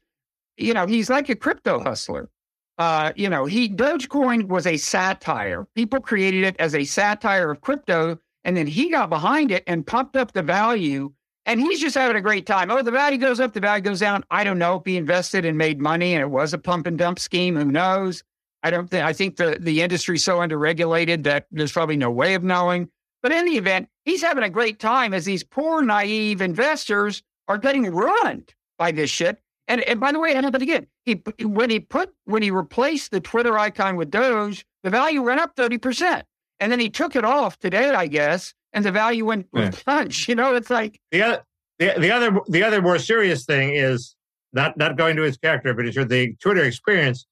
you 0.57 0.73
know 0.73 0.87
he's 0.87 1.11
like 1.11 1.29
a 1.31 1.35
crypto 1.35 1.81
hustler. 1.81 2.31
Uh, 2.79 3.13
you 3.17 3.29
know, 3.29 3.45
he 3.45 3.69
Dogecoin 3.69 4.49
was 4.49 4.67
a 4.67 4.77
satire. 4.77 5.67
People 5.75 6.01
created 6.01 6.45
it 6.45 6.57
as 6.59 6.75
a 6.75 6.85
satire 6.85 7.51
of 7.51 7.61
crypto, 7.61 8.19
and 8.45 8.57
then 8.57 8.67
he 8.67 8.91
got 8.91 9.11
behind 9.11 9.51
it 9.51 9.63
and 9.67 9.87
pumped 9.87 10.17
up 10.17 10.33
the 10.33 10.43
value. 10.43 11.13
And 11.45 11.61
he's 11.61 11.81
just 11.81 11.97
having 11.97 12.17
a 12.17 12.21
great 12.21 12.47
time. 12.47 12.71
Oh, 12.71 12.83
the 12.83 12.93
value 12.93 13.19
goes 13.19 13.41
up, 13.41 13.53
the 13.53 13.61
value 13.61 13.83
goes 13.83 13.99
down. 13.99 14.25
I 14.31 14.45
don't 14.45 14.61
know 14.61 14.77
if 14.77 14.85
he 14.85 14.97
invested 14.97 15.45
and 15.45 15.59
made 15.59 15.81
money, 15.81 16.15
and 16.15 16.23
it 16.23 16.31
was 16.31 16.55
a 16.55 16.59
pump 16.59 16.87
and 16.87 16.97
dump 16.97 17.19
scheme. 17.19 17.57
Who 17.57 17.65
knows? 17.65 18.23
I 18.63 18.71
don't 18.71 18.89
think. 18.89 19.05
I 19.05 19.13
think 19.13 19.37
the 19.37 19.59
the 19.61 19.83
industry's 19.83 20.25
so 20.25 20.39
underregulated 20.39 21.25
that 21.25 21.47
there's 21.51 21.73
probably 21.73 21.97
no 21.97 22.11
way 22.11 22.35
of 22.35 22.45
knowing. 22.45 22.89
But 23.23 23.33
in 23.33 23.45
the 23.45 23.57
event, 23.57 23.89
he's 24.05 24.23
having 24.23 24.45
a 24.45 24.51
great 24.51 24.81
time 24.81 25.15
as 25.15 25.25
these 25.25 25.45
poor, 25.45 25.83
naive 25.83 26.41
investors 26.41 27.23
are 27.49 27.59
getting 27.59 27.85
ruined 27.93 28.55
by 28.79 28.93
this 28.93 29.11
shit. 29.11 29.41
And, 29.73 29.81
and 29.85 29.99
by 29.99 30.13
the 30.13 30.19
way, 30.19 30.35
and 30.35 30.53
but 30.53 30.61
again, 30.61 30.87
he 31.07 31.23
when 31.41 31.71
he 31.71 31.81
put 31.81 32.13
when 32.27 32.43
he 32.43 32.51
replaced 32.51 33.11
the 33.11 33.21
Twitter 33.21 33.59
icon 33.59 33.97
with 33.97 34.11
Doge, 34.11 34.67
the 34.83 34.91
value 34.91 35.23
went 35.23 35.41
up 35.41 35.57
thirty 35.57 35.79
percent, 35.79 36.27
and 36.61 36.71
then 36.71 36.79
he 36.79 36.91
took 36.91 37.17
it 37.17 37.25
off 37.25 37.59
today, 37.59 37.89
I 37.89 38.07
guess, 38.07 38.53
and 38.75 38.85
the 38.85 38.93
value 38.93 39.25
went 39.25 39.47
Yeah. 39.55 39.71
punch. 39.87 40.29
You 40.29 40.35
know, 40.35 40.55
it's 40.55 40.69
like 40.69 41.01
The 41.11 41.23
other, 41.23 41.43
the, 41.79 41.95
the 41.97 42.11
other, 42.11 42.39
the 42.49 42.63
other 42.63 42.83
more 42.83 42.99
serious 42.99 43.47
thing 43.47 43.75
is 43.75 44.15
not 44.53 44.77
not 44.77 44.99
going 44.99 45.17
to 45.17 45.23
his 45.23 45.39
character, 45.39 45.73
but 45.73 45.87
it's 45.87 45.97
the 45.97 46.37
Twitter 46.43 46.65
experience 46.65 47.27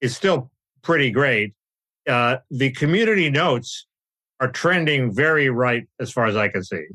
is 0.00 0.16
still 0.16 0.50
pretty 0.80 1.10
great. 1.10 1.52
Uh, 2.08 2.38
the 2.50 2.70
community 2.70 3.28
notes 3.28 3.86
are 4.40 4.50
trending 4.50 5.12
very 5.14 5.50
right 5.50 5.86
as 6.00 6.10
far 6.10 6.24
as 6.24 6.36
I 6.36 6.48
can 6.48 6.64
see, 6.64 6.86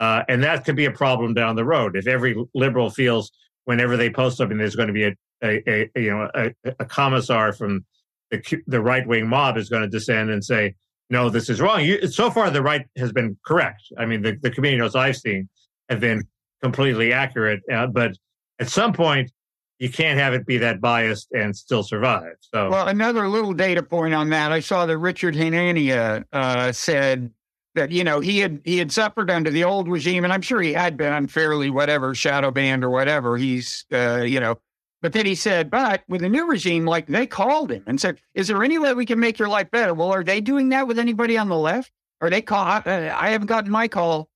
uh, 0.00 0.22
and 0.30 0.42
that 0.44 0.64
could 0.64 0.76
be 0.76 0.86
a 0.86 0.90
problem 0.90 1.34
down 1.34 1.56
the 1.56 1.64
road 1.66 1.94
if 1.94 2.06
every 2.06 2.42
liberal 2.54 2.88
feels 2.88 3.30
whenever 3.64 3.96
they 3.96 4.10
post 4.10 4.36
something 4.36 4.58
there's 4.58 4.76
going 4.76 4.88
to 4.88 4.92
be 4.92 5.04
a, 5.04 5.14
a, 5.42 5.62
a 5.68 5.90
you 6.00 6.10
know 6.10 6.28
a, 6.34 6.52
a 6.80 6.84
commissar 6.84 7.52
from 7.52 7.84
the 8.30 8.62
the 8.66 8.80
right 8.80 9.06
wing 9.06 9.28
mob 9.28 9.56
is 9.56 9.68
going 9.68 9.82
to 9.82 9.88
descend 9.88 10.30
and 10.30 10.44
say 10.44 10.74
no 11.10 11.28
this 11.28 11.48
is 11.48 11.60
wrong. 11.60 11.84
You, 11.84 12.06
so 12.08 12.30
far 12.30 12.50
the 12.50 12.62
right 12.62 12.86
has 12.96 13.12
been 13.12 13.36
correct. 13.44 13.82
I 13.98 14.06
mean 14.06 14.22
the, 14.22 14.36
the 14.40 14.50
community 14.50 14.80
notes 14.80 14.94
I've 14.94 15.16
seen 15.16 15.48
have 15.88 16.00
been 16.00 16.22
completely 16.62 17.12
accurate, 17.12 17.60
uh, 17.70 17.86
but 17.86 18.12
at 18.60 18.68
some 18.68 18.92
point 18.92 19.30
you 19.78 19.90
can't 19.90 20.18
have 20.18 20.32
it 20.32 20.46
be 20.46 20.58
that 20.58 20.80
biased 20.80 21.32
and 21.32 21.56
still 21.56 21.82
survive. 21.82 22.34
So 22.40 22.70
Well, 22.70 22.86
another 22.86 23.28
little 23.28 23.52
data 23.52 23.82
point 23.82 24.14
on 24.14 24.30
that. 24.30 24.52
I 24.52 24.60
saw 24.60 24.86
that 24.86 24.96
Richard 24.96 25.34
Hanania 25.34 26.24
uh, 26.32 26.70
said 26.70 27.32
that 27.74 27.90
you 27.90 28.04
know 28.04 28.20
he 28.20 28.38
had 28.38 28.60
he 28.64 28.78
had 28.78 28.92
suffered 28.92 29.30
under 29.30 29.50
the 29.50 29.64
old 29.64 29.88
regime, 29.88 30.24
and 30.24 30.32
I'm 30.32 30.42
sure 30.42 30.60
he 30.60 30.72
had 30.72 30.96
been 30.96 31.12
unfairly 31.12 31.70
whatever 31.70 32.14
shadow 32.14 32.50
banned 32.50 32.84
or 32.84 32.90
whatever. 32.90 33.36
He's 33.36 33.84
uh, 33.92 34.22
you 34.22 34.40
know, 34.40 34.58
but 35.00 35.12
then 35.12 35.26
he 35.26 35.34
said, 35.34 35.70
but 35.70 36.02
with 36.08 36.20
the 36.20 36.28
new 36.28 36.46
regime, 36.46 36.84
like 36.84 37.06
they 37.06 37.26
called 37.26 37.70
him 37.70 37.84
and 37.86 38.00
said, 38.00 38.18
"Is 38.34 38.48
there 38.48 38.62
any 38.62 38.78
way 38.78 38.94
we 38.94 39.06
can 39.06 39.20
make 39.20 39.38
your 39.38 39.48
life 39.48 39.70
better?" 39.70 39.94
Well, 39.94 40.12
are 40.12 40.24
they 40.24 40.40
doing 40.40 40.68
that 40.70 40.86
with 40.86 40.98
anybody 40.98 41.38
on 41.38 41.48
the 41.48 41.58
left? 41.58 41.92
Are 42.20 42.30
they 42.30 42.42
call? 42.42 42.66
Uh, 42.66 42.82
I 42.86 43.30
haven't 43.30 43.48
gotten 43.48 43.70
my 43.70 43.88
call, 43.88 44.28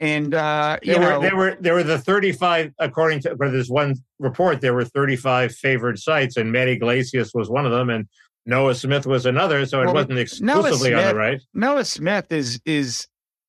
and 0.00 0.34
uh, 0.34 0.78
you 0.82 0.94
there 0.94 1.00
know, 1.00 1.18
were 1.18 1.22
there 1.22 1.36
were 1.36 1.56
there 1.60 1.74
were 1.74 1.82
the 1.82 1.98
35 1.98 2.72
according 2.78 3.20
to 3.20 3.36
but 3.36 3.52
there's 3.52 3.70
one 3.70 3.96
report 4.18 4.60
there 4.60 4.74
were 4.74 4.84
35 4.84 5.54
favored 5.54 5.98
sites 5.98 6.36
and 6.38 6.50
Matt 6.50 6.68
Yglesias 6.68 7.32
was 7.34 7.50
one 7.50 7.66
of 7.66 7.72
them 7.72 7.90
and 7.90 8.08
Noah 8.50 8.74
Smith 8.74 9.06
was 9.06 9.24
another 9.26 9.64
so 9.64 9.80
it 9.80 9.86
Well, 9.86 9.94
wasn't 9.94 10.18
exclusively 10.18 10.92
on 10.92 11.08
the 11.08 11.14
right 11.14 11.40
Noah 11.54 11.84
Smith 11.84 12.30
is 12.32 12.60
is 12.66 13.06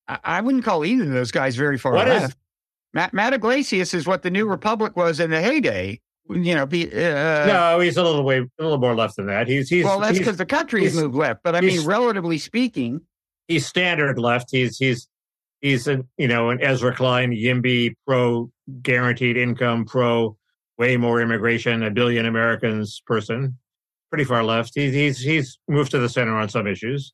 I 0.07 0.39
wouldn't 0.41 0.63
call 0.63 0.85
either 0.85 1.03
of 1.03 1.09
those 1.11 1.31
guys 1.31 1.55
very 1.55 1.77
far 1.77 1.93
What 1.93 2.07
is- 2.07 2.21
left. 2.21 2.37
Matt, 2.93 3.13
Matt 3.13 3.33
Yglesias 3.33 3.93
is 3.93 4.05
what 4.05 4.21
the 4.21 4.29
New 4.29 4.45
Republic 4.47 4.97
was 4.97 5.19
in 5.21 5.29
the 5.31 5.41
heyday. 5.41 6.01
You 6.29 6.55
know, 6.55 6.65
be, 6.65 6.87
uh, 6.87 7.45
no 7.45 7.79
he's 7.79 7.97
a 7.97 8.03
little 8.03 8.23
way 8.23 8.39
a 8.39 8.47
little 8.63 8.77
more 8.77 8.95
left 8.95 9.15
than 9.17 9.25
that 9.27 9.47
he's 9.47 9.69
he's 9.69 9.83
well, 9.85 9.99
that's 9.99 10.17
because 10.17 10.37
the 10.37 10.45
country's 10.45 10.91
he's- 10.93 10.95
moved 11.03 11.15
left. 11.15 11.41
But 11.43 11.55
I 11.55 11.61
mean, 11.61 11.83
relatively 11.85 12.37
speaking, 12.37 13.01
he's 13.47 13.65
standard 13.65 14.19
left 14.19 14.49
he's 14.51 14.77
he's 14.77 15.07
he's 15.61 15.87
an 15.87 16.07
you 16.17 16.27
know 16.27 16.49
an 16.51 16.61
Ezra 16.61 16.93
Klein 16.95 17.31
Yimby 17.31 17.95
pro 18.05 18.51
guaranteed 18.81 19.35
income 19.37 19.85
pro 19.85 20.37
way 20.77 20.95
more 20.97 21.21
immigration 21.21 21.83
a 21.83 21.91
billion 21.91 22.25
Americans 22.25 23.01
person 23.05 23.57
pretty 24.11 24.23
far 24.25 24.43
left 24.43 24.73
he's 24.75 24.93
he's 24.93 25.19
he's 25.19 25.57
moved 25.67 25.89
to 25.89 25.97
the 25.97 26.07
center 26.09 26.35
on 26.35 26.47
some 26.49 26.67
issues 26.67 27.13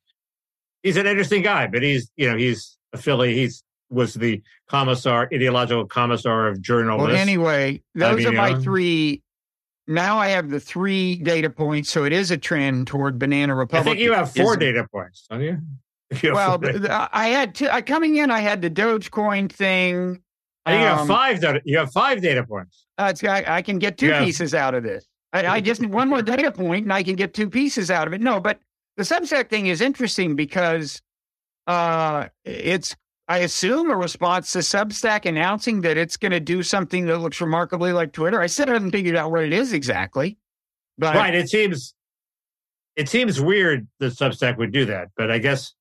he's 0.84 0.98
an 0.98 1.06
interesting 1.08 1.42
guy 1.42 1.66
but 1.68 1.82
he's 1.84 2.12
you 2.18 2.30
know 2.30 2.36
he's 2.36 2.78
a 2.94 2.98
Philly. 2.98 3.34
he's 3.36 3.64
was 3.90 4.14
the 4.16 4.42
commissar 4.70 5.30
ideological 5.34 5.86
commissar 5.86 6.48
of 6.50 6.62
journalists 6.62 7.08
well, 7.14 7.16
anyway, 7.22 7.82
those 7.96 8.18
mean, 8.18 8.28
are 8.28 8.32
my 8.34 8.60
three. 8.60 9.22
Now 9.88 10.18
I 10.18 10.28
have 10.30 10.50
the 10.50 10.60
three 10.60 11.16
data 11.16 11.50
points, 11.50 11.90
so 11.90 12.04
it 12.04 12.12
is 12.12 12.30
a 12.30 12.38
trend 12.38 12.88
toward 12.88 13.18
Banana 13.18 13.56
republic. 13.56 13.82
I 13.88 13.90
think 13.90 14.00
you 14.02 14.12
have 14.12 14.34
four 14.36 14.52
Ism. 14.56 14.60
data 14.60 14.86
points 14.92 15.26
don't 15.30 15.42
you, 15.42 15.60
You 16.22 16.34
Well, 16.34 16.50
four 16.52 16.58
data- 16.58 16.80
th- 16.80 16.90
th- 16.92 17.10
I 17.14 17.28
had 17.28 17.56
two. 17.56 17.70
I, 17.70 17.82
coming 17.82 18.18
in, 18.18 18.30
I 18.30 18.40
had 18.42 18.62
the 18.62 18.70
Dogecoin 18.70 19.50
thing. 19.50 20.22
I 20.66 20.72
think 20.72 20.82
you 20.82 20.88
have 20.88 21.00
um, 21.00 21.08
five 21.08 21.40
data 21.40 21.62
you 21.64 21.78
have 21.78 21.92
five 21.94 22.22
data 22.22 22.44
points 22.44 22.86
Uh, 22.98 23.08
it's, 23.12 23.24
I, 23.24 23.46
I 23.48 23.62
can 23.62 23.80
get 23.80 23.98
two 23.98 24.08
Yeah. 24.08 24.22
pieces 24.26 24.54
out 24.54 24.74
of 24.76 24.84
this. 24.84 25.06
I, 25.34 25.46
I 25.48 25.62
just 25.62 25.82
need 25.82 25.92
one 25.92 26.10
more 26.10 26.22
data 26.22 26.52
point, 26.52 26.84
and 26.84 26.94
I 26.94 27.04
can 27.04 27.16
get 27.16 27.34
two 27.34 27.50
pieces 27.50 27.92
out 27.92 28.08
of 28.08 28.14
it. 28.14 28.22
No, 28.22 28.40
but 28.40 28.60
the 28.96 29.04
Substack 29.04 29.50
thing 29.50 29.68
is 29.68 29.82
interesting 29.82 30.36
because 30.36 31.02
uh, 31.68 32.28
it's, 32.46 32.96
I 33.28 33.40
assume, 33.40 33.92
a 33.92 33.96
response 33.96 34.52
to 34.54 34.60
Substack 34.60 35.26
announcing 35.26 35.82
that 35.82 35.98
it's 35.98 36.16
going 36.18 36.32
to 36.32 36.40
do 36.40 36.64
something 36.64 37.06
that 37.08 37.18
looks 37.18 37.42
remarkably 37.42 37.92
like 37.92 38.14
Twitter. 38.14 38.40
I 38.40 38.48
still 38.48 38.68
haven't 38.68 38.92
figured 38.92 39.16
out 39.16 39.32
what 39.32 39.44
it 39.44 39.52
is 39.54 39.74
exactly, 39.74 40.38
but 40.98 41.16
right 41.16 41.36
it 41.36 41.50
seems 41.50 41.94
it 42.96 43.08
seems 43.10 43.40
weird 43.40 43.88
that 44.00 44.14
substack 44.14 44.58
would 44.58 44.72
do 44.72 44.86
that 44.86 45.10
but 45.16 45.30
i 45.30 45.38
guess 45.38 45.74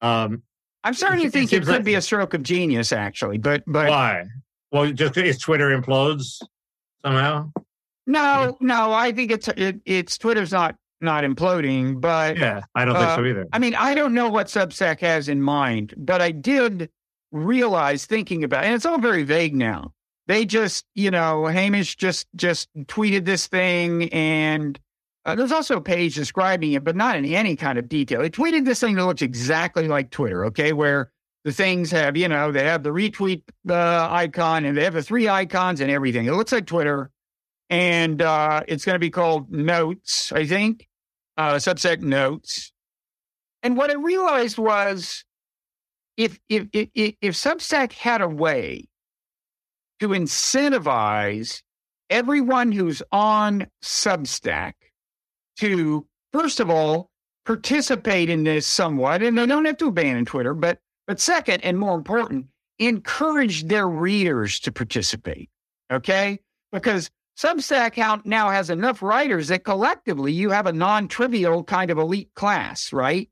um 0.00 0.42
I'm 0.84 0.94
starting 0.94 1.24
to 1.24 1.30
think 1.30 1.46
it 1.46 1.56
seems 1.56 1.66
could 1.66 1.74
like- 1.74 1.84
be 1.84 1.96
a 1.96 2.00
stroke 2.00 2.32
of 2.34 2.42
genius, 2.44 2.92
actually. 2.92 3.36
But 3.36 3.64
but 3.66 3.88
why 3.90 4.24
well 4.70 4.90
just 4.92 5.16
is 5.18 5.38
twitter 5.38 5.78
implodes 5.78 6.40
somehow 7.04 7.52
no, 8.08 8.56
no, 8.60 8.92
I 8.92 9.12
think 9.12 9.30
it's 9.30 9.46
it, 9.48 9.80
it's 9.84 10.18
Twitter's 10.18 10.50
not 10.50 10.74
not 11.00 11.22
imploding, 11.22 12.00
but 12.00 12.36
yeah 12.36 12.62
i 12.74 12.84
don't 12.84 12.96
think 12.96 13.06
Uh, 13.06 13.16
so 13.16 13.24
either 13.24 13.46
I 13.52 13.60
mean, 13.60 13.76
I 13.76 13.94
don't 13.94 14.14
know 14.14 14.28
what 14.28 14.48
Substack 14.48 14.98
has 15.00 15.28
in 15.28 15.40
mind, 15.40 15.94
but 15.96 16.20
I 16.20 16.32
did 16.32 16.90
realize 17.30 18.06
thinking 18.06 18.42
about 18.42 18.64
and 18.64 18.74
it's 18.74 18.86
all 18.86 18.98
very 18.98 19.22
vague 19.22 19.54
now. 19.54 19.92
They 20.26 20.44
just, 20.44 20.84
you 20.94 21.10
know, 21.10 21.46
Hamish 21.46 21.96
just 21.96 22.26
just 22.34 22.68
tweeted 22.86 23.24
this 23.24 23.46
thing 23.46 24.08
and 24.12 24.78
uh, 25.24 25.34
there's 25.34 25.52
also 25.52 25.76
a 25.76 25.80
page 25.80 26.14
describing 26.14 26.72
it, 26.72 26.82
but 26.84 26.96
not 26.96 27.14
in 27.16 27.24
any 27.26 27.54
kind 27.54 27.78
of 27.78 27.88
detail. 27.88 28.22
They 28.22 28.30
tweeted 28.30 28.64
this 28.64 28.80
thing 28.80 28.94
that 28.96 29.04
looks 29.04 29.22
exactly 29.22 29.86
like 29.86 30.10
Twitter, 30.10 30.44
okay, 30.46 30.72
where 30.72 31.12
the 31.44 31.52
things 31.52 31.90
have, 31.90 32.16
you 32.16 32.28
know, 32.28 32.50
they 32.50 32.64
have 32.64 32.82
the 32.82 32.90
retweet 32.90 33.42
uh, 33.68 34.08
icon 34.10 34.64
and 34.64 34.76
they 34.76 34.84
have 34.84 34.94
the 34.94 35.02
three 35.02 35.28
icons 35.28 35.80
and 35.80 35.90
everything. 35.90 36.26
It 36.26 36.32
looks 36.32 36.52
like 36.52 36.66
Twitter, 36.66 37.10
and 37.70 38.22
uh, 38.22 38.62
it's 38.68 38.84
going 38.84 38.94
to 38.94 39.00
be 39.00 39.10
called 39.10 39.50
Notes, 39.50 40.32
I 40.32 40.46
think, 40.46 40.88
uh, 41.36 41.54
Substack 41.54 42.00
Notes. 42.00 42.72
And 43.62 43.76
what 43.76 43.90
I 43.90 43.94
realized 43.94 44.58
was, 44.58 45.24
if 46.16 46.38
if 46.48 46.66
if 46.72 46.88
if 46.94 47.14
if 47.20 47.34
Substack 47.34 47.92
had 47.92 48.20
a 48.20 48.28
way 48.28 48.88
to 50.00 50.08
incentivize 50.08 51.62
everyone 52.10 52.72
who's 52.72 53.02
on 53.12 53.66
Substack 53.82 54.74
to, 55.58 56.06
first 56.32 56.60
of 56.60 56.70
all, 56.70 57.10
participate 57.44 58.30
in 58.30 58.44
this 58.44 58.66
somewhat, 58.66 59.22
and 59.22 59.36
they 59.36 59.46
don't 59.46 59.64
have 59.64 59.76
to 59.78 59.88
abandon 59.88 60.24
Twitter, 60.24 60.54
but 60.54 60.78
but 61.06 61.20
second, 61.20 61.64
and 61.64 61.78
more 61.78 61.94
important, 61.94 62.46
encourage 62.78 63.64
their 63.64 63.88
readers 63.88 64.60
to 64.60 64.72
participate. 64.72 65.50
Okay, 65.90 66.38
because 66.72 67.10
Substack 67.38 68.24
now 68.26 68.50
has 68.50 68.68
enough 68.68 69.00
writers 69.00 69.46
that 69.48 69.62
collectively 69.62 70.32
you 70.32 70.50
have 70.50 70.66
a 70.66 70.72
non-trivial 70.72 71.62
kind 71.62 71.90
of 71.92 71.98
elite 71.98 72.34
class, 72.34 72.92
right? 72.92 73.30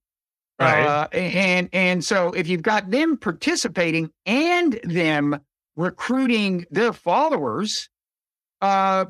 Right. 0.61 0.87
Uh, 0.87 1.09
and 1.13 1.69
and 1.73 2.05
so 2.05 2.33
if 2.33 2.47
you've 2.49 2.63
got 2.63 2.91
them 2.91 3.17
participating 3.19 4.11
and 4.25 4.79
them 4.85 5.41
recruiting 5.75 6.67
their 6.71 6.93
followers, 6.93 7.91
uh, 8.63 9.07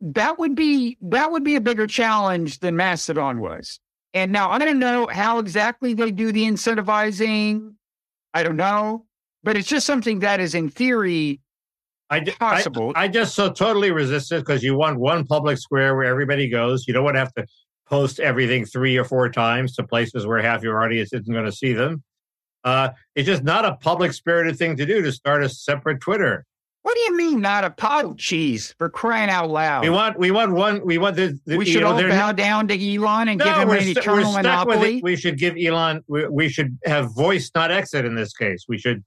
that 0.00 0.38
would 0.38 0.54
be 0.54 0.96
that 1.02 1.32
would 1.32 1.44
be 1.44 1.56
a 1.56 1.60
bigger 1.60 1.86
challenge 1.88 2.60
than 2.60 2.76
Mastodon 2.76 3.40
was. 3.40 3.80
And 4.14 4.32
now 4.32 4.50
I 4.50 4.58
don't 4.58 4.78
know 4.78 5.08
how 5.10 5.38
exactly 5.40 5.92
they 5.92 6.12
do 6.12 6.32
the 6.32 6.44
incentivizing. 6.44 7.74
I 8.32 8.44
don't 8.44 8.56
know. 8.56 9.06
but 9.42 9.56
it's 9.56 9.68
just 9.68 9.86
something 9.86 10.20
that 10.20 10.40
is 10.40 10.54
in 10.54 10.68
theory 10.68 11.40
I, 12.10 12.20
possible. 12.20 12.92
I, 12.96 13.04
I 13.04 13.08
just 13.08 13.34
so 13.34 13.50
totally 13.50 13.92
resist 13.92 14.32
it 14.32 14.40
because 14.40 14.62
you 14.62 14.76
want 14.76 14.98
one 14.98 15.24
public 15.26 15.58
square 15.58 15.94
where 15.94 16.04
everybody 16.04 16.48
goes. 16.48 16.86
You 16.88 16.94
don't 16.94 17.04
want 17.04 17.14
to 17.14 17.20
have 17.20 17.34
to 17.34 17.46
post 17.88 18.20
everything 18.20 18.64
three 18.64 18.96
or 18.96 19.04
four 19.04 19.28
times 19.28 19.74
to 19.76 19.84
places 19.84 20.26
where 20.26 20.42
half 20.42 20.62
your 20.62 20.82
audience 20.82 21.12
isn't 21.12 21.32
going 21.32 21.44
to 21.44 21.52
see 21.52 21.72
them. 21.72 22.02
Uh, 22.64 22.90
it's 23.14 23.26
just 23.26 23.42
not 23.42 23.64
a 23.64 23.76
public 23.76 24.12
spirited 24.12 24.56
thing 24.58 24.76
to 24.76 24.84
do 24.84 25.02
to 25.02 25.12
start 25.12 25.42
a 25.42 25.48
separate 25.48 26.00
Twitter. 26.00 26.44
what 26.82 26.94
do 26.94 27.00
you 27.00 27.16
mean 27.16 27.40
not 27.40 27.64
a 27.64 27.70
pot 27.70 28.18
cheese 28.18 28.74
for 28.76 28.90
crying 28.90 29.30
out 29.30 29.48
loud? 29.48 29.82
We 29.82 29.90
want 29.90 30.18
we 30.18 30.30
want 30.30 30.52
one 30.52 30.84
we 30.84 30.98
want 30.98 31.16
the, 31.16 31.38
the 31.46 31.56
We 31.56 31.64
should 31.64 31.82
know, 31.82 31.92
all 31.92 32.02
bow 32.02 32.32
down 32.32 32.68
to 32.68 32.74
Elon 32.94 33.28
and 33.28 33.40
give 33.40 33.56
him 33.56 33.70
an 33.70 33.80
st- 33.80 33.96
eternal 33.98 34.32
monopoly. 34.32 35.00
We 35.02 35.16
should 35.16 35.38
give 35.38 35.56
Elon. 35.56 36.02
We, 36.06 36.28
we 36.28 36.48
should 36.48 36.76
have 36.84 37.14
voice, 37.14 37.50
not 37.54 37.70
exit, 37.70 38.04
in 38.04 38.14
this 38.14 38.32
case. 38.34 38.66
We 38.68 38.78
should. 38.78 39.04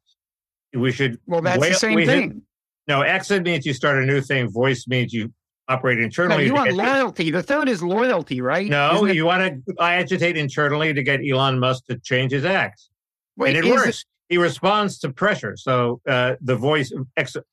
We 0.74 0.91
should. 0.91 1.20
well, 1.28 1.41
that's 1.41 1.60
whale- 1.60 1.70
the 1.70 1.76
same 1.76 1.99
should- 1.99 2.08
thing. 2.08 2.41
No, 2.88 3.01
exit 3.01 3.43
means 3.43 3.65
you 3.65 3.73
start 3.73 4.01
a 4.01 4.05
new 4.05 4.21
thing. 4.21 4.49
Voice 4.49 4.88
means 4.88 5.13
you 5.13 5.31
operate 5.69 5.97
No, 5.99 6.03
internally. 6.05 6.45
you 6.45 6.53
want 6.53 6.73
loyalty. 6.73 7.31
The 7.31 7.41
third 7.43 7.69
is 7.69 7.81
loyalty, 7.81 8.41
right? 8.41 8.67
no, 8.69 8.95
Isn't 8.95 9.09
it- 9.11 9.15
you 9.15 9.25
want 9.25 9.63
to 9.67 9.81
agitate 9.81 10.36
internally 10.38 10.93
to 10.93 11.01
get 11.03 11.21
Elon 11.25 11.59
Musk 11.59 11.86
to 11.86 11.97
change 11.99 12.31
his 12.34 12.43
acts, 12.45 12.89
wait, 13.38 13.55
and 13.55 13.65
it 13.65 13.69
works. 13.71 14.03
he 14.29 14.38
responds 14.38 14.99
to 14.99 15.11
pressure. 15.13 15.55
So 15.55 16.01
uh, 16.07 16.36
the 16.41 16.55
voice 16.55 16.91
exit. 17.17 17.45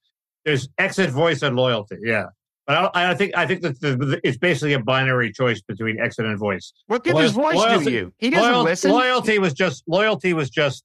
There's 0.44 0.68
exit, 0.78 1.10
voice, 1.10 1.42
and 1.42 1.54
loyalty. 1.54 1.98
Yeah, 2.02 2.26
but 2.66 2.90
I, 2.96 3.10
I 3.10 3.14
think 3.14 3.36
I 3.36 3.46
think 3.46 3.60
that 3.62 3.78
the, 3.80 4.20
it's 4.24 4.38
basically 4.38 4.72
a 4.72 4.80
binary 4.80 5.32
choice 5.32 5.60
between 5.60 6.00
exit 6.00 6.24
and 6.26 6.38
voice. 6.38 6.72
What 6.86 7.04
good 7.04 7.14
Loyal- 7.14 7.30
voice 7.30 7.54
loyalty- 7.56 7.84
do 7.84 7.90
you? 7.92 8.12
He 8.18 8.30
doesn't 8.30 8.50
Loyal- 8.52 8.64
listen. 8.64 8.90
Loyalty 8.90 9.38
was 9.38 9.52
just 9.52 9.84
loyalty 9.86 10.32
was 10.32 10.48
just 10.50 10.82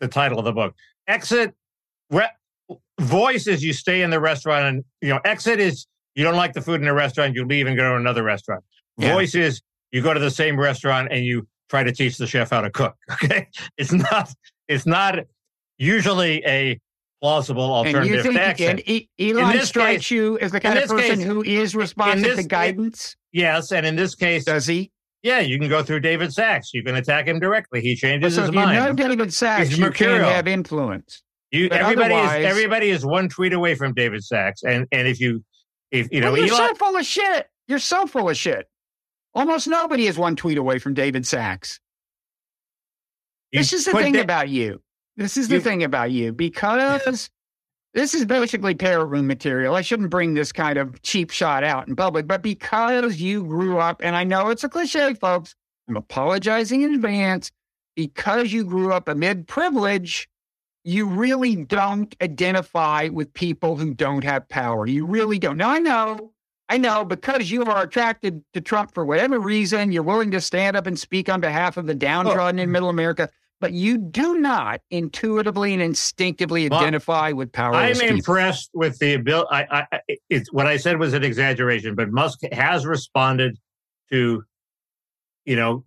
the 0.00 0.06
title 0.06 0.38
of 0.38 0.44
the 0.44 0.52
book. 0.52 0.74
Exit, 1.08 1.54
re, 2.10 2.26
voice 3.00 3.46
is 3.46 3.62
you 3.62 3.72
stay 3.72 4.02
in 4.02 4.10
the 4.10 4.20
restaurant, 4.20 4.64
and 4.64 4.84
you 5.00 5.08
know 5.08 5.20
exit 5.24 5.60
is 5.60 5.86
you 6.14 6.24
don't 6.24 6.36
like 6.36 6.52
the 6.52 6.60
food 6.60 6.80
in 6.80 6.86
the 6.86 6.92
restaurant, 6.92 7.34
you 7.34 7.44
leave 7.44 7.66
and 7.66 7.76
go 7.76 7.90
to 7.90 7.96
another 7.96 8.22
restaurant. 8.22 8.64
Yeah. 8.96 9.12
Voice 9.14 9.34
is 9.34 9.60
you 9.92 10.02
go 10.02 10.12
to 10.12 10.20
the 10.20 10.30
same 10.30 10.58
restaurant 10.58 11.08
and 11.10 11.24
you 11.24 11.46
try 11.70 11.82
to 11.84 11.92
teach 11.92 12.16
the 12.18 12.26
chef 12.26 12.50
how 12.50 12.60
to 12.60 12.70
cook. 12.70 12.94
Okay, 13.24 13.46
it's 13.76 13.92
not 13.92 14.32
it's 14.68 14.86
not 14.86 15.18
usually 15.78 16.42
a 16.44 16.80
plausible 17.20 17.64
and 17.64 17.72
alternative 17.96 18.22
think 18.22 18.56
to 18.58 18.64
and 18.66 18.88
E- 18.88 19.08
Elon 19.18 19.52
this 19.56 19.68
strikes 19.68 20.02
case- 20.02 20.10
you 20.12 20.38
as 20.38 20.52
the 20.52 20.60
kind 20.60 20.78
of 20.78 20.88
person 20.88 21.16
case- 21.18 21.24
who 21.26 21.42
is 21.42 21.74
responsive 21.74 22.22
this- 22.22 22.36
to 22.36 22.48
guidance? 22.48 23.16
yes, 23.32 23.72
and 23.72 23.84
in 23.86 23.96
this 23.96 24.14
case, 24.14 24.44
Does 24.44 24.66
he? 24.66 24.90
yeah, 25.22 25.40
you 25.40 25.58
can 25.58 25.68
go 25.68 25.82
through 25.82 26.00
David 26.00 26.32
Sacks. 26.32 26.72
You 26.72 26.82
can 26.84 26.94
attack 26.96 27.26
him 27.26 27.40
directly. 27.40 27.80
He 27.80 27.96
changes 27.96 28.34
so 28.36 28.42
his 28.42 28.48
if 28.50 28.54
you 28.54 28.60
mind. 28.60 28.78
know 28.98 29.08
David 29.08 29.32
Sacks, 29.34 29.68
He's 29.68 29.78
you 29.78 29.84
mercurial. 29.86 30.26
can 30.26 30.32
have 30.34 30.46
influence. 30.48 31.22
You 31.50 31.68
But 31.68 31.80
everybody 31.80 32.14
is 32.14 32.44
everybody 32.44 32.90
is 32.90 33.06
one 33.06 33.28
tweet 33.28 33.52
away 33.52 33.74
from 33.74 33.94
David 33.94 34.22
Sacks, 34.22 34.62
and 34.62 34.86
and 34.92 35.08
if 35.08 35.20
you 35.20 35.42
if 35.90 36.08
you 36.12 36.20
know 36.20 36.32
Well, 36.32 36.40
you're 36.44 36.54
Elon, 36.54 36.68
so 36.68 36.74
full 36.74 36.96
of 36.96 37.04
shit. 37.06 37.46
You're 37.66 37.78
so 37.78 38.06
full 38.06 38.28
of 38.28 38.36
shit. 38.36 38.66
Almost 39.34 39.68
nobody 39.68 40.06
is 40.06 40.18
one 40.18 40.36
tweet 40.36 40.58
away 40.58 40.78
from 40.78 40.94
David 40.94 41.26
Sacks. 41.26 41.80
This 43.52 43.72
is 43.72 43.84
the 43.86 43.92
thing 43.92 44.12
Da- 44.14 44.20
about 44.20 44.48
you. 44.48 44.82
This 45.16 45.36
is 45.36 45.48
the 45.48 45.56
You- 45.56 45.60
thing 45.60 45.82
about 45.84 46.10
you 46.10 46.32
because 46.32 47.30
this 47.94 48.14
is 48.14 48.24
basically 48.26 48.74
parrot 48.74 49.06
room 49.06 49.26
material. 49.26 49.74
I 49.74 49.80
shouldn't 49.80 50.10
bring 50.10 50.34
this 50.34 50.52
kind 50.52 50.78
of 50.78 51.00
cheap 51.02 51.30
shot 51.30 51.64
out 51.64 51.88
in 51.88 51.96
public, 51.96 52.26
but 52.26 52.42
because 52.42 53.16
you 53.16 53.44
grew 53.44 53.78
up, 53.78 54.02
and 54.04 54.14
I 54.14 54.24
know 54.24 54.50
it's 54.50 54.64
a 54.64 54.68
cliche, 54.68 55.14
folks, 55.14 55.54
I'm 55.88 55.96
apologizing 55.96 56.82
in 56.82 56.94
advance. 56.94 57.50
Because 57.96 58.52
you 58.52 58.62
grew 58.64 58.92
up 58.92 59.08
amid 59.08 59.48
privilege, 59.48 60.28
you 60.88 61.04
really 61.04 61.54
don't 61.54 62.16
identify 62.22 63.08
with 63.12 63.34
people 63.34 63.76
who 63.76 63.92
don't 63.92 64.24
have 64.24 64.48
power. 64.48 64.86
You 64.86 65.04
really 65.04 65.38
don't. 65.38 65.58
Now, 65.58 65.68
I 65.68 65.78
know, 65.80 66.32
I 66.70 66.78
know, 66.78 67.04
because 67.04 67.50
you 67.50 67.62
are 67.64 67.82
attracted 67.82 68.42
to 68.54 68.62
Trump 68.62 68.94
for 68.94 69.04
whatever 69.04 69.38
reason, 69.38 69.92
you're 69.92 70.02
willing 70.02 70.30
to 70.30 70.40
stand 70.40 70.78
up 70.78 70.86
and 70.86 70.98
speak 70.98 71.28
on 71.28 71.42
behalf 71.42 71.76
of 71.76 71.86
the 71.86 71.92
oh. 71.92 71.96
downtrodden 71.96 72.58
in 72.58 72.72
middle 72.72 72.88
America, 72.88 73.28
but 73.60 73.74
you 73.74 73.98
do 73.98 74.38
not 74.38 74.80
intuitively 74.90 75.74
and 75.74 75.82
instinctively 75.82 76.66
Well, 76.70 76.80
identify 76.80 77.32
with 77.32 77.52
power. 77.52 77.74
I'm 77.74 77.92
people. 77.92 78.08
impressed 78.08 78.70
with 78.72 78.98
the 78.98 79.12
ability. 79.12 79.48
I, 79.50 79.86
I, 79.92 80.00
it's 80.30 80.50
what 80.54 80.66
I 80.66 80.78
said 80.78 80.98
was 80.98 81.12
an 81.12 81.22
exaggeration, 81.22 81.96
but 81.96 82.10
Musk 82.10 82.38
has 82.50 82.86
responded 82.86 83.58
to, 84.10 84.42
you 85.44 85.56
know, 85.56 85.84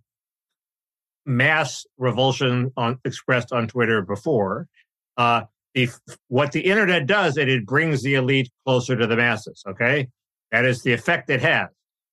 mass 1.26 1.86
revulsion 1.98 2.70
on 2.76 3.00
expressed 3.04 3.52
on 3.52 3.66
Twitter 3.66 4.02
before. 4.02 4.68
Uh, 5.16 5.42
if 5.74 5.98
what 6.28 6.52
the 6.52 6.60
internet 6.60 7.06
does, 7.06 7.36
and 7.36 7.48
it 7.48 7.66
brings 7.66 8.02
the 8.02 8.14
elite 8.14 8.50
closer 8.66 8.96
to 8.96 9.06
the 9.06 9.16
masses. 9.16 9.62
Okay, 9.66 10.08
that 10.50 10.64
is 10.64 10.82
the 10.82 10.92
effect 10.92 11.30
it 11.30 11.40
has. 11.40 11.68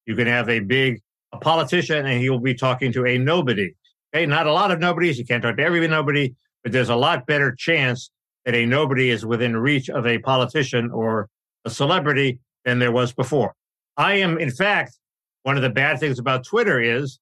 You 0.05 0.15
can 0.15 0.27
have 0.27 0.49
a 0.49 0.59
big 0.59 1.01
a 1.31 1.37
politician, 1.37 2.05
and 2.05 2.21
he 2.21 2.29
will 2.29 2.39
be 2.39 2.53
talking 2.53 2.91
to 2.93 3.05
a 3.05 3.17
nobody. 3.17 3.71
Okay, 4.13 4.25
not 4.25 4.47
a 4.47 4.53
lot 4.53 4.71
of 4.71 4.79
nobodies. 4.79 5.19
You 5.19 5.25
can't 5.25 5.43
talk 5.43 5.57
to 5.57 5.63
every 5.63 5.85
nobody, 5.87 6.33
but 6.63 6.71
there's 6.71 6.89
a 6.89 6.95
lot 6.95 7.27
better 7.27 7.53
chance 7.55 8.09
that 8.45 8.55
a 8.55 8.65
nobody 8.65 9.09
is 9.09 9.25
within 9.25 9.55
reach 9.55 9.89
of 9.89 10.07
a 10.07 10.17
politician 10.19 10.89
or 10.91 11.29
a 11.65 11.69
celebrity 11.69 12.39
than 12.65 12.79
there 12.79 12.91
was 12.91 13.13
before. 13.13 13.53
I 13.97 14.15
am, 14.15 14.37
in 14.37 14.49
fact, 14.49 14.97
one 15.43 15.57
of 15.57 15.61
the 15.61 15.69
bad 15.69 15.99
things 15.99 16.19
about 16.19 16.45
Twitter 16.45 16.81
is 16.81 17.19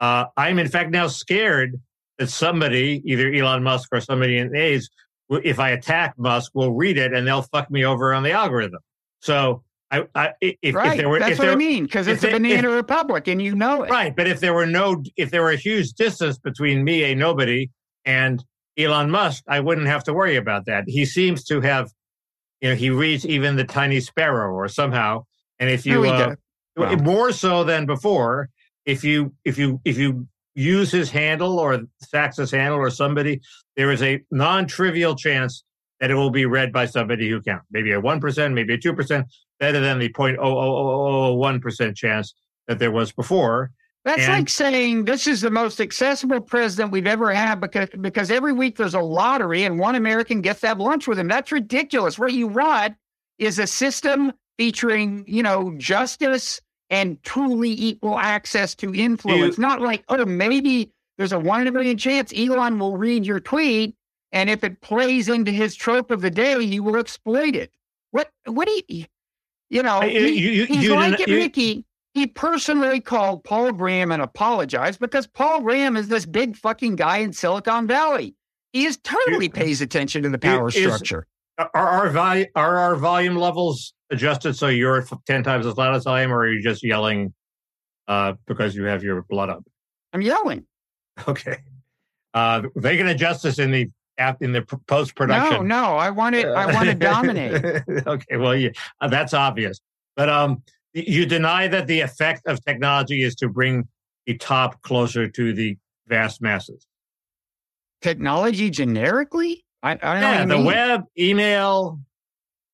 uh, 0.00 0.24
I'm, 0.36 0.58
in 0.58 0.68
fact, 0.68 0.90
now 0.90 1.06
scared 1.06 1.80
that 2.18 2.28
somebody, 2.28 3.02
either 3.04 3.32
Elon 3.32 3.62
Musk 3.62 3.88
or 3.92 4.00
somebody 4.00 4.38
in 4.38 4.54
aides, 4.54 4.88
if 5.42 5.58
I 5.58 5.70
attack 5.70 6.14
Musk, 6.18 6.52
will 6.54 6.72
read 6.72 6.98
it 6.98 7.12
and 7.12 7.26
they'll 7.26 7.42
fuck 7.42 7.70
me 7.70 7.84
over 7.84 8.14
on 8.14 8.22
the 8.22 8.32
algorithm. 8.32 8.80
So, 9.20 9.62
I, 9.90 10.06
I 10.14 10.32
if, 10.40 10.56
if 10.62 10.74
there 10.74 11.08
were, 11.08 11.18
That's 11.18 11.32
if 11.32 11.38
what 11.38 11.44
there, 11.44 11.52
I 11.52 11.56
mean, 11.56 11.84
because 11.84 12.06
if 12.06 12.16
it's 12.16 12.24
a 12.24 12.26
they- 12.26 12.32
banana 12.34 12.70
republic 12.70 13.28
and 13.28 13.40
you 13.40 13.54
know 13.54 13.82
it. 13.82 13.90
Right, 13.90 14.14
but 14.14 14.26
if 14.26 14.40
there 14.40 14.54
were 14.54 14.66
no, 14.66 15.02
if 15.16 15.30
there 15.30 15.42
were 15.42 15.50
a 15.50 15.56
huge 15.56 15.92
distance 15.92 16.38
between 16.38 16.84
me, 16.84 17.04
a 17.04 17.14
nobody, 17.14 17.70
and 18.04 18.44
Elon 18.76 19.10
Musk, 19.10 19.44
I 19.46 19.60
wouldn't 19.60 19.86
have 19.86 20.04
to 20.04 20.14
worry 20.14 20.36
about 20.36 20.66
that. 20.66 20.84
He 20.86 21.04
seems 21.04 21.44
to 21.44 21.60
have, 21.60 21.92
you 22.60 22.70
know, 22.70 22.74
he 22.74 22.90
reads 22.90 23.24
even 23.26 23.56
the 23.56 23.64
tiny 23.64 24.00
sparrow, 24.00 24.52
or 24.52 24.68
somehow. 24.68 25.26
And 25.58 25.70
if 25.70 25.86
you 25.86 26.02
he 26.02 26.10
uh, 26.10 26.36
more 26.96 27.30
so 27.32 27.62
than 27.62 27.86
before, 27.86 28.48
if 28.84 29.04
you 29.04 29.32
if 29.44 29.58
you 29.58 29.80
if 29.84 29.96
you 29.96 30.26
use 30.54 30.90
his 30.90 31.10
handle 31.10 31.58
or 31.58 31.82
Sacks's 32.00 32.50
handle 32.50 32.78
or 32.78 32.90
somebody, 32.90 33.40
there 33.76 33.90
is 33.90 34.02
a 34.02 34.22
non-trivial 34.30 35.16
chance 35.16 35.64
that 36.00 36.10
it 36.10 36.14
will 36.14 36.30
be 36.30 36.46
read 36.46 36.72
by 36.72 36.86
somebody 36.86 37.28
who 37.28 37.40
can. 37.40 37.60
Maybe 37.70 37.92
a 37.92 38.00
one 38.00 38.20
percent, 38.20 38.54
maybe 38.54 38.74
a 38.74 38.78
two 38.78 38.94
percent, 38.94 39.26
better 39.60 39.80
than 39.80 39.98
the 39.98 40.08
point 40.10 40.38
oh, 40.38 40.44
oh 40.44 40.58
oh 40.58 40.88
oh 40.88 41.24
oh 41.26 41.34
one 41.34 41.60
percent 41.60 41.96
chance 41.96 42.34
that 42.68 42.78
there 42.78 42.90
was 42.90 43.12
before. 43.12 43.70
That's 44.04 44.22
And- 44.22 44.32
like 44.32 44.48
saying 44.50 45.06
this 45.06 45.26
is 45.26 45.40
the 45.40 45.50
most 45.50 45.80
accessible 45.80 46.40
president 46.40 46.92
we've 46.92 47.06
ever 47.06 47.32
had 47.32 47.60
because 47.60 47.88
because 48.00 48.30
every 48.30 48.52
week 48.52 48.76
there's 48.76 48.94
a 48.94 49.00
lottery 49.00 49.64
and 49.64 49.78
one 49.78 49.94
American 49.94 50.40
gets 50.42 50.60
to 50.60 50.68
have 50.68 50.78
lunch 50.78 51.06
with 51.06 51.18
him. 51.18 51.28
That's 51.28 51.50
ridiculous. 51.50 52.18
Where 52.18 52.28
you 52.28 52.48
ride 52.48 52.96
is 53.38 53.58
a 53.58 53.66
system 53.66 54.32
featuring, 54.58 55.24
you 55.26 55.42
know, 55.42 55.74
justice 55.78 56.60
and 56.90 57.22
truly 57.22 57.70
equal 57.70 58.18
access 58.18 58.74
to 58.76 58.94
influence. 58.94 59.56
Not 59.58 59.80
like, 59.80 60.04
oh, 60.08 60.24
maybe 60.24 60.90
there's 61.18 61.32
a 61.32 61.38
one 61.38 61.60
in 61.62 61.66
a 61.68 61.72
million 61.72 61.96
chance 61.96 62.32
Elon 62.36 62.78
will 62.78 62.96
read 62.96 63.24
your 63.26 63.40
tweet, 63.40 63.94
and 64.32 64.50
if 64.50 64.64
it 64.64 64.80
plays 64.80 65.28
into 65.28 65.50
his 65.50 65.74
trope 65.74 66.10
of 66.10 66.20
the 66.20 66.30
day, 66.30 66.64
he 66.66 66.80
will 66.80 66.96
exploit 66.96 67.54
it. 67.56 67.72
What 68.10 68.30
what 68.46 68.68
do 68.68 68.80
you 68.88 69.04
you 69.70 69.82
know, 69.82 70.02
You- 70.02 70.08
uh, 70.08 70.28
he- 70.28 70.38
you- 70.40 70.50
you- 70.50 70.64
he's 70.66 70.84
you 70.84 70.94
like 70.94 71.18
it, 71.20 71.28
you- 71.28 71.36
Ricky. 71.36 71.84
He 72.12 72.28
personally 72.28 73.00
called 73.00 73.42
Paul 73.42 73.72
Graham 73.72 74.12
and 74.12 74.22
apologized 74.22 75.00
because 75.00 75.26
Paul 75.26 75.62
Graham 75.62 75.96
is 75.96 76.06
this 76.06 76.26
big 76.26 76.54
fucking 76.56 76.94
guy 76.94 77.18
in 77.18 77.32
Silicon 77.32 77.88
Valley. 77.88 78.36
He 78.72 78.84
is 78.84 78.98
totally 78.98 79.48
pays 79.48 79.80
attention 79.80 80.22
to 80.22 80.28
the 80.28 80.38
power 80.38 80.70
structure. 80.70 81.26
Are 81.56 81.70
our 81.74 82.10
volume 82.10 82.46
are 82.56 82.78
our 82.78 82.96
volume 82.96 83.36
levels 83.36 83.94
adjusted 84.10 84.54
so 84.54 84.68
you're 84.68 85.06
ten 85.26 85.44
times 85.44 85.66
as 85.66 85.76
loud 85.76 85.94
as 85.94 86.06
I 86.06 86.22
am, 86.22 86.32
or 86.32 86.38
are 86.38 86.52
you 86.52 86.60
just 86.60 86.82
yelling 86.82 87.32
uh, 88.08 88.34
because 88.46 88.74
you 88.74 88.84
have 88.84 89.04
your 89.04 89.22
blood 89.22 89.50
up? 89.50 89.64
I'm 90.12 90.22
yelling. 90.22 90.66
Okay, 91.28 91.58
uh, 92.34 92.62
they 92.74 92.96
can 92.96 93.06
adjust 93.06 93.44
this 93.44 93.60
in 93.60 93.70
the 93.70 93.88
in 94.40 94.50
the 94.50 94.62
post 94.88 95.14
production. 95.14 95.68
no, 95.68 95.82
no, 95.82 95.96
I 95.96 96.10
want 96.10 96.34
it. 96.34 96.46
I 96.46 96.74
want 96.74 96.88
to 96.88 96.94
dominate. 96.96 97.64
okay, 98.06 98.36
well, 98.36 98.56
yeah, 98.56 98.70
uh, 99.00 99.06
that's 99.06 99.32
obvious, 99.32 99.78
but 100.16 100.28
um, 100.28 100.60
you 100.92 101.24
deny 101.24 101.68
that 101.68 101.86
the 101.86 102.00
effect 102.00 102.42
of 102.46 102.64
technology 102.64 103.22
is 103.22 103.36
to 103.36 103.48
bring 103.48 103.86
the 104.26 104.36
top 104.38 104.82
closer 104.82 105.28
to 105.28 105.52
the 105.52 105.76
vast 106.08 106.42
masses. 106.42 106.84
Technology 108.00 108.70
generically? 108.70 109.63
I, 109.84 109.90
I 109.92 109.94
don't 109.96 110.02
know. 110.02 110.10
Yeah, 110.30 110.38
what 110.40 110.48
the 110.48 110.56
mean. 110.56 110.64
web, 110.66 111.04
email, 111.18 112.00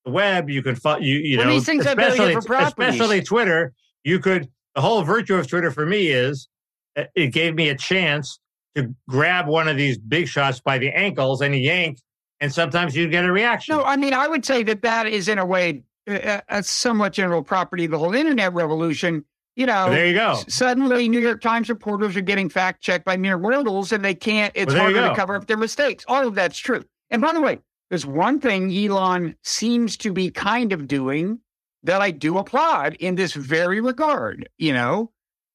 the 0.05 0.13
web. 0.13 0.49
You 0.49 0.63
could 0.63 0.81
fi- 0.81 0.99
you 0.99 1.17
you 1.17 1.39
Well, 1.39 1.49
know 1.49 1.53
these 1.55 1.67
things 1.67 1.85
especially 1.85 2.35
different 2.35 2.69
especially 2.69 3.21
Twitter. 3.23 3.75
You 4.05 4.21
could 4.21 4.49
the 4.75 4.81
whole 4.81 5.03
virtue 5.03 5.35
of 5.35 5.49
Twitter 5.49 5.71
for 5.73 5.85
me 5.85 6.07
is 6.09 6.49
uh, 6.97 7.05
it 7.15 7.29
gave 7.33 7.55
me 7.55 7.69
a 7.69 7.75
chance 7.77 8.39
to 8.77 8.95
grab 9.09 9.49
one 9.49 9.67
of 9.69 9.77
these 9.77 9.99
big 9.99 10.29
shots 10.29 10.61
by 10.61 10.79
the 10.79 10.89
ankles 10.91 11.41
and 11.43 11.55
yank 11.57 11.99
and 12.41 12.53
sometimes 12.55 12.97
you 12.97 13.09
get 13.09 13.25
a 13.25 13.33
reaction. 13.33 13.77
No, 13.77 13.83
I 13.85 13.97
mean, 13.97 14.15
I 14.15 14.29
would 14.29 14.47
say 14.47 14.63
that 14.63 14.83
that 14.83 15.07
is 15.07 15.29
in 15.29 15.39
a 15.39 15.45
way 15.45 15.83
a, 16.07 16.41
a 16.49 16.63
somewhat 16.63 17.13
general 17.13 17.43
property 17.43 17.85
of 17.87 17.91
the 17.91 17.99
whole 17.99 18.15
internet 18.15 18.55
revolution. 18.55 19.25
You 19.57 19.67
know, 19.67 19.91
there 19.91 20.07
you 20.07 20.15
go. 20.15 20.31
s- 20.31 20.45
Suddenly, 20.55 21.09
New 21.09 21.19
York 21.21 21.41
Times 21.41 21.69
reporters 21.69 22.17
are 22.17 22.21
getting 22.23 22.49
fact 22.49 22.81
checked 22.83 23.05
by 23.05 23.17
mere 23.17 23.37
mortals, 23.37 23.91
and 23.93 24.03
they 24.05 24.15
can't. 24.15 24.53
It's 24.55 24.73
Well, 24.73 24.85
there 24.87 24.95
harder 24.95 25.09
to 25.13 25.17
cover 25.21 25.35
up 25.35 25.49
their 25.49 25.57
mistakes. 25.59 26.05
All 26.09 26.29
of 26.29 26.35
that's 26.37 26.57
true. 26.57 26.85
And 27.11 27.21
by 27.21 27.33
the 27.33 27.41
way, 27.41 27.59
there's 27.89 28.07
one 28.07 28.41
thing 28.41 28.73
Elon 28.73 29.37
seems 29.43 29.97
to 29.99 30.13
be 30.13 30.31
kind 30.31 30.73
of 30.73 30.87
doing 30.87 31.41
that 31.83 32.01
I 32.01 32.11
do 32.11 32.39
applaud 32.39 32.95
in 32.95 33.15
this 33.17 33.33
very 33.33 33.81
regard. 33.81 34.49
You 34.59 34.73
know, 34.73 35.11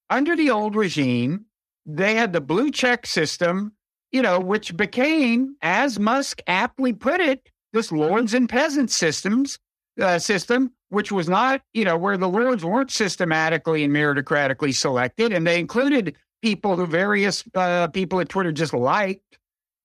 under 0.09 0.35
the 0.35 0.49
old 0.49 0.75
regime, 0.75 1.45
they 1.85 2.15
had 2.15 2.33
the 2.33 2.41
blue 2.41 2.71
check 2.71 3.05
system, 3.05 3.73
you 4.11 4.21
know, 4.21 4.39
which 4.39 4.75
became, 4.75 5.55
as 5.61 5.99
Musk 5.99 6.41
aptly 6.47 6.93
put 6.93 7.21
it, 7.21 7.49
this 7.73 7.91
lords 7.91 8.33
and 8.33 8.49
peasants 8.49 8.95
systems 8.95 9.59
uh, 10.01 10.19
system, 10.19 10.71
which 10.89 11.11
was 11.11 11.29
not, 11.29 11.61
you 11.73 11.85
know, 11.85 11.97
where 11.97 12.17
the 12.17 12.29
lords 12.29 12.63
weren't 12.65 12.91
systematically 12.91 13.83
and 13.83 13.93
meritocratically 13.93 14.73
selected, 14.73 15.31
and 15.31 15.45
they 15.45 15.59
included 15.59 16.15
people 16.41 16.75
who 16.75 16.85
various 16.85 17.43
uh, 17.53 17.87
people 17.87 18.19
at 18.19 18.29
Twitter 18.29 18.51
just 18.51 18.73
liked, 18.73 19.37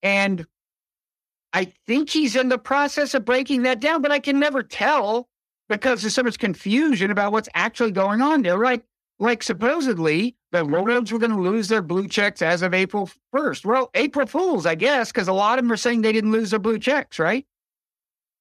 and 0.03 0.47
I 1.53 1.73
think 1.87 2.11
he's 2.11 2.37
in 2.37 2.49
the 2.49 2.59
process 2.59 3.15
of 3.15 3.25
breaking 3.25 3.63
that 3.63 3.81
down, 3.81 4.03
but 4.03 4.13
I 4.13 4.21
can 4.21 4.39
never 4.39 4.63
tell 4.63 5.29
because 5.69 6.03
there's 6.03 6.15
so 6.15 6.23
much 6.23 6.39
confusion 6.39 7.11
about 7.11 7.33
what's 7.33 7.49
actually 7.55 7.93
going 7.93 8.23
on 8.23 8.43
there. 8.43 8.59
Right? 8.59 8.83
Like 9.19 9.43
supposedly 9.43 10.37
the 10.53 10.65
lords 10.65 11.13
were 11.13 11.19
going 11.19 11.33
to 11.33 11.41
lose 11.41 11.69
their 11.69 11.83
blue 11.83 12.09
checks 12.09 12.43
as 12.43 12.63
of 12.63 12.73
April 12.75 13.09
1st. 13.35 13.65
Well, 13.65 13.91
April 13.95 14.27
Fools, 14.27 14.67
I 14.67 14.75
guess, 14.75 15.13
because 15.13 15.29
a 15.29 15.33
lot 15.33 15.59
of 15.59 15.65
them 15.65 15.73
are 15.73 15.77
saying 15.77 16.03
they 16.03 16.13
didn't 16.13 16.33
lose 16.33 16.51
their 16.51 16.59
blue 16.59 16.79
checks, 16.79 17.19
right? 17.19 17.47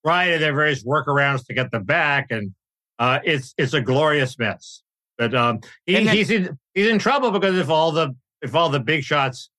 right? 0.03 0.26
And 0.32 0.41
there 0.41 0.53
are 0.53 0.55
various 0.55 0.84
workarounds 0.84 1.45
to 1.47 1.53
get 1.53 1.72
them 1.72 1.84
back, 1.84 2.32
and 2.32 2.53
uh, 2.97 3.20
it's 3.24 3.53
it's 3.57 3.74
a 3.74 3.82
glorious 3.82 4.38
mess. 4.39 4.82
But 5.18 5.36
um, 5.36 5.60
he, 5.86 5.95
then- 5.95 6.16
he's 6.16 6.32
in 6.32 6.57
he's 6.74 6.88
in 6.88 6.99
trouble 6.99 7.32
because 7.32 7.57
if 7.57 7.70
all 7.70 7.91
the 7.91 8.16
if 8.41 8.55
all 8.55 8.70
the 8.70 8.80
big 8.80 9.03
shots 9.03 9.49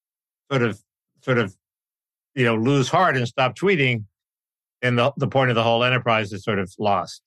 sort 0.50 0.62
of 0.62 0.80
sort 1.22 1.38
of 1.38 1.54
you 2.34 2.44
know 2.44 2.56
lose 2.56 2.88
heart 2.88 3.16
and 3.16 3.26
stop 3.26 3.56
tweeting, 3.56 4.04
then 4.82 4.96
the 4.96 5.12
the 5.16 5.28
point 5.28 5.50
of 5.50 5.56
the 5.56 5.62
whole 5.62 5.84
enterprise 5.84 6.32
is 6.32 6.44
sort 6.44 6.58
of 6.58 6.72
lost. 6.78 7.22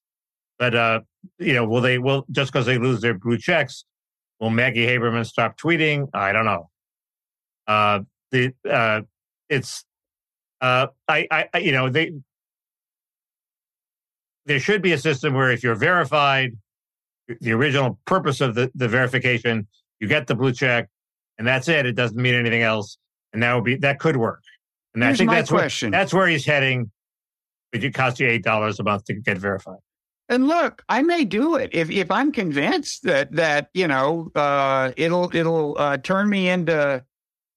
But 0.60 0.76
uh, 0.76 1.00
you 1.40 1.54
know, 1.54 1.66
will 1.66 1.82
they 1.82 1.98
will 1.98 2.26
just 2.32 2.52
because 2.52 2.66
they 2.66 2.78
lose 2.78 3.02
their 3.02 3.14
blue 3.14 3.38
checks, 3.38 3.86
will 4.40 4.50
Maggie 4.50 4.86
Haberman 4.86 5.26
stop 5.26 5.58
tweeting? 5.58 6.08
I 6.14 6.32
don't 6.32 6.46
know. 6.46 6.70
Uh, 7.68 8.00
the 8.32 8.54
uh, 8.70 9.02
it's 9.50 9.84
uh, 10.62 10.88
I 11.08 11.48
I- 11.54 11.58
you 11.60 11.72
know 11.72 11.90
they 11.90 12.14
there 14.46 14.60
should 14.60 14.82
be 14.82 14.92
a 14.92 14.98
system 14.98 15.34
where 15.34 15.52
if 15.52 15.64
you're 15.64 15.76
verified, 15.76 16.58
the 17.40 17.52
original 17.54 18.00
purpose 18.06 18.42
of 18.42 18.56
the, 18.56 18.70
the 18.76 18.88
verification, 18.88 19.68
you 20.00 20.08
get 20.08 20.28
the 20.28 20.36
blue 20.36 20.52
check, 20.52 20.90
and 21.38 21.48
that's 21.48 21.68
it. 21.70 21.86
It 21.86 21.94
doesn't 21.94 22.22
mean 22.22 22.34
anything 22.34 22.62
else, 22.62 22.98
and 23.32 23.42
that 23.42 23.54
would 23.54 23.64
be 23.64 23.76
that 23.78 24.00
could 24.00 24.18
work. 24.18 24.42
And 24.94 25.04
I 25.04 25.08
Here's 25.08 25.18
think 25.20 25.28
my 25.30 25.36
that's 25.36 25.52
where 25.52 25.62
question. 25.62 25.92
that's 25.92 26.14
where 26.14 26.28
he's 26.28 26.46
heading. 26.46 26.92
It 27.72 27.94
costs 27.94 28.20
you 28.20 28.28
eight 28.28 28.44
dollars 28.44 28.80
a 28.80 28.84
month 28.84 29.06
to 29.06 29.14
get 29.16 29.38
verified. 29.38 29.80
And 30.30 30.48
look, 30.48 30.84
I 30.88 31.02
may 31.02 31.26
do 31.26 31.56
it 31.56 31.72
if 31.74 31.90
if 31.90 32.10
I'm 32.12 32.32
convinced 32.32 33.04
that 33.04 33.32
that 33.34 33.70
you 33.74 33.88
know 33.88 34.32
uh, 34.36 34.92
it'll 34.96 35.36
it'll 35.36 35.76
uh, 35.80 35.98
turn 35.98 36.30
me 36.30 36.48
into, 36.50 37.04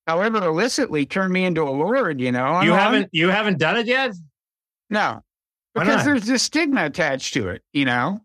however 0.07 0.39
illicitly, 0.39 1.05
turn 1.07 1.31
me 1.33 1.45
into 1.45 1.63
a 1.63 1.71
lord. 1.71 2.21
You 2.21 2.33
know, 2.33 2.61
you 2.63 2.73
I'm- 2.73 2.79
haven't 2.81 3.09
you 3.13 3.29
haven't 3.29 3.59
done 3.59 3.77
it 3.77 3.87
yet. 3.87 4.15
no, 4.91 5.23
Why 5.75 5.85
because 5.85 5.97
not? 5.99 6.05
there's 6.07 6.25
this 6.27 6.43
stigma 6.43 6.87
attached 6.87 7.35
to 7.35 7.49
it. 7.51 7.63
You 7.75 7.85
know, 7.85 8.21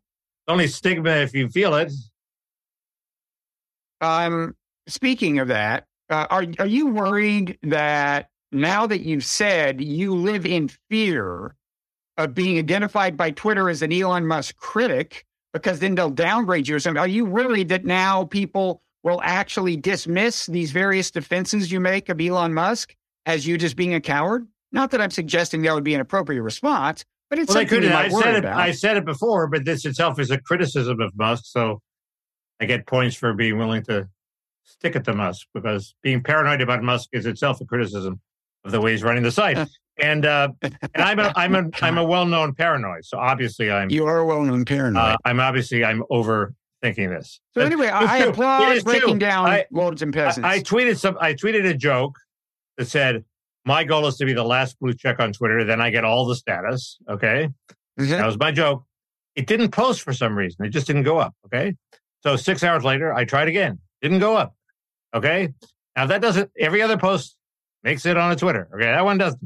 Only 0.47 0.67
stigma 0.67 1.11
if 1.17 1.33
you 1.35 1.49
feel 1.49 1.75
it. 1.75 1.91
um, 3.99 4.55
speaking 4.87 5.39
of 5.39 5.49
that, 5.49 5.85
uh, 6.09 6.27
are 6.29 6.45
are 6.59 6.65
you 6.65 6.87
worried 6.87 7.57
that 7.63 8.29
now 8.51 8.85
that 8.87 9.01
you've 9.01 9.25
said 9.25 9.81
you 9.81 10.13
live 10.13 10.45
in 10.45 10.69
fear 10.89 11.55
of 12.17 12.33
being 12.33 12.57
identified 12.57 13.15
by 13.17 13.31
Twitter 13.31 13.69
as 13.69 13.81
an 13.81 13.91
Elon 13.93 14.27
Musk 14.27 14.55
critic 14.57 15.25
because 15.53 15.79
then 15.79 15.95
they'll 15.95 16.09
downgrade 16.09 16.67
you 16.67 16.75
or 16.75 16.79
something? 16.79 16.99
Are 16.99 17.07
you 17.07 17.25
worried 17.25 17.69
that 17.69 17.85
now 17.85 18.25
people 18.25 18.81
will 19.03 19.21
actually 19.23 19.75
dismiss 19.77 20.45
these 20.45 20.71
various 20.71 21.11
defenses 21.11 21.71
you 21.71 21.79
make 21.79 22.09
of 22.09 22.21
Elon 22.21 22.53
Musk 22.53 22.95
as 23.25 23.47
you 23.47 23.57
just 23.57 23.75
being 23.75 23.93
a 23.93 24.01
coward? 24.01 24.47
Not 24.71 24.91
that 24.91 25.01
I'm 25.01 25.11
suggesting 25.11 25.61
that 25.63 25.73
would 25.73 25.83
be 25.83 25.93
an 25.95 26.01
appropriate 26.01 26.41
response, 26.41 27.03
but 27.29 27.39
it's 27.39 27.49
Well, 27.49 27.55
something 27.61 27.81
could. 27.81 27.83
you 27.83 27.89
I 27.89 28.09
worry 28.09 28.23
said 28.23 28.35
it. 28.35 28.39
about. 28.39 28.59
I 28.59 28.71
said 28.71 28.97
it 28.97 29.05
before, 29.05 29.47
but 29.47 29.65
this 29.65 29.85
itself 29.85 30.19
is 30.19 30.31
a 30.31 30.39
criticism 30.39 31.01
of 31.01 31.11
Musk. 31.17 31.43
So 31.47 31.81
I 32.61 32.65
get 32.65 32.85
points 32.85 33.15
for 33.15 33.33
being 33.33 33.57
willing 33.57 33.83
to 33.85 34.07
stick 34.63 34.95
it 34.95 35.03
to 35.05 35.13
Musk 35.13 35.47
because 35.53 35.95
being 36.03 36.23
paranoid 36.23 36.61
about 36.61 36.83
Musk 36.83 37.09
is 37.11 37.25
itself 37.25 37.59
a 37.59 37.65
criticism 37.65 38.21
of 38.63 38.71
the 38.71 38.81
way 38.81 38.91
he's 38.91 39.03
running 39.03 39.23
the 39.23 39.31
site. 39.31 39.57
and 39.97 40.25
uh, 40.25 40.49
and 40.61 40.77
I'm 40.95 41.19
a 41.19 41.33
I'm 41.35 41.55
a 41.55 41.69
I'm 41.81 41.97
a 41.97 42.03
well 42.03 42.25
known 42.25 42.53
paranoid. 42.53 43.05
So 43.05 43.17
obviously 43.17 43.71
I'm 43.71 43.89
you 43.89 44.05
are 44.05 44.19
a 44.19 44.25
well-known 44.25 44.65
paranoid. 44.65 45.03
uh, 45.03 45.17
I'm 45.25 45.39
obviously 45.39 45.83
I'm 45.83 46.03
overthinking 46.11 47.09
this. 47.09 47.39
so 47.53 47.61
anyway, 47.61 47.87
it's 47.87 47.93
I, 47.95 48.17
I. 48.17 48.17
Applaud 48.19 48.83
breaking 48.83 49.19
down 49.19 49.47
I- 49.47 49.65
lords 49.71 50.01
and 50.01 50.15
I, 50.15 50.19
peasants. 50.19 50.47
I 50.47 50.59
tweeted 50.61 50.97
some. 50.97 51.17
I 51.19 51.33
tweeted 51.33 51.67
a 51.69 51.73
joke 51.73 52.15
that 52.77 52.87
said, 52.87 53.23
"My 53.65 53.83
goal 53.83 54.07
is 54.07 54.17
to 54.17 54.25
be 54.25 54.33
the 54.33 54.43
last 54.43 54.79
blue 54.79 54.93
check 54.93 55.19
on 55.19 55.33
Twitter. 55.33 55.63
Then 55.63 55.81
I 55.81 55.89
get 55.89 56.03
all 56.05 56.25
the 56.25 56.35
status." 56.35 56.97
Okay, 57.09 57.49
that 57.97 58.25
was 58.25 58.37
my 58.37 58.51
joke. 58.51 58.85
It 59.35 59.47
didn't 59.47 59.71
post 59.71 60.01
for 60.01 60.13
some 60.13 60.37
reason. 60.37 60.65
It 60.65 60.69
just 60.69 60.87
didn't 60.87 61.03
go 61.03 61.17
up. 61.17 61.33
Okay, 61.45 61.75
so 62.23 62.35
six 62.35 62.63
hours 62.63 62.83
later, 62.83 63.13
I 63.13 63.25
tried 63.25 63.47
again. 63.47 63.79
Didn't 64.01 64.19
go 64.19 64.35
up. 64.35 64.55
Okay, 65.13 65.49
now 65.95 66.05
that 66.07 66.21
doesn't. 66.21 66.49
Every 66.57 66.81
other 66.81 66.97
post 66.97 67.35
makes 67.83 68.05
it 68.05 68.17
on 68.17 68.31
a 68.31 68.35
Twitter. 68.35 68.67
Okay, 68.73 68.85
that 68.85 69.03
one 69.05 69.17
doesn't. 69.17 69.41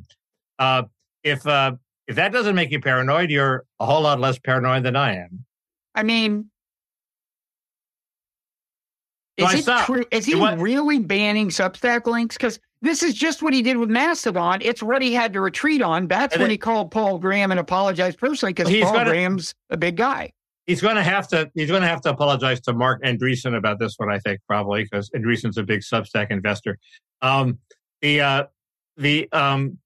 Uh, 0.60 0.84
if 1.24 1.46
uh, 1.48 1.74
if 2.08 2.16
that 2.16 2.32
doesn't 2.32 2.56
make 2.56 2.72
you 2.72 2.80
paranoid, 2.80 3.30
you're 3.30 3.66
a 3.80 3.86
whole 3.86 4.02
lot 4.02 4.20
less 4.20 4.38
paranoid 4.40 4.84
than 4.84 4.96
I 4.96 5.16
am. 5.18 5.46
I 5.96 6.04
mean, 6.04 6.50
So 9.40 9.50
is 9.50 9.68
I 9.68 9.82
it 9.82 9.86
true? 9.86 10.06
Is 10.12 10.26
he 10.26 10.34
It 10.34 10.40
wa- 10.40 10.56
really 10.58 11.00
banning 11.00 11.50
Substack 11.50 12.06
links? 12.06 12.38
Because 12.38 12.60
this 12.82 13.02
is 13.04 13.14
just 13.14 13.42
what 13.42 13.54
he 13.54 13.62
did 13.62 13.78
with 13.78 13.90
Mastodon. 13.90 14.60
It's 14.62 14.84
what 14.84 15.02
he 15.02 15.14
had 15.14 15.34
to 15.34 15.42
retreat 15.42 15.82
on. 15.82 16.08
That's 16.08 16.34
And 16.36 16.42
when 16.42 16.52
it- 16.52 16.54
he 16.54 16.58
called 16.58 16.92
Paul 16.92 17.18
Graham 17.20 17.52
and 17.52 17.60
apologized 17.60 18.18
personally 18.20 18.54
because 18.54 18.72
Paul 18.72 18.94
gotta- 18.94 19.10
Graham's 19.10 19.54
a 19.70 19.78
big 19.78 19.98
guy. 19.98 20.32
He's 20.68 20.82
going 20.82 20.96
to 20.96 21.04
have 21.04 21.28
to. 21.28 21.50
He's 21.54 21.70
going 21.70 21.84
to 21.84 21.88
have 21.88 22.02
to 22.02 22.10
apologize 22.10 22.60
to 22.62 22.74
Marc 22.74 23.04
Andreessen 23.04 23.56
about 23.56 23.78
this 23.78 23.96
one. 23.98 24.10
I 24.10 24.18
think 24.20 24.40
probably 24.48 24.84
because 24.84 25.12
Andreessen's 25.12 25.58
a 25.60 25.64
big 25.64 25.82
Substack 25.82 26.32
investor. 26.32 26.80
Um, 27.22 27.60
the 28.06 28.22
uh, 28.22 28.44
the 28.98 29.28
um, 29.32 29.80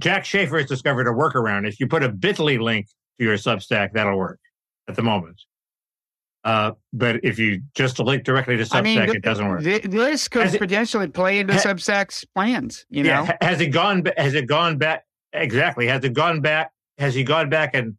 Jack 0.00 0.24
Shafer 0.24 0.58
has 0.58 0.66
discovered 0.66 1.06
a 1.06 1.12
workaround. 1.12 1.68
If 1.68 1.78
you 1.78 1.86
put 1.86 2.02
a 2.02 2.08
Bitly 2.08 2.60
link 2.60 2.86
to 3.18 3.24
your 3.24 3.36
Substack, 3.36 3.92
that'll 3.92 4.18
work 4.18 4.40
at 4.88 4.96
the 4.96 5.02
moment. 5.02 5.40
Uh, 6.42 6.72
but 6.92 7.20
if 7.22 7.38
you 7.38 7.62
just 7.76 7.98
link 8.00 8.24
directly 8.24 8.56
to 8.56 8.64
Substack, 8.64 8.74
I 8.76 8.80
mean, 8.80 8.98
th- 9.04 9.14
it 9.16 9.22
doesn't 9.22 9.46
work. 9.46 9.62
th- 9.62 9.82
this 9.84 10.26
could 10.26 10.42
Has 10.42 10.54
it- 10.54 10.58
potentially 10.58 11.06
play 11.08 11.38
into 11.38 11.52
ha- 11.52 11.60
Substack's 11.60 12.24
plans. 12.34 12.86
You 12.90 13.04
know, 13.04 13.10
yeah, 13.10 13.24
ha- 13.26 13.36
has 13.40 13.60
it 13.60 13.68
gone? 13.68 14.04
Has 14.16 14.34
it 14.34 14.46
gone 14.48 14.76
back? 14.76 15.04
Exactly. 15.32 15.86
Has 15.86 16.02
it 16.02 16.12
gone 16.12 16.40
back? 16.40 16.72
Has 16.98 17.14
he 17.14 17.22
gone 17.22 17.50
back 17.50 17.74
and 17.74 17.96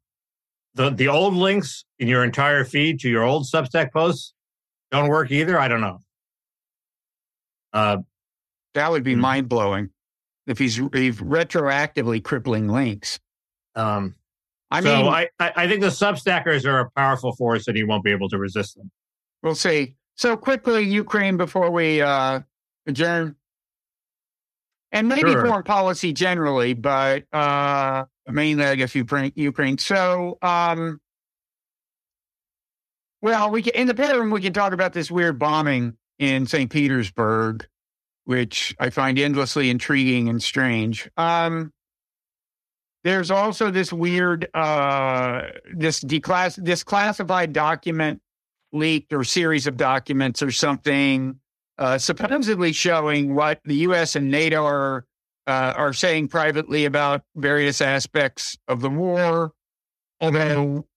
the 0.73 0.89
the 0.89 1.07
old 1.07 1.33
links 1.33 1.85
in 1.97 2.09
your 2.09 2.25
entire 2.25 2.65
feed 2.65 2.99
to 3.01 3.09
your 3.09 3.23
old 3.23 3.45
Substack 3.45 3.93
posts 3.93 4.33
don't 4.91 5.07
work 5.07 5.31
either? 5.31 5.57
I 5.57 5.69
don't 5.69 5.81
know. 5.81 5.99
Uh, 7.73 7.97
that 8.73 8.91
would 8.91 9.03
be 9.03 9.15
Mhm. 9.15 9.19
mind 9.19 9.49
blowing 9.49 9.89
if 10.47 10.57
he's, 10.57 10.75
he's 10.75 11.17
retroactively 11.19 12.23
crippling 12.23 12.67
links. 12.67 13.19
um, 13.75 14.15
I 14.73 14.81
so 14.81 15.03
mean, 15.03 15.07
I, 15.11 15.29
I 15.39 15.53
I 15.57 15.67
think 15.67 15.81
the 15.81 15.87
Substackers 15.87 16.65
are 16.65 16.79
a 16.79 16.89
powerful 16.91 17.35
force, 17.35 17.67
and 17.67 17.75
he 17.75 17.83
won't 17.83 18.05
be 18.05 18.11
able 18.11 18.29
to 18.29 18.37
resist 18.37 18.77
them. 18.77 18.89
We'll 19.43 19.53
see. 19.55 19.95
So 20.15 20.37
quickly, 20.37 20.83
Ukraine 20.83 21.35
before 21.35 21.69
we 21.71 22.01
uh, 22.01 22.39
adjourn, 22.87 23.35
and 24.93 25.09
maybe 25.09 25.31
Sure. 25.31 25.45
foreign 25.45 25.63
policy 25.63 26.13
generally, 26.13 26.73
but 26.73 27.25
uh, 27.33 28.05
mainly 28.29 28.63
I 28.63 28.75
guess 28.75 28.95
Ukraine. 28.95 29.33
Ukraine. 29.35 29.77
So, 29.77 30.37
um, 30.41 31.01
well, 33.21 33.51
we 33.51 33.61
can, 33.61 33.73
in 33.75 33.87
the 33.87 33.93
bedroom 33.93 34.31
we 34.31 34.41
can 34.41 34.53
talk 34.53 34.73
about 34.73 34.93
this 34.93 35.11
weird 35.11 35.37
bombing 35.37 35.97
in 36.17 36.45
St. 36.47 36.69
Petersburg, 36.71 37.67
which 38.31 38.73
I 38.79 38.91
find 38.91 39.19
endlessly 39.19 39.69
intriguing 39.69 40.29
and 40.29 40.41
strange. 40.41 41.11
Um, 41.17 41.73
there's 43.03 43.29
also 43.29 43.71
this 43.71 43.91
weird, 43.91 44.47
uh, 44.53 45.47
this 45.73 45.99
declass, 45.99 46.55
this 46.55 46.81
classified 46.81 47.51
document 47.51 48.21
leaked 48.71 49.11
or 49.11 49.25
series 49.25 49.67
of 49.67 49.75
documents 49.75 50.41
or 50.41 50.49
something, 50.49 51.41
uh, 51.77 51.97
supposedly 51.97 52.71
showing 52.71 53.35
what 53.35 53.59
the 53.65 53.75
U.S. 53.87 54.15
and 54.15 54.31
NATO 54.31 54.63
are 54.63 55.05
uh, 55.45 55.73
are 55.75 55.91
saying 55.91 56.29
privately 56.29 56.85
about 56.85 57.23
various 57.35 57.81
aspects 57.81 58.57
of 58.69 58.79
the 58.79 58.89
war. 58.89 59.51
Although 60.21 60.87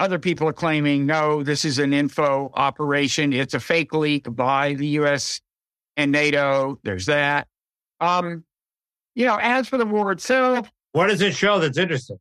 other 0.00 0.18
people 0.18 0.48
are 0.48 0.52
claiming, 0.52 1.06
no, 1.06 1.44
this 1.44 1.64
is 1.64 1.78
an 1.78 1.92
info 1.92 2.50
operation. 2.52 3.32
It's 3.32 3.54
a 3.54 3.60
fake 3.60 3.94
leak 3.94 4.26
by 4.34 4.74
the 4.74 4.88
U.S. 4.98 5.40
and 5.96 6.12
NATO. 6.12 6.78
There's 6.82 7.06
that. 7.06 7.46
Um, 8.00 8.44
you 9.14 9.26
know, 9.26 9.38
as 9.40 9.68
for 9.68 9.78
the 9.78 9.86
war 9.86 10.12
itself, 10.12 10.70
what 10.92 11.08
does 11.08 11.20
it 11.20 11.34
show 11.34 11.58
that's 11.58 11.78
interesting? 11.78 12.18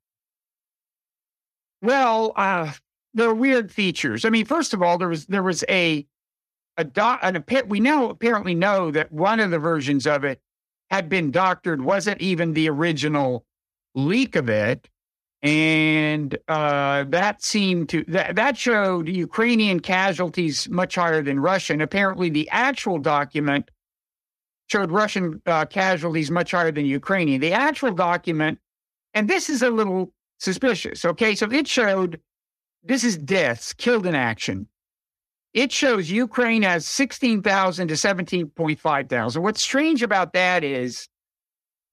Well, 1.82 2.34
uh, 2.36 2.71
there 3.13 3.30
are 3.30 3.36
weird 3.36 3.71
features. 3.71 4.26
I 4.26 4.30
mean, 4.30 4.45
first 4.45 4.74
of 4.74 4.82
all, 4.82 4.97
there 4.97 5.09
was 5.09 5.26
there 5.28 5.43
was 5.43 5.63
a 5.69 6.05
a 6.78 6.84
doc, 6.84 7.19
an 7.21 7.43
we 7.67 7.80
now 7.80 8.09
apparently 8.09 8.55
know 8.55 8.89
that 8.91 9.11
one 9.11 9.39
of 9.39 9.51
the 9.51 9.59
versions 9.59 10.07
of 10.07 10.24
it 10.24 10.39
had 10.89 11.09
been 11.09 11.32
doctored, 11.32 11.82
wasn't 11.84 12.21
even 12.21 12.53
the 12.53 12.69
original 12.69 13.45
leak 13.95 14.36
of 14.36 14.49
it. 14.49 14.89
And 15.43 16.37
uh, 16.47 17.03
that 17.09 17.43
seemed 17.43 17.89
to 17.89 18.05
that, 18.07 18.37
that 18.37 18.57
showed 18.57 19.09
Ukrainian 19.09 19.81
casualties 19.81 20.69
much 20.69 20.95
higher 20.95 21.21
than 21.21 21.37
Russian. 21.37 21.81
Apparently, 21.81 22.29
the 22.29 22.47
actual 22.49 22.97
document 22.97 23.69
showed 24.67 24.89
Russian 24.89 25.41
uh, 25.45 25.65
casualties 25.65 26.31
much 26.31 26.51
higher 26.51 26.71
than 26.71 26.85
Ukrainian. 26.85 27.41
The 27.41 27.51
actual 27.51 27.91
document, 27.91 28.59
and 29.13 29.29
this 29.29 29.49
is 29.49 29.61
a 29.61 29.69
little 29.69 30.13
suspicious. 30.39 31.03
Okay, 31.03 31.35
so 31.35 31.51
it 31.51 31.67
showed 31.67 32.21
this 32.81 33.03
is 33.03 33.17
deaths 33.17 33.73
killed 33.73 34.05
in 34.05 34.15
action. 34.15 34.67
It 35.53 35.73
shows 35.73 36.09
Ukraine 36.09 36.63
has 36.63 36.85
16,000 36.87 37.89
to 37.89 37.93
17.5 37.93 39.09
thousand. 39.09 39.43
What's 39.43 39.61
strange 39.61 40.01
about 40.01 40.31
that 40.33 40.63
is 40.63 41.09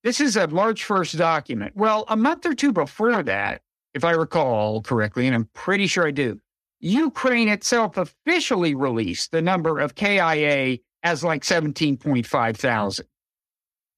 this 0.02 0.20
is 0.20 0.36
a 0.36 0.48
March 0.48 0.86
1st 0.86 1.18
document. 1.18 1.76
Well, 1.76 2.04
a 2.08 2.16
month 2.16 2.46
or 2.46 2.54
two 2.54 2.72
before 2.72 3.22
that, 3.22 3.62
if 3.94 4.04
I 4.04 4.12
recall 4.12 4.82
correctly, 4.82 5.26
and 5.26 5.34
I'm 5.34 5.48
pretty 5.54 5.86
sure 5.86 6.06
I 6.06 6.10
do, 6.10 6.40
Ukraine 6.80 7.48
itself 7.48 7.96
officially 7.96 8.74
released 8.74 9.32
the 9.32 9.42
number 9.42 9.78
of 9.78 9.94
KIA 9.94 10.78
as 11.02 11.22
like 11.22 11.42
17.5 11.42 12.56
thousand. 12.56 13.06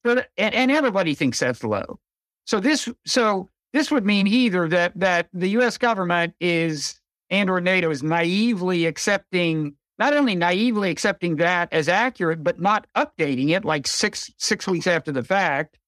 And, 0.04 0.26
and 0.36 0.70
everybody 0.70 1.14
thinks 1.14 1.38
that's 1.38 1.62
low. 1.62 2.00
So 2.44 2.58
this, 2.58 2.88
so 3.06 3.48
this 3.72 3.90
would 3.90 4.04
mean 4.04 4.26
either 4.26 4.68
that 4.68 4.98
that 4.98 5.28
the 5.32 5.48
U.S. 5.50 5.78
government 5.78 6.34
is 6.40 7.00
and 7.30 7.48
or 7.48 7.60
NATO 7.60 7.90
is 7.90 8.02
naively 8.02 8.86
accepting 8.86 9.76
not 9.98 10.14
only 10.14 10.34
naively 10.34 10.90
accepting 10.90 11.36
that 11.36 11.72
as 11.72 11.88
accurate, 11.88 12.42
but 12.42 12.60
not 12.60 12.86
updating 12.96 13.50
it 13.50 13.64
like 13.64 13.86
six 13.86 14.30
six 14.38 14.66
weeks 14.66 14.86
after 14.86 15.12
the 15.12 15.22
fact. 15.22 15.78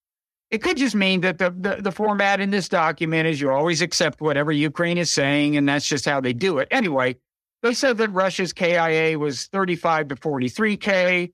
It 0.54 0.62
could 0.62 0.76
just 0.76 0.94
mean 0.94 1.22
that 1.22 1.38
the, 1.38 1.50
the, 1.50 1.82
the 1.82 1.90
format 1.90 2.38
in 2.38 2.50
this 2.50 2.68
document 2.68 3.26
is 3.26 3.40
you 3.40 3.50
always 3.50 3.82
accept 3.82 4.20
whatever 4.20 4.52
Ukraine 4.52 4.98
is 4.98 5.10
saying, 5.10 5.56
and 5.56 5.68
that's 5.68 5.88
just 5.88 6.04
how 6.04 6.20
they 6.20 6.32
do 6.32 6.58
it. 6.58 6.68
Anyway, 6.70 7.16
they 7.64 7.74
said 7.74 7.96
that 7.98 8.10
Russia's 8.10 8.52
KIA 8.52 9.18
was 9.18 9.46
35 9.46 10.08
to 10.08 10.14
43K. 10.14 11.32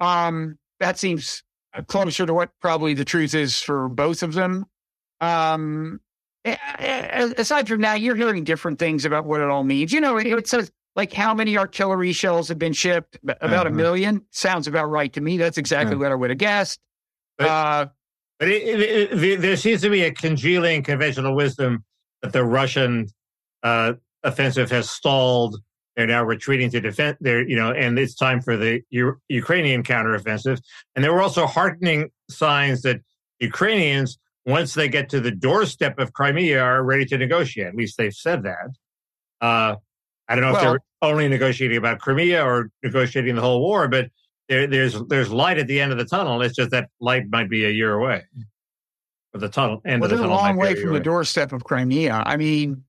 Um, 0.00 0.58
that 0.80 0.98
seems 0.98 1.42
closer 1.86 2.26
to 2.26 2.34
what 2.34 2.50
probably 2.60 2.92
the 2.92 3.06
truth 3.06 3.34
is 3.34 3.58
for 3.58 3.88
both 3.88 4.22
of 4.22 4.34
them. 4.34 4.66
Um, 5.22 6.00
aside 6.44 7.68
from 7.68 7.80
that, 7.80 8.02
you're 8.02 8.16
hearing 8.16 8.44
different 8.44 8.78
things 8.78 9.06
about 9.06 9.24
what 9.24 9.40
it 9.40 9.48
all 9.48 9.64
means. 9.64 9.94
You 9.94 10.02
know, 10.02 10.18
it, 10.18 10.26
it 10.26 10.46
says 10.46 10.70
like 10.94 11.14
how 11.14 11.32
many 11.32 11.56
artillery 11.56 12.12
shells 12.12 12.48
have 12.48 12.58
been 12.58 12.74
shipped? 12.74 13.18
About 13.22 13.40
uh-huh. 13.40 13.68
a 13.68 13.70
million. 13.70 14.26
Sounds 14.30 14.68
about 14.68 14.90
right 14.90 15.10
to 15.14 15.22
me. 15.22 15.38
That's 15.38 15.56
exactly 15.56 15.96
what 15.96 16.12
I 16.12 16.14
would 16.16 16.28
have 16.28 16.38
guessed. 16.38 16.80
But, 17.38 17.48
uh, 17.48 17.86
but 18.42 18.48
it, 18.48 19.22
it, 19.22 19.40
there 19.40 19.56
seems 19.56 19.82
to 19.82 19.88
be 19.88 20.02
a 20.02 20.10
congealing 20.10 20.82
conventional 20.82 21.32
wisdom 21.36 21.84
that 22.22 22.32
the 22.32 22.42
Russian 22.42 23.06
uh, 23.62 23.92
offensive 24.24 24.68
has 24.72 24.90
stalled. 24.90 25.60
They're 25.94 26.08
now 26.08 26.24
retreating 26.24 26.68
to 26.70 26.80
defend. 26.80 27.18
their, 27.20 27.48
you 27.48 27.54
know, 27.54 27.70
and 27.70 27.96
it's 27.96 28.16
time 28.16 28.40
for 28.40 28.56
the 28.56 28.82
U- 28.90 29.20
Ukrainian 29.28 29.84
counteroffensive. 29.84 30.60
And 30.96 31.04
there 31.04 31.12
were 31.12 31.22
also 31.22 31.46
heartening 31.46 32.10
signs 32.28 32.82
that 32.82 33.02
Ukrainians 33.38 34.18
once 34.44 34.74
they 34.74 34.88
get 34.88 35.08
to 35.10 35.20
the 35.20 35.30
doorstep 35.30 36.00
of 36.00 36.12
Crimea, 36.12 36.60
are 36.60 36.82
ready 36.82 37.04
to 37.04 37.18
negotiate. 37.18 37.68
At 37.68 37.76
least 37.76 37.96
they've 37.96 38.12
said 38.12 38.42
that. 38.42 38.70
Uh, 39.40 39.76
I 40.26 40.34
don't 40.34 40.42
know 40.42 40.50
well, 40.54 40.56
if 40.56 40.62
they're 40.62 41.10
only 41.10 41.28
negotiating 41.28 41.76
about 41.76 42.00
Crimea 42.00 42.44
or 42.44 42.70
negotiating 42.82 43.36
the 43.36 43.40
whole 43.40 43.60
war, 43.60 43.86
but 43.86 44.10
there, 44.52 44.66
there's 44.66 45.02
there's 45.04 45.30
light 45.30 45.58
at 45.58 45.66
the 45.66 45.80
end 45.80 45.92
of 45.92 45.98
the 45.98 46.04
tunnel. 46.04 46.42
It's 46.42 46.54
just 46.54 46.70
that 46.72 46.90
light 47.00 47.24
might 47.30 47.48
be 47.48 47.64
a 47.64 47.70
year 47.70 47.94
away. 47.94 48.24
Or 49.34 49.40
the 49.40 49.48
tunnel 49.48 49.80
end 49.86 50.02
well, 50.02 50.12
of 50.12 50.18
the 50.18 50.22
tunnel. 50.22 50.36
a 50.36 50.36
long 50.36 50.56
way 50.58 50.74
from 50.74 50.90
away. 50.90 50.98
the 50.98 51.04
doorstep 51.04 51.52
of 51.52 51.64
Crimea. 51.64 52.22
I 52.26 52.36
mean, 52.36 52.84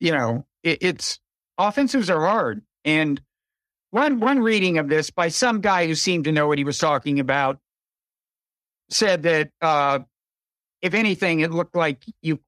you 0.00 0.12
know, 0.12 0.44
it, 0.62 0.78
it's 0.82 1.18
offensives 1.56 2.10
are 2.10 2.20
hard, 2.20 2.60
and 2.84 3.20
one 3.90 4.20
one 4.20 4.40
reading 4.40 4.76
of 4.76 4.90
this 4.90 5.08
by 5.08 5.28
some 5.28 5.62
guy 5.62 5.86
who 5.86 5.94
seemed 5.94 6.24
to 6.24 6.32
know 6.32 6.46
what 6.46 6.58
he 6.58 6.64
was 6.64 6.76
talking 6.76 7.20
about 7.20 7.58
said 8.90 9.22
that 9.22 9.50
uh, 9.62 10.00
if 10.82 10.92
anything, 10.92 11.40
it 11.40 11.52
looked 11.52 11.74
like 11.74 12.04
you, 12.20 12.38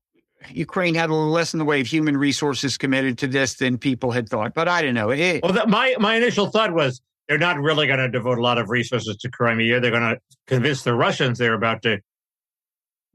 Ukraine 0.50 0.94
had 0.94 1.08
a 1.08 1.14
little 1.14 1.30
less 1.30 1.54
in 1.54 1.58
the 1.58 1.64
way 1.64 1.80
of 1.80 1.86
human 1.86 2.16
resources 2.16 2.76
committed 2.76 3.16
to 3.18 3.26
this 3.26 3.54
than 3.54 3.78
people 3.78 4.10
had 4.10 4.28
thought. 4.28 4.52
But 4.52 4.68
I 4.68 4.82
don't 4.82 4.94
know. 4.94 5.08
It, 5.08 5.42
well, 5.42 5.54
the, 5.54 5.66
my 5.66 5.96
my 5.98 6.16
initial 6.16 6.50
thought 6.50 6.74
was 6.74 7.00
they're 7.28 7.38
not 7.38 7.58
really 7.58 7.86
going 7.86 7.98
to 7.98 8.08
devote 8.08 8.38
a 8.38 8.42
lot 8.42 8.58
of 8.58 8.70
resources 8.70 9.16
to 9.16 9.30
Crimea. 9.30 9.80
They're 9.80 9.90
going 9.90 10.14
to 10.14 10.18
convince 10.46 10.82
the 10.82 10.94
Russians 10.94 11.38
they're 11.38 11.54
about 11.54 11.82
to 11.82 11.98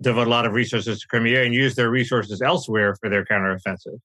devote 0.02 0.28
a 0.28 0.30
lot 0.30 0.46
of 0.46 0.54
resources 0.54 1.02
to 1.02 1.08
Crimea 1.08 1.44
and 1.44 1.54
use 1.54 1.76
their 1.76 1.90
resources 1.90 2.42
elsewhere 2.42 2.96
for 3.02 3.10
their 3.10 3.26
counteroffensive. 3.26 3.98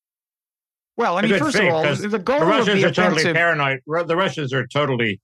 Well, 0.97 1.17
I 1.17 1.23
mean, 1.23 1.39
first 1.39 1.57
of 1.57 1.69
all, 1.69 1.83
the 1.83 2.19
goal 2.19 2.41
the 2.41 2.47
Russians 2.47 2.83
are 2.83 2.89
offensive... 2.89 2.95
totally 2.95 3.33
paranoid. 3.33 3.81
The 3.87 4.17
Russians 4.17 4.53
are 4.53 4.67
totally 4.67 5.21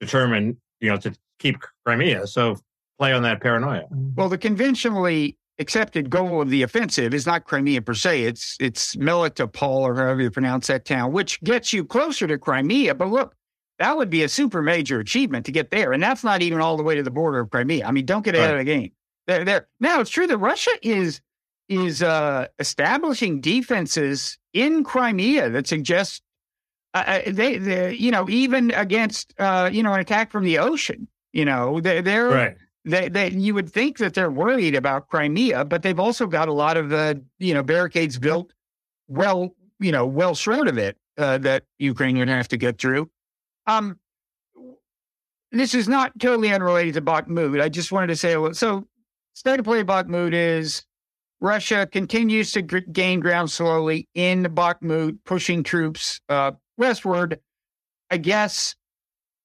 determined, 0.00 0.56
you 0.80 0.90
know, 0.90 0.98
to 0.98 1.12
keep 1.38 1.56
Crimea. 1.84 2.26
So 2.26 2.56
play 2.98 3.12
on 3.12 3.22
that 3.22 3.40
paranoia. 3.40 3.84
Well, 3.90 4.28
the 4.28 4.38
conventionally 4.38 5.36
accepted 5.58 6.10
goal 6.10 6.42
of 6.42 6.50
the 6.50 6.62
offensive 6.62 7.14
is 7.14 7.26
not 7.26 7.44
Crimea 7.44 7.82
per 7.82 7.94
se. 7.94 8.22
It's 8.22 8.56
it's 8.60 8.94
Melitopol 8.96 9.80
or 9.80 9.96
however 9.96 10.22
you 10.22 10.30
pronounce 10.30 10.66
that 10.68 10.84
town, 10.84 11.12
which 11.12 11.40
gets 11.42 11.72
you 11.72 11.84
closer 11.84 12.26
to 12.26 12.38
Crimea. 12.38 12.94
But 12.94 13.08
look, 13.08 13.34
that 13.78 13.96
would 13.96 14.10
be 14.10 14.22
a 14.22 14.28
super 14.28 14.62
major 14.62 15.00
achievement 15.00 15.46
to 15.46 15.52
get 15.52 15.70
there, 15.70 15.92
and 15.92 16.02
that's 16.02 16.24
not 16.24 16.42
even 16.42 16.60
all 16.60 16.76
the 16.76 16.82
way 16.82 16.94
to 16.94 17.02
the 17.02 17.10
border 17.10 17.40
of 17.40 17.50
Crimea. 17.50 17.86
I 17.86 17.90
mean, 17.90 18.06
don't 18.06 18.24
get 18.24 18.34
ahead 18.34 18.50
right. 18.50 18.60
of 18.60 18.66
the 18.66 18.72
game. 18.72 18.92
There, 19.26 19.44
there. 19.44 19.68
Now 19.80 20.00
it's 20.00 20.10
true 20.10 20.26
that 20.26 20.38
Russia 20.38 20.70
is 20.82 21.20
is 21.68 22.02
uh, 22.02 22.46
establishing 22.58 23.40
defenses 23.40 24.38
in 24.52 24.84
Crimea 24.84 25.50
that 25.50 25.66
suggest 25.66 26.22
uh, 26.94 27.02
uh 27.06 27.20
they, 27.26 27.58
they, 27.58 27.94
you 27.94 28.10
know, 28.10 28.28
even 28.28 28.70
against 28.72 29.34
uh, 29.38 29.68
you 29.72 29.82
know 29.82 29.92
an 29.92 30.00
attack 30.00 30.30
from 30.30 30.44
the 30.44 30.58
ocean. 30.58 31.08
You 31.32 31.44
know, 31.44 31.80
they, 31.80 32.00
they're 32.00 32.28
right 32.28 32.56
they, 32.86 33.08
they, 33.08 33.30
you 33.30 33.52
would 33.52 33.68
think 33.68 33.98
that 33.98 34.14
they're 34.14 34.30
worried 34.30 34.76
about 34.76 35.08
Crimea, 35.08 35.64
but 35.64 35.82
they've 35.82 35.98
also 35.98 36.28
got 36.28 36.46
a 36.48 36.52
lot 36.52 36.76
of 36.76 36.92
uh, 36.92 37.14
you 37.38 37.52
know 37.52 37.62
barricades 37.62 38.18
built 38.18 38.52
well, 39.08 39.54
you 39.78 39.92
know, 39.92 40.06
well 40.06 40.34
short 40.34 40.68
of 40.68 40.78
it 40.78 40.96
uh, 41.18 41.38
that 41.38 41.64
Ukraine 41.78 42.18
would 42.18 42.28
have 42.28 42.48
to 42.48 42.56
get 42.56 42.78
through. 42.78 43.10
Um, 43.66 43.98
this 45.52 45.74
is 45.74 45.88
not 45.88 46.18
totally 46.18 46.52
unrelated 46.52 46.94
to 46.94 47.02
Bakhmut. 47.02 47.60
I 47.60 47.68
just 47.68 47.92
wanted 47.92 48.08
to 48.08 48.16
say 48.16 48.36
so. 48.52 48.86
State 49.34 49.58
of 49.58 49.64
play 49.64 49.84
Bakhmut 49.84 50.32
is 50.32 50.84
Russia 51.40 51.86
continues 51.90 52.52
to 52.52 52.62
g- 52.62 52.80
gain 52.92 53.20
ground 53.20 53.50
slowly 53.50 54.08
in 54.14 54.44
Bakhmut, 54.44 55.18
pushing 55.24 55.62
troops 55.62 56.20
uh, 56.28 56.52
westward. 56.78 57.40
I 58.10 58.16
guess 58.16 58.74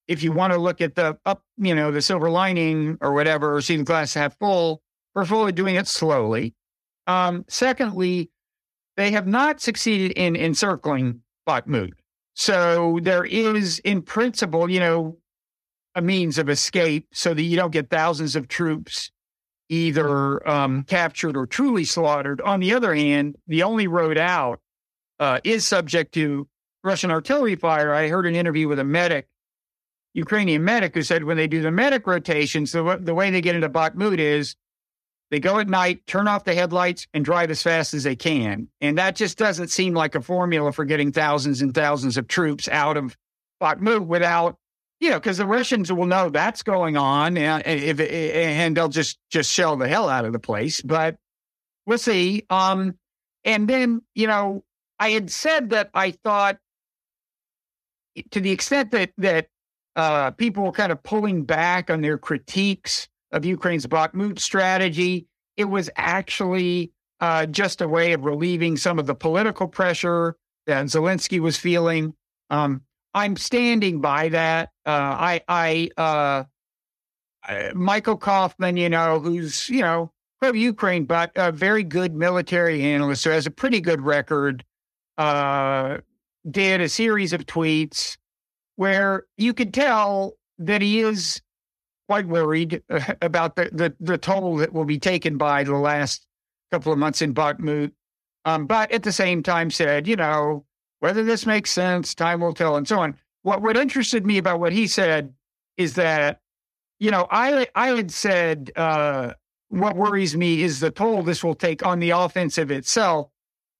if 0.07 0.23
you 0.23 0.31
want 0.31 0.53
to 0.53 0.59
look 0.59 0.81
at 0.81 0.95
the 0.95 1.17
up, 1.25 1.43
you 1.57 1.75
know, 1.75 1.91
the 1.91 2.01
silver 2.01 2.29
lining 2.29 2.97
or 3.01 3.13
whatever, 3.13 3.55
or 3.55 3.61
see 3.61 3.77
the 3.77 3.83
glass 3.83 4.13
half 4.13 4.37
full, 4.39 4.81
we're 5.13 5.25
fully 5.25 5.51
doing 5.51 5.75
it 5.75 5.87
slowly. 5.87 6.53
Um, 7.07 7.45
secondly, 7.47 8.29
they 8.97 9.11
have 9.11 9.27
not 9.27 9.61
succeeded 9.61 10.11
in 10.11 10.35
encircling 10.35 11.21
Bakhmut. 11.47 11.93
So 12.33 12.99
there 13.01 13.25
is, 13.25 13.79
in 13.79 14.01
principle, 14.01 14.69
you 14.69 14.79
know, 14.79 15.17
a 15.95 16.01
means 16.01 16.37
of 16.37 16.49
escape 16.49 17.07
so 17.11 17.33
that 17.33 17.41
you 17.41 17.57
don't 17.57 17.71
get 17.71 17.89
thousands 17.89 18.35
of 18.35 18.47
troops 18.47 19.11
either 19.69 20.47
um, 20.47 20.83
captured 20.83 21.37
or 21.37 21.45
truly 21.45 21.85
slaughtered. 21.85 22.41
On 22.41 22.59
the 22.59 22.73
other 22.73 22.93
hand, 22.93 23.35
the 23.47 23.63
only 23.63 23.87
road 23.87 24.17
out 24.17 24.59
uh, 25.19 25.39
is 25.43 25.67
subject 25.67 26.13
to 26.13 26.47
Russian 26.83 27.11
artillery 27.11 27.55
fire. 27.55 27.93
I 27.93 28.09
heard 28.09 28.25
an 28.25 28.35
interview 28.35 28.67
with 28.67 28.79
a 28.79 28.83
medic 28.83 29.27
Ukrainian 30.13 30.63
medic 30.63 30.93
who 30.93 31.03
said 31.03 31.23
when 31.23 31.37
they 31.37 31.47
do 31.47 31.61
the 31.61 31.71
medic 31.71 32.05
rotations, 32.05 32.71
the, 32.71 32.97
the 32.99 33.13
way 33.13 33.29
they 33.29 33.39
get 33.39 33.55
into 33.55 33.69
Bakhmut 33.69 34.19
is 34.19 34.55
they 35.31 35.39
go 35.39 35.59
at 35.59 35.69
night, 35.69 36.05
turn 36.05 36.27
off 36.27 36.43
the 36.43 36.53
headlights, 36.53 37.07
and 37.13 37.25
drive 37.25 37.49
as 37.49 37.63
fast 37.63 37.93
as 37.93 38.03
they 38.03 38.15
can. 38.15 38.67
And 38.81 38.97
that 38.97 39.15
just 39.15 39.37
doesn't 39.37 39.69
seem 39.69 39.93
like 39.93 40.13
a 40.13 40.21
formula 40.21 40.73
for 40.73 40.85
getting 40.85 41.11
thousands 41.11 41.61
and 41.61 41.73
thousands 41.73 42.17
of 42.17 42.27
troops 42.27 42.67
out 42.67 42.97
of 42.97 43.17
Bakhmut 43.61 44.05
without 44.05 44.57
you 45.01 45.09
know, 45.09 45.19
because 45.19 45.39
the 45.39 45.47
Russians 45.47 45.91
will 45.91 46.05
know 46.05 46.29
that's 46.29 46.61
going 46.61 46.95
on, 46.95 47.35
and 47.35 47.63
if 47.65 47.99
and 47.99 48.77
they'll 48.77 48.87
just 48.87 49.17
just 49.31 49.51
shell 49.51 49.75
the 49.75 49.87
hell 49.87 50.07
out 50.07 50.25
of 50.25 50.31
the 50.31 50.39
place. 50.39 50.79
But 50.79 51.17
we'll 51.87 51.97
see. 51.97 52.45
Um, 52.51 52.99
and 53.43 53.67
then 53.67 54.03
you 54.13 54.27
know, 54.27 54.63
I 54.99 55.09
had 55.09 55.31
said 55.31 55.71
that 55.71 55.89
I 55.95 56.11
thought, 56.11 56.59
to 58.29 58.39
the 58.39 58.51
extent 58.51 58.91
that 58.91 59.11
that 59.17 59.47
uh, 59.95 60.31
people 60.31 60.65
were 60.65 60.71
kind 60.71 60.91
of 60.91 61.01
pulling 61.01 61.45
back 61.45 61.89
on 61.89 62.01
their 62.01 62.19
critiques 62.19 63.09
of 63.31 63.45
Ukraine's 63.45 63.87
Bakhmut 63.87 64.39
strategy, 64.39 65.27
it 65.57 65.65
was 65.65 65.89
actually 65.95 66.91
uh, 67.19 67.45
just 67.45 67.81
a 67.81 67.87
way 67.87 68.13
of 68.13 68.25
relieving 68.25 68.77
some 68.77 68.99
of 68.99 69.05
the 69.05 69.15
political 69.15 69.67
pressure 69.67 70.35
that 70.67 70.85
Zelensky 70.85 71.39
was 71.39 71.57
feeling. 71.57 72.13
Um, 72.49 72.81
I'm 73.13 73.35
standing 73.35 74.01
by 74.01 74.29
that. 74.29 74.69
Uh, 74.85 74.89
I, 74.89 75.41
I, 75.47 75.89
uh, 75.97 76.43
Michael 77.73 78.17
Kofman, 78.17 78.77
you 78.77 78.89
know, 78.89 79.19
who's, 79.19 79.69
you 79.69 79.81
know, 79.81 80.11
pro 80.39 80.53
Ukraine, 80.53 81.05
but 81.05 81.31
a 81.35 81.51
very 81.51 81.83
good 81.83 82.15
military 82.15 82.83
analyst 82.83 83.23
who 83.23 83.31
has 83.31 83.45
a 83.45 83.51
pretty 83.51 83.81
good 83.81 84.01
record, 84.01 84.63
uh, 85.17 85.97
did 86.49 86.81
a 86.81 86.89
series 86.89 87.33
of 87.33 87.45
tweets 87.45 88.17
where 88.75 89.25
you 89.37 89.53
could 89.53 89.73
tell 89.73 90.33
that 90.57 90.81
he 90.81 91.01
is 91.01 91.41
quite 92.11 92.27
worried 92.27 92.83
uh, 92.89 92.99
about 93.21 93.55
the, 93.55 93.69
the, 93.71 93.95
the 94.01 94.17
toll 94.17 94.57
that 94.57 94.73
will 94.73 94.83
be 94.83 94.99
taken 94.99 95.37
by 95.37 95.63
the 95.63 95.77
last 95.77 96.27
couple 96.69 96.91
of 96.91 96.99
months 96.99 97.21
in 97.21 97.33
Bakhmut. 97.33 97.93
Um, 98.43 98.67
but 98.67 98.91
at 98.91 99.03
the 99.03 99.13
same 99.13 99.41
time 99.41 99.71
said, 99.71 100.09
you 100.09 100.17
know, 100.17 100.65
whether 100.99 101.23
this 101.23 101.45
makes 101.45 101.71
sense, 101.71 102.13
time 102.13 102.41
will 102.41 102.53
tell, 102.53 102.75
and 102.75 102.85
so 102.85 102.99
on. 102.99 103.15
What 103.43 103.61
what 103.61 103.77
interested 103.77 104.25
me 104.25 104.37
about 104.37 104.59
what 104.59 104.73
he 104.73 104.87
said 104.87 105.33
is 105.77 105.93
that, 105.93 106.41
you 106.99 107.11
know, 107.11 107.27
I 107.31 107.67
I 107.75 107.87
had 107.95 108.11
said 108.11 108.71
uh, 108.75 109.33
what 109.69 109.95
worries 109.95 110.35
me 110.35 110.63
is 110.63 110.81
the 110.81 110.91
toll 110.91 111.23
this 111.23 111.45
will 111.45 111.55
take 111.55 111.85
on 111.85 111.99
the 111.99 112.09
offensive 112.09 112.71
itself. 112.71 113.29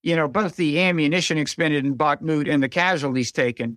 You 0.02 0.16
know, 0.16 0.26
both 0.26 0.56
the 0.56 0.80
ammunition 0.80 1.36
expended 1.36 1.84
in 1.84 1.96
Bakhmut 1.96 2.50
and 2.50 2.62
the 2.62 2.68
casualties 2.68 3.30
taken. 3.30 3.76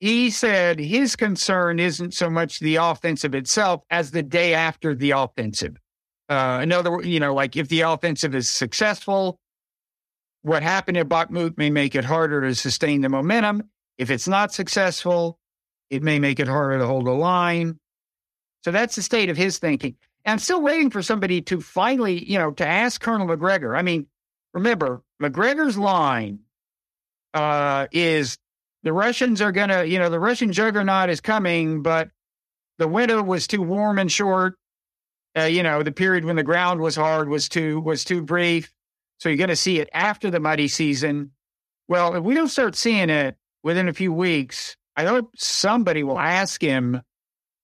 He 0.00 0.30
said 0.30 0.78
his 0.78 1.14
concern 1.14 1.78
isn't 1.78 2.14
so 2.14 2.30
much 2.30 2.58
the 2.58 2.76
offensive 2.76 3.34
itself 3.34 3.82
as 3.90 4.10
the 4.10 4.22
day 4.22 4.54
after 4.54 4.94
the 4.94 5.10
offensive. 5.10 5.76
Uh, 6.30 6.60
in 6.62 6.72
other 6.72 6.90
words, 6.90 7.06
you 7.06 7.20
know, 7.20 7.34
like 7.34 7.54
if 7.56 7.68
the 7.68 7.82
offensive 7.82 8.34
is 8.34 8.48
successful, 8.48 9.38
what 10.42 10.62
happened 10.62 10.96
at 10.96 11.08
Bakhmut 11.08 11.58
may 11.58 11.68
make 11.68 11.94
it 11.94 12.04
harder 12.04 12.40
to 12.40 12.54
sustain 12.54 13.02
the 13.02 13.10
momentum. 13.10 13.68
If 13.98 14.10
it's 14.10 14.26
not 14.26 14.54
successful, 14.54 15.38
it 15.90 16.02
may 16.02 16.18
make 16.18 16.40
it 16.40 16.48
harder 16.48 16.78
to 16.78 16.86
hold 16.86 17.04
the 17.04 17.12
line. 17.12 17.78
So 18.64 18.70
that's 18.70 18.96
the 18.96 19.02
state 19.02 19.28
of 19.28 19.36
his 19.36 19.58
thinking. 19.58 19.96
And 20.24 20.32
I'm 20.32 20.38
still 20.38 20.62
waiting 20.62 20.88
for 20.88 21.02
somebody 21.02 21.42
to 21.42 21.60
finally, 21.60 22.24
you 22.24 22.38
know, 22.38 22.52
to 22.52 22.66
ask 22.66 23.02
Colonel 23.02 23.26
Macgregor. 23.26 23.76
I 23.76 23.82
mean, 23.82 24.06
remember, 24.54 25.02
Macgregor's 25.18 25.76
line 25.76 26.40
uh, 27.34 27.86
is 27.92 28.38
the 28.82 28.92
Russians 28.92 29.40
are 29.40 29.52
going 29.52 29.68
to, 29.68 29.86
you 29.86 29.98
know, 29.98 30.08
the 30.08 30.20
Russian 30.20 30.52
juggernaut 30.52 31.10
is 31.10 31.20
coming, 31.20 31.82
but 31.82 32.10
the 32.78 32.88
winter 32.88 33.22
was 33.22 33.46
too 33.46 33.62
warm 33.62 33.98
and 33.98 34.10
short. 34.10 34.56
Uh, 35.36 35.42
you 35.42 35.62
know, 35.62 35.82
the 35.82 35.92
period 35.92 36.24
when 36.24 36.36
the 36.36 36.42
ground 36.42 36.80
was 36.80 36.96
hard 36.96 37.28
was 37.28 37.48
too 37.48 37.80
was 37.80 38.04
too 38.04 38.22
brief. 38.22 38.72
So 39.18 39.28
you're 39.28 39.38
going 39.38 39.48
to 39.48 39.56
see 39.56 39.78
it 39.78 39.88
after 39.92 40.30
the 40.30 40.40
muddy 40.40 40.66
season. 40.66 41.32
Well, 41.88 42.14
if 42.14 42.24
we 42.24 42.34
don't 42.34 42.48
start 42.48 42.74
seeing 42.74 43.10
it 43.10 43.36
within 43.62 43.88
a 43.88 43.92
few 43.92 44.12
weeks, 44.12 44.76
I 44.96 45.04
hope 45.04 45.32
somebody 45.36 46.02
will 46.02 46.18
ask 46.18 46.60
him 46.60 47.02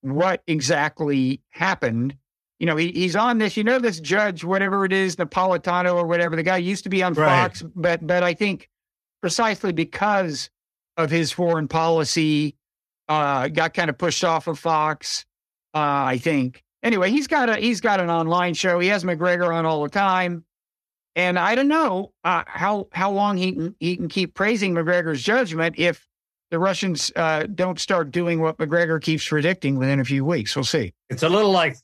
what 0.03 0.43
exactly 0.47 1.43
happened. 1.51 2.15
You 2.59 2.67
know, 2.67 2.77
he, 2.77 2.93
he's 2.93 3.17
on 3.17 3.39
this, 3.39 3.57
you 3.57 3.65
know, 3.65 3.79
this 3.79 4.01
judge, 4.01 4.45
whatever 4.45 4.85
it 4.85 4.93
is, 4.93 5.17
Napolitano 5.17 5.95
or 5.95 6.07
whatever. 6.07 6.37
The 6.37 6.43
guy 6.43 6.59
used 6.59 6.85
to 6.85 6.91
be 6.91 7.03
on 7.03 7.15
right. 7.15 7.27
Fox, 7.27 7.63
but 7.75 8.07
but 8.07 8.23
I 8.23 8.35
think 8.35 8.69
precisely 9.21 9.73
because 9.73 10.51
of 10.97 11.11
his 11.11 11.33
foreign 11.33 11.69
policy, 11.69 12.57
uh, 13.09 13.49
got 13.49 13.75
kind 13.75 13.91
of 13.91 13.99
pushed 13.99 14.25
off 14.25 14.47
of 14.47 14.59
Fox. 14.59 15.25
Uh, 15.75 16.09
I 16.09 16.19
think. 16.19 16.63
Anyway, 16.83 17.11
he's 17.11 17.27
got 17.27 17.51
a 17.51 17.57
he's 17.57 17.81
got 17.81 18.01
an 18.01 18.09
online 18.09 18.55
show. 18.55 18.79
He 18.79 18.89
has 18.89 19.05
Macgregor 19.05 19.53
on 19.53 19.67
all 19.67 19.83
the 19.83 19.91
time. 19.91 20.45
And 21.17 21.39
I 21.39 21.55
don't 21.55 21.69
know 21.69 22.13
uh, 22.25 22.45
how 22.47 22.89
how 22.93 23.11
long 23.11 23.37
he 23.37 23.53
can, 23.53 23.75
he 23.81 23.97
can 23.97 24.09
keep 24.09 24.35
praising 24.35 24.75
Macgregor's 24.75 25.23
judgment 25.23 25.77
if 25.79 26.07
the 26.51 26.59
Russians 26.59 27.11
uh, 27.17 27.45
don't 27.55 27.81
start 27.81 28.11
doing 28.11 28.41
what 28.41 28.59
Macgregor 28.59 29.01
keeps 29.01 29.27
predicting 29.27 29.77
within 29.77 29.99
a 29.99 30.05
few 30.05 30.25
weeks. 30.25 30.55
We'll 30.55 30.65
see. 30.65 30.95
It's 31.11 31.23
a 31.23 31.29
little 31.29 31.51
like 31.51 31.77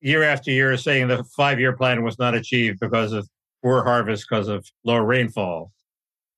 year 0.00 0.22
after 0.22 0.50
year 0.50 0.76
saying 0.76 1.08
the 1.08 1.24
five 1.36 1.58
year 1.58 1.72
plan 1.72 2.02
was 2.04 2.18
not 2.18 2.34
achieved 2.34 2.80
because 2.80 3.12
of 3.12 3.28
poor 3.62 3.82
harvest 3.82 4.26
because 4.28 4.48
of 4.48 4.66
low 4.84 4.98
rainfall. 4.98 5.72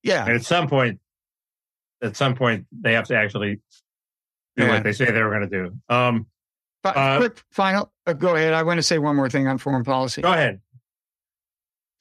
Yeah, 0.03 0.25
and 0.27 0.35
at 0.35 0.45
some 0.45 0.69
point, 0.69 1.01
at 2.03 2.17
some 2.17 2.35
point, 2.35 2.67
they 2.73 2.95
have 2.95 3.09
to 3.09 3.17
actually 3.17 3.61
do 4.57 4.65
yeah. 4.65 4.71
what 4.71 4.83
they 4.83 4.93
say 4.93 5.11
they 5.11 5.23
were 5.23 5.31
going 5.31 5.49
to 5.49 5.65
do. 5.65 5.79
Um, 5.89 6.27
uh, 6.85 7.19
quick 7.19 7.43
final. 7.51 7.93
Uh, 8.07 8.13
go 8.13 8.37
ahead. 8.37 8.53
I 8.53 8.63
want 8.63 8.79
to 8.79 8.83
say 8.83 8.99
one 8.99 9.17
more 9.17 9.29
thing 9.29 9.49
on 9.49 9.59
foreign 9.59 9.85
policy. 9.85 10.23
Go 10.23 10.33
ahead. 10.33 10.61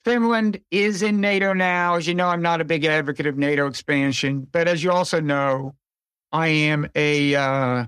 Finland 0.04 0.60
is 0.70 1.02
in 1.02 1.20
NATO 1.20 1.52
now. 1.52 1.96
As 1.96 2.06
you 2.06 2.14
know, 2.14 2.28
I'm 2.28 2.42
not 2.42 2.60
a 2.60 2.64
big 2.64 2.84
advocate 2.84 3.26
of 3.26 3.36
NATO 3.36 3.66
expansion, 3.66 4.46
but 4.50 4.68
as 4.68 4.82
you 4.82 4.92
also 4.92 5.20
know, 5.20 5.74
I 6.30 6.48
am 6.48 6.88
a. 6.94 7.34
Uh, 7.34 7.86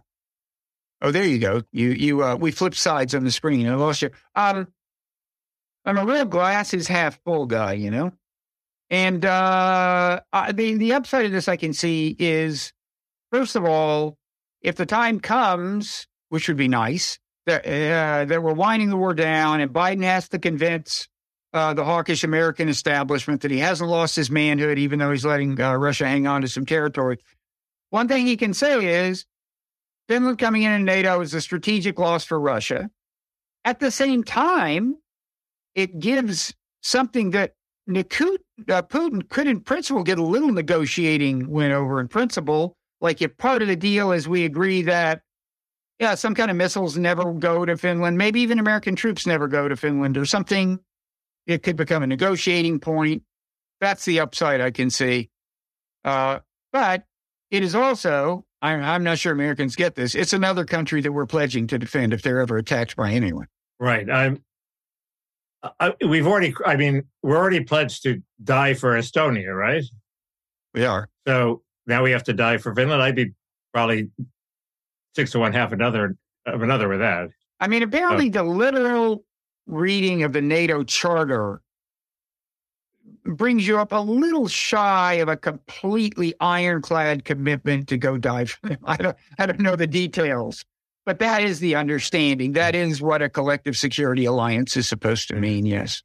oh, 1.00 1.12
there 1.12 1.24
you 1.24 1.38
go. 1.38 1.62
You 1.70 1.90
you 1.90 2.24
uh, 2.24 2.34
we 2.34 2.50
flipped 2.50 2.76
sides 2.76 3.14
on 3.14 3.22
the 3.22 3.30
screen. 3.30 3.68
I 3.68 3.74
lost 3.76 4.02
you. 4.02 4.10
Um, 4.34 4.66
I'm 5.84 5.96
a 5.96 6.04
real 6.04 6.24
glass 6.24 6.74
is 6.74 6.88
half 6.88 7.22
full 7.24 7.46
guy, 7.46 7.74
you 7.74 7.90
know. 7.90 8.12
And 8.90 9.24
uh, 9.24 10.20
mean, 10.54 10.78
the 10.78 10.94
upside 10.94 11.26
of 11.26 11.32
this 11.32 11.48
I 11.48 11.56
can 11.56 11.72
see 11.72 12.16
is, 12.18 12.72
first 13.30 13.54
of 13.54 13.64
all, 13.64 14.16
if 14.62 14.76
the 14.76 14.86
time 14.86 15.20
comes, 15.20 16.06
which 16.30 16.48
would 16.48 16.56
be 16.56 16.68
nice, 16.68 17.18
that 17.46 17.66
uh, 17.66 18.24
that 18.26 18.42
we're 18.42 18.52
winding 18.52 18.90
the 18.90 18.96
war 18.96 19.14
down, 19.14 19.60
and 19.60 19.72
Biden 19.72 20.02
has 20.02 20.28
to 20.30 20.38
convince 20.38 21.08
uh, 21.52 21.74
the 21.74 21.84
hawkish 21.84 22.24
American 22.24 22.68
establishment 22.68 23.42
that 23.42 23.50
he 23.50 23.58
hasn't 23.58 23.90
lost 23.90 24.16
his 24.16 24.30
manhood, 24.30 24.78
even 24.78 24.98
though 24.98 25.10
he's 25.10 25.24
letting 25.24 25.60
uh, 25.60 25.74
Russia 25.74 26.06
hang 26.06 26.26
on 26.26 26.42
to 26.42 26.48
some 26.48 26.66
territory. 26.66 27.18
One 27.90 28.08
thing 28.08 28.26
he 28.26 28.36
can 28.36 28.52
say 28.52 29.06
is 29.06 29.24
Finland 30.08 30.38
coming 30.38 30.62
in 30.62 30.72
in 30.72 30.84
NATO 30.84 31.20
is 31.20 31.34
a 31.34 31.40
strategic 31.40 31.98
loss 31.98 32.24
for 32.24 32.38
Russia. 32.38 32.90
At 33.64 33.80
the 33.80 33.90
same 33.90 34.24
time, 34.24 34.96
it 35.74 35.98
gives 35.98 36.54
something 36.82 37.30
that 37.30 37.54
Nikut, 37.88 38.38
uh, 38.68 38.82
Putin 38.82 39.28
could, 39.28 39.46
in 39.46 39.60
principle, 39.60 40.02
get 40.02 40.18
a 40.18 40.22
little 40.22 40.52
negotiating 40.52 41.48
win 41.48 41.72
over 41.72 42.00
in 42.00 42.08
principle. 42.08 42.76
Like 43.00 43.22
if 43.22 43.36
part 43.36 43.62
of 43.62 43.68
the 43.68 43.76
deal 43.76 44.12
is 44.12 44.28
we 44.28 44.44
agree 44.44 44.82
that, 44.82 45.22
yeah, 45.98 46.14
some 46.14 46.34
kind 46.34 46.50
of 46.50 46.56
missiles 46.56 46.98
never 46.98 47.32
go 47.32 47.64
to 47.64 47.76
Finland, 47.76 48.18
maybe 48.18 48.40
even 48.40 48.58
American 48.58 48.94
troops 48.94 49.26
never 49.26 49.48
go 49.48 49.68
to 49.68 49.76
Finland 49.76 50.16
or 50.16 50.24
something 50.24 50.80
it 51.48 51.62
could 51.62 51.76
become 51.76 52.02
a 52.02 52.06
negotiating 52.06 52.78
point. 52.78 53.22
That's 53.80 54.04
the 54.04 54.20
upside 54.20 54.60
I 54.60 54.70
can 54.70 54.90
see. 54.90 55.30
Uh, 56.04 56.40
but 56.72 57.04
it 57.50 57.64
is 57.64 57.74
also, 57.74 58.44
I'm, 58.60 58.82
I'm 58.82 59.02
not 59.02 59.18
sure 59.18 59.32
Americans 59.32 59.74
get 59.74 59.94
this, 59.94 60.14
it's 60.14 60.34
another 60.34 60.64
country 60.64 61.00
that 61.00 61.12
we're 61.12 61.26
pledging 61.26 61.66
to 61.68 61.78
defend 61.78 62.12
if 62.12 62.22
they're 62.22 62.40
ever 62.40 62.58
attacked 62.58 62.96
by 62.96 63.12
anyone. 63.12 63.46
Right. 63.80 64.08
I'm, 64.08 64.42
Uh, 65.62 65.70
I, 65.80 66.04
we've 66.04 66.26
already, 66.26 66.54
I 66.64 66.76
mean, 66.76 67.02
we're 67.22 67.36
already 67.36 67.64
pledged 67.64 68.02
to 68.04 68.22
die 68.42 68.74
for 68.74 68.96
Estonia, 68.98 69.56
right? 69.56 69.84
We 70.74 70.84
are. 70.84 71.08
So 71.26 71.62
now 71.86 72.02
we 72.02 72.10
have 72.12 72.24
to 72.24 72.32
die 72.32 72.58
for 72.58 72.74
Finland. 72.74 73.02
I'd 73.02 73.16
be 73.16 73.32
probably 73.72 74.10
six 75.14 75.32
to 75.32 75.38
one 75.38 75.52
half 75.52 75.72
another 75.72 76.16
of 76.46 76.62
another 76.62 76.88
with 76.88 77.00
that. 77.00 77.30
I 77.60 77.66
mean, 77.66 77.82
apparently 77.82 78.28
the 78.28 78.44
literal 78.44 79.24
reading 79.66 80.22
of 80.22 80.32
the 80.32 80.40
NATO 80.40 80.82
charter 80.84 81.60
brings 83.24 83.66
you 83.66 83.78
up 83.78 83.92
a 83.92 84.00
little 84.00 84.48
shy 84.48 85.14
of 85.14 85.28
a 85.28 85.36
completely 85.36 86.34
ironclad 86.40 87.24
commitment 87.24 87.88
to 87.88 87.98
go 87.98 88.16
dive. 88.16 88.58
I 88.84 88.96
don't, 88.96 89.16
I 89.38 89.46
don't 89.46 89.60
know 89.60 89.76
the 89.76 89.86
details, 89.86 90.64
but 91.08 91.20
that 91.20 91.42
is 91.42 91.58
the 91.58 91.74
understanding. 91.74 92.52
That 92.52 92.74
is 92.74 93.00
what 93.00 93.22
a 93.22 93.30
collective 93.30 93.78
security 93.78 94.26
alliance 94.26 94.76
is 94.76 94.86
supposed 94.86 95.28
to 95.28 95.36
mean. 95.36 95.64
Yes. 95.64 96.02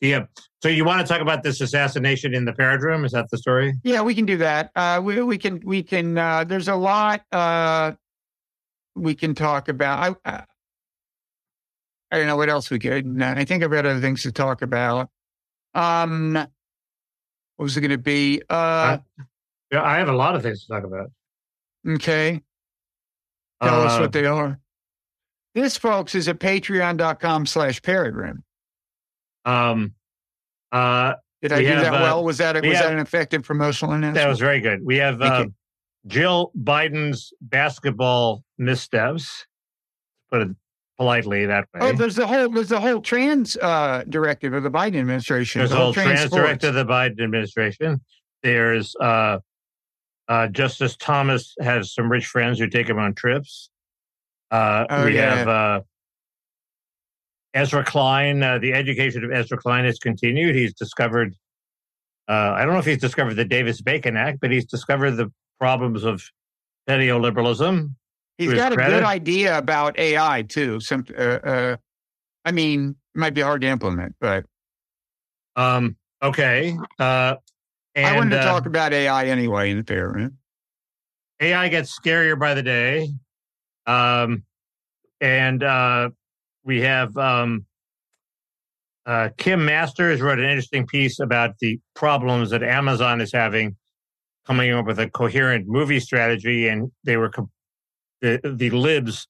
Yeah. 0.00 0.26
So 0.62 0.68
you 0.68 0.84
want 0.84 1.04
to 1.04 1.12
talk 1.12 1.20
about 1.20 1.42
this 1.42 1.60
assassination 1.60 2.32
in 2.32 2.44
the 2.44 2.52
Parrot 2.52 2.80
Room? 2.80 3.04
Is 3.04 3.10
that 3.10 3.28
the 3.32 3.38
story? 3.38 3.74
Yeah, 3.82 4.02
we 4.02 4.14
can 4.14 4.26
do 4.26 4.36
that. 4.36 4.70
Uh, 4.76 5.00
we 5.02 5.20
we 5.20 5.36
can 5.36 5.60
we 5.64 5.82
can. 5.82 6.16
Uh, 6.16 6.44
there's 6.44 6.68
a 6.68 6.76
lot 6.76 7.22
uh, 7.32 7.94
we 8.94 9.16
can 9.16 9.34
talk 9.34 9.68
about. 9.68 10.20
I 10.24 10.44
I 12.12 12.16
don't 12.16 12.28
know 12.28 12.36
what 12.36 12.50
else 12.50 12.70
we 12.70 12.78
could. 12.78 13.20
I 13.20 13.44
think 13.44 13.64
I've 13.64 13.70
got 13.72 13.84
other 13.84 14.00
things 14.00 14.22
to 14.22 14.30
talk 14.30 14.62
about. 14.62 15.10
Um, 15.74 16.34
what 16.34 17.64
was 17.64 17.76
it 17.76 17.80
going 17.80 17.90
to 17.90 17.98
be? 17.98 18.42
Uh, 18.48 18.98
yeah, 19.72 19.82
I 19.82 19.98
have 19.98 20.08
a 20.08 20.14
lot 20.14 20.36
of 20.36 20.44
things 20.44 20.62
to 20.62 20.68
talk 20.68 20.84
about. 20.84 21.10
Okay. 21.84 22.42
Tell 23.62 23.80
Uh, 23.82 23.84
us 23.86 24.00
what 24.00 24.12
they 24.12 24.26
are. 24.26 24.58
This, 25.54 25.76
folks, 25.76 26.14
is 26.14 26.28
at 26.28 26.38
patreon.com 26.38 27.46
slash 27.46 27.82
parrot 27.82 28.14
room. 28.14 28.44
Um, 29.44 29.94
uh, 30.72 31.14
Did 31.42 31.52
I 31.52 31.56
We 31.58 31.62
do 31.64 31.68
have, 31.72 31.82
that 31.82 31.94
uh, 31.94 32.02
well? 32.02 32.24
Was 32.24 32.38
that 32.38 32.56
a, 32.56 32.60
we 32.60 32.68
was 32.68 32.78
have- 32.78 32.86
that 32.86 32.92
an 32.94 33.00
effective 33.00 33.42
promotional 33.42 33.92
announcement? 33.94 34.14
that 34.16 34.28
was 34.28 34.38
very 34.38 34.60
good. 34.60 34.84
We 34.84 34.96
have 34.98 35.20
uh. 35.20 35.46
Jill 36.06 36.50
Biden's 36.58 37.32
basketball 37.42 38.42
missteps. 38.56 39.46
Put 40.30 40.42
it 40.42 40.48
politely 40.96 41.44
that 41.46 41.66
way. 41.74 41.80
Oh, 41.82 41.92
there's 41.92 42.14
the 42.16 42.26
whole 42.26 42.48
there's 42.50 42.68
the 42.70 42.80
whole 42.80 43.00
trans 43.02 43.56
uh, 43.58 44.04
directive 44.08 44.54
of 44.54 44.62
the 44.62 44.70
Biden 44.70 44.96
administration. 44.98 45.58
There's 45.58 45.70
the 45.70 45.76
a 45.76 45.80
whole 45.80 45.92
trans 45.92 46.20
sports. 46.20 46.34
directive 46.36 46.76
of 46.76 46.86
the 46.86 46.90
Biden 46.90 47.22
administration. 47.22 48.00
There's 48.42 48.94
uh, 48.96 49.38
uh, 50.30 50.46
Justice 50.48 50.96
Thomas 50.96 51.54
has 51.60 51.92
some 51.92 52.10
rich 52.10 52.26
friends 52.26 52.58
who 52.58 52.68
take 52.68 52.88
him 52.88 52.98
on 52.98 53.14
trips. 53.14 53.68
Uh, 54.50 54.86
Oh, 54.88 55.04
we 55.04 55.16
yeah. 55.16 55.34
have 55.36 55.48
uh, 55.48 55.80
Ezra 57.52 57.84
Klein. 57.84 58.42
Uh, 58.42 58.58
the 58.58 58.72
education 58.72 59.24
of 59.24 59.32
Ezra 59.32 59.58
Klein 59.58 59.84
has 59.84 59.98
continued. 59.98 60.54
He's 60.54 60.72
discovered. 60.72 61.34
Uh, 62.28 62.52
I 62.56 62.64
don't 62.64 62.72
know 62.74 62.78
if 62.78 62.86
he's 62.86 62.98
discovered 62.98 63.34
the 63.34 63.44
Davis 63.44 63.80
Bacon 63.82 64.16
Act, 64.16 64.38
but 64.40 64.50
he's 64.52 64.64
discovered 64.64 65.12
the 65.12 65.32
problems 65.58 66.04
of 66.04 66.22
neoliberalism. 66.88 67.90
He's 68.38 68.54
got 68.54 68.72
a 68.72 68.76
credit. 68.76 68.94
good 68.98 69.04
idea 69.04 69.58
about 69.58 69.98
AI 69.98 70.42
too. 70.42 70.80
Some, 70.80 71.04
uh, 71.16 71.20
uh, 71.20 71.76
I 72.44 72.52
mean, 72.52 72.96
it 73.14 73.18
might 73.18 73.34
be 73.34 73.42
hard 73.42 73.60
to 73.62 73.66
implement, 73.66 74.14
but 74.20 74.46
Um, 75.56 75.96
okay. 76.22 76.76
Uh, 76.98 77.36
and 77.94 78.06
I 78.06 78.16
wanted 78.16 78.30
to 78.30 78.40
uh, 78.40 78.44
talk 78.44 78.66
about 78.66 78.92
AI 78.92 79.26
anyway 79.26 79.70
in 79.70 79.78
the 79.78 79.84
parrot 79.84 80.14
room. 80.14 80.38
AI 81.40 81.68
gets 81.68 81.98
scarier 81.98 82.38
by 82.38 82.54
the 82.54 82.62
day. 82.62 83.08
Um, 83.86 84.44
and 85.20 85.62
uh, 85.62 86.10
we 86.64 86.82
have 86.82 87.16
um, 87.16 87.64
uh, 89.06 89.30
Kim 89.38 89.64
Masters 89.64 90.20
wrote 90.20 90.38
an 90.38 90.44
interesting 90.44 90.86
piece 90.86 91.18
about 91.18 91.58
the 91.60 91.80
problems 91.94 92.50
that 92.50 92.62
Amazon 92.62 93.20
is 93.20 93.32
having 93.32 93.76
coming 94.46 94.70
up 94.72 94.86
with 94.86 94.98
a 94.98 95.08
coherent 95.10 95.66
movie 95.66 96.00
strategy. 96.00 96.68
And 96.68 96.92
they 97.04 97.16
were 97.16 97.30
com- 97.30 97.50
the, 98.20 98.40
the 98.44 98.70
libs. 98.70 99.26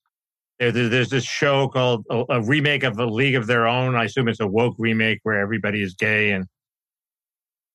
there- 0.58 0.72
There's 0.72 1.10
this 1.10 1.24
show 1.24 1.68
called 1.68 2.04
a, 2.10 2.24
a 2.28 2.42
remake 2.42 2.82
of 2.82 2.98
A 2.98 3.06
League 3.06 3.36
of 3.36 3.46
Their 3.46 3.66
Own. 3.66 3.94
I 3.94 4.04
assume 4.04 4.28
it's 4.28 4.40
a 4.40 4.46
woke 4.46 4.74
remake 4.78 5.20
where 5.22 5.38
everybody 5.40 5.82
is 5.82 5.94
gay 5.94 6.32
and, 6.32 6.46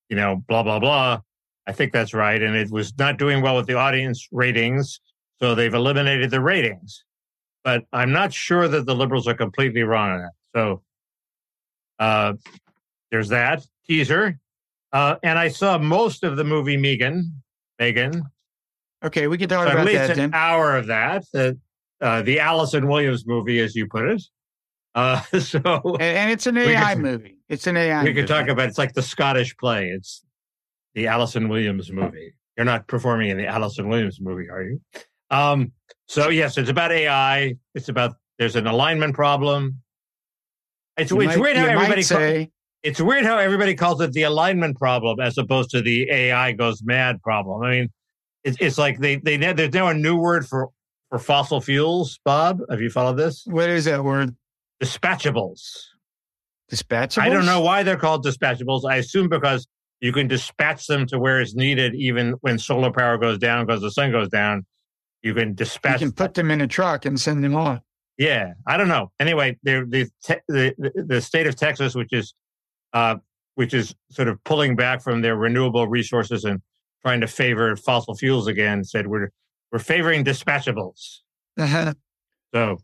you 0.09 0.15
know, 0.15 0.43
blah, 0.47 0.63
blah, 0.63 0.79
blah. 0.79 1.21
I 1.67 1.71
think 1.71 1.93
that's 1.93 2.13
right. 2.13 2.41
And 2.41 2.55
it 2.55 2.69
was 2.71 2.97
not 2.97 3.17
doing 3.17 3.41
well 3.41 3.55
with 3.55 3.65
the 3.67 3.73
audience 3.73 4.27
ratings. 4.31 4.99
So 5.39 5.55
they've 5.55 5.73
eliminated 5.73 6.31
the 6.31 6.41
ratings. 6.41 7.03
But 7.63 7.83
I'm 7.91 8.11
not 8.11 8.31
sure 8.31 8.67
that 8.67 8.85
the 8.85 8.95
liberals 8.95 9.27
are 9.27 9.33
completely 9.33 9.81
wrong 9.83 10.11
on 10.11 10.21
that. 10.21 10.31
So 10.55 10.81
uh, 11.99 12.33
there's 13.11 13.29
that 13.29 13.65
teaser. 13.87 14.39
Uh, 14.93 15.15
and 15.23 15.37
I 15.39 15.47
saw 15.47 15.77
most 15.77 16.23
of 16.23 16.37
the 16.37 16.43
movie 16.43 16.77
M3GAN. 16.77 17.23
M3GAN. 17.81 18.21
Okay, 19.03 19.27
we 19.27 19.37
can 19.37 19.49
talk 19.49 19.67
So 19.67 19.77
at 19.77 19.85
least 19.85 19.97
that 19.97 20.09
an 20.11 20.17
then. 20.17 20.33
hour 20.33 20.77
of 20.77 20.87
that. 20.87 21.23
The, 21.33 21.57
uh, 22.01 22.21
the 22.21 22.39
Allison 22.39 22.87
Williams 22.87 23.25
movie, 23.25 23.59
as 23.59 23.75
you 23.75 23.87
put 23.87 24.05
it. 24.05 24.21
Uh, 24.95 25.21
so 25.39 25.59
And, 25.99 26.01
and 26.01 26.31
it's 26.31 26.47
an 26.47 26.57
AI 26.57 26.93
could- 26.95 27.03
movie. 27.03 27.37
It's 27.49 27.67
an 27.67 27.77
AI. 27.77 28.03
we 28.03 28.13
could 28.13 28.27
talk 28.27 28.47
about 28.47 28.67
it's 28.69 28.77
like 28.79 28.93
the 28.93 29.03
Scottish 29.03 29.55
play. 29.57 29.89
It's 29.89 30.23
the 30.95 31.07
Allison 31.07 31.47
Williams 31.49 31.91
movie. 31.91 32.33
You're 32.57 32.65
not 32.65 32.87
performing 32.87 33.29
in 33.29 33.37
the 33.37 33.45
Allison 33.45 33.87
Williams 33.89 34.19
movie, 34.19 34.49
are 34.49 34.63
you? 34.63 34.81
Um, 35.29 35.71
so 36.07 36.29
yes, 36.29 36.57
it's 36.57 36.69
about 36.69 36.91
AI. 36.91 37.55
It's 37.75 37.89
about 37.89 38.15
there's 38.39 38.55
an 38.55 38.65
alignment 38.65 39.13
problem. 39.13 39.81
It's, 40.97 41.11
You 41.11 41.19
it's 41.21 41.27
might- 41.35 41.39
weird 41.39 41.57
how 41.57 41.65
everybody 41.67 42.01
say 42.01 42.49
it's 42.83 43.01
weird 43.01 43.25
how 43.25 43.37
everybody 43.39 43.73
calls 43.75 43.99
it 43.99 44.11
the 44.13 44.23
alignment 44.23 44.77
problem 44.77 45.19
as 45.19 45.37
opposed 45.39 45.71
to 45.71 45.81
the 45.81 46.07
AI 46.09 46.51
goes 46.51 46.83
mad 46.83 47.19
problem. 47.23 47.63
I 47.63 47.71
mean, 47.71 47.89
it's, 48.43 48.57
it's 48.61 48.77
like 48.77 48.99
they 48.99 49.15
they 49.17 49.37
there's 49.37 49.73
now 49.73 49.87
a 49.87 49.93
new 49.93 50.15
word 50.15 50.47
for 50.47 50.69
for 51.09 51.19
fossil 51.19 51.59
fuels. 51.61 52.19
Bob, 52.23 52.59
have 52.69 52.81
you 52.81 52.89
followed 52.89 53.17
this? 53.17 53.43
what 53.45 53.69
is 53.69 53.85
that 53.85 54.03
word? 54.03 54.35
Dispatchables. 54.83 55.61
Dispatchables. 56.71 57.21
I 57.21 57.29
don't 57.29 57.45
know 57.45 57.61
why 57.61 57.83
they're 57.83 57.97
called 57.97 58.25
dispatchables. 58.25 58.81
I 58.89 58.97
assume 58.97 59.29
because 59.29 59.67
you 60.01 60.11
can 60.11 60.27
dispatch 60.27 60.87
them 60.87 61.05
to 61.07 61.19
where 61.19 61.39
it's 61.39 61.55
needed, 61.55 61.95
even 61.95 62.33
when 62.41 62.57
solar 62.57 62.91
power 62.91 63.17
goes 63.17 63.37
down 63.37 63.65
because 63.65 63.81
the 63.81 63.91
sun 63.91 64.11
goes 64.11 64.29
down. 64.29 64.65
You 65.21 65.33
can 65.33 65.55
dispatch. 65.55 66.01
You 66.01 66.07
can 66.07 66.13
put 66.13 66.33
them 66.33 66.51
in 66.51 66.61
a 66.61 66.67
truck 66.67 67.05
and 67.05 67.19
send 67.19 67.43
them 67.43 67.55
on. 67.55 67.81
yeah, 68.17 68.53
I 68.67 68.77
don't 68.77 68.87
know. 68.87 69.11
Anyway, 69.19 69.57
the 69.63 69.85
the 69.87 70.09
te- 70.23 70.41
the, 70.47 70.73
the 70.77 71.03
the 71.07 71.21
state 71.21 71.47
of 71.47 71.55
Texas, 71.55 71.95
which 71.95 72.13
is 72.13 72.33
uh, 72.93 73.15
which 73.55 73.73
is 73.73 73.95
sort 74.11 74.27
of 74.27 74.43
pulling 74.43 74.75
back 74.75 75.01
from 75.01 75.21
their 75.21 75.35
renewable 75.35 75.87
resources 75.87 76.45
and 76.45 76.61
trying 77.01 77.21
to 77.21 77.27
favor 77.27 77.75
fossil 77.75 78.15
fuels 78.15 78.47
again, 78.47 78.83
said 78.83 79.07
we're 79.07 79.29
we're 79.71 79.79
favoring 79.79 80.23
dispatchables. 80.23 81.19
Uh-huh. 81.57 81.93
So 82.53 82.77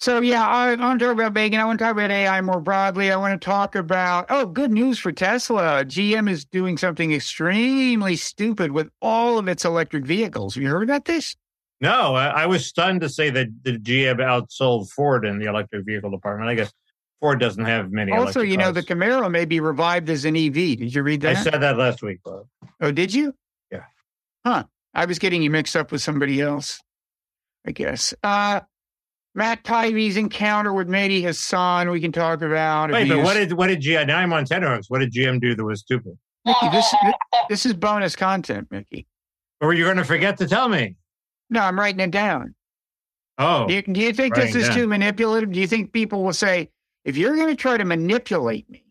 So 0.00 0.20
yeah, 0.20 0.46
I, 0.46 0.72
I 0.72 0.76
want 0.76 1.00
to 1.00 1.06
talk 1.06 1.14
about 1.14 1.34
bacon. 1.34 1.58
I 1.58 1.64
want 1.64 1.78
to 1.80 1.84
talk 1.84 1.92
about 1.92 2.12
AI 2.12 2.40
more 2.40 2.60
broadly. 2.60 3.10
I 3.10 3.16
want 3.16 3.40
to 3.40 3.44
talk 3.44 3.74
about 3.74 4.26
oh, 4.30 4.46
good 4.46 4.70
news 4.70 4.98
for 4.98 5.10
Tesla. 5.10 5.84
GM 5.84 6.30
is 6.30 6.44
doing 6.44 6.78
something 6.78 7.12
extremely 7.12 8.14
stupid 8.14 8.70
with 8.70 8.90
all 9.02 9.38
of 9.38 9.48
its 9.48 9.64
electric 9.64 10.04
vehicles. 10.04 10.54
Have 10.54 10.62
you 10.62 10.68
heard 10.68 10.84
about 10.84 11.04
this? 11.04 11.36
no, 11.80 12.14
I, 12.14 12.26
I 12.26 12.46
was 12.46 12.66
stunned 12.66 13.00
to 13.02 13.08
say 13.08 13.30
that 13.30 13.48
the 13.62 13.78
GM 13.78 14.16
outsold 14.16 14.90
Ford 14.90 15.24
in 15.24 15.38
the 15.38 15.46
electric 15.46 15.84
vehicle 15.84 16.10
department. 16.10 16.50
I 16.50 16.54
guess 16.54 16.72
Ford 17.20 17.40
doesn't 17.40 17.64
have 17.64 17.90
many. 17.90 18.12
also, 18.12 18.40
you 18.40 18.56
know, 18.56 18.70
the. 18.72 18.82
Camaro 18.82 19.30
may 19.30 19.44
be 19.44 19.60
revived 19.60 20.08
as 20.10 20.24
an 20.24 20.36
EV. 20.36 20.54
Did 20.54 20.94
you 20.94 21.02
read 21.02 21.20
that? 21.22 21.36
I 21.36 21.42
said 21.42 21.60
that 21.60 21.76
last 21.76 22.02
week, 22.02 22.20
Bob. 22.24 22.46
oh, 22.80 22.92
did 22.92 23.12
you? 23.12 23.34
Yeah. 23.72 23.84
Huh. 24.44 24.64
I 24.94 25.04
was 25.04 25.18
getting 25.18 25.42
you 25.42 25.50
mixed 25.50 25.76
up 25.76 25.92
with 25.92 26.02
somebody 26.02 26.40
else. 26.40 26.80
I 27.66 27.72
guess. 27.72 28.14
Uh 28.22 28.60
Matt 29.38 29.62
Taibbi's 29.62 30.16
encounter 30.16 30.72
with 30.72 30.88
Mehdi 30.88 31.22
Hasan. 31.22 31.90
We 31.90 32.00
can 32.00 32.10
talk 32.10 32.42
about. 32.42 32.90
Wait, 32.90 33.08
but 33.08 33.18
what 33.18 33.34
did 33.34 33.52
what 33.52 33.68
did 33.68 33.80
GM? 33.80 34.08
Now 34.08 34.18
I'm 34.18 34.32
on 34.32 34.44
tenterhooks. 34.44 34.90
What 34.90 34.98
did 34.98 35.12
GM 35.12 35.40
do 35.40 35.54
that 35.54 35.64
was 35.64 35.78
stupid? 35.78 36.18
Mickey? 36.44 36.68
This 36.72 36.94
this 37.48 37.64
is 37.64 37.72
bonus 37.72 38.16
content, 38.16 38.66
Mickey. 38.72 39.06
Or 39.60 39.68
were 39.68 39.74
you 39.74 39.84
going 39.84 39.96
to 39.96 40.04
forget 40.04 40.38
to 40.38 40.48
tell 40.48 40.68
me? 40.68 40.96
No, 41.50 41.60
I'm 41.60 41.78
writing 41.78 42.00
it 42.00 42.10
down. 42.10 42.56
Oh, 43.38 43.68
Do 43.68 43.74
you, 43.74 43.82
do 43.82 44.00
you 44.00 44.12
think 44.12 44.34
this 44.34 44.56
is 44.56 44.66
down. 44.66 44.76
too 44.76 44.86
manipulative? 44.88 45.52
Do 45.52 45.60
you 45.60 45.68
think 45.68 45.92
people 45.92 46.24
will 46.24 46.32
say, 46.32 46.70
if 47.04 47.16
you're 47.16 47.36
going 47.36 47.46
to 47.48 47.54
try 47.54 47.76
to 47.76 47.84
manipulate 47.84 48.68
me, 48.68 48.84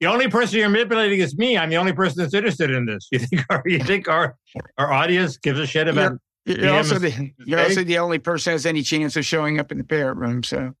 the 0.00 0.06
only 0.06 0.28
person 0.28 0.58
you're 0.58 0.70
manipulating 0.70 1.20
is 1.20 1.36
me. 1.36 1.58
I'm 1.58 1.68
the 1.68 1.76
only 1.76 1.92
person 1.92 2.22
that's 2.22 2.32
interested 2.32 2.70
in 2.70 2.86
this. 2.86 3.08
You 3.12 3.18
think 3.18 3.44
our 3.50 3.62
you 3.66 3.78
think 3.78 4.08
our 4.08 4.36
our 4.78 4.90
audience 4.90 5.36
gives 5.36 5.60
a 5.60 5.66
shit 5.66 5.86
about? 5.88 6.12
you're, 6.12 6.20
DM 6.46 6.72
also 6.76 6.94
is- 6.96 7.02
the, 7.02 7.32
you're 7.44 7.60
also 7.60 7.82
the 7.84 7.98
only 7.98 8.18
person 8.18 8.50
who 8.50 8.54
has 8.54 8.66
any 8.66 8.82
chance 8.82 9.16
of 9.16 9.24
showing 9.24 9.58
up 9.58 9.72
in 9.72 9.78
the 9.78 9.84
parrot 9.84 10.16
room. 10.16 10.42
So, 10.42 10.74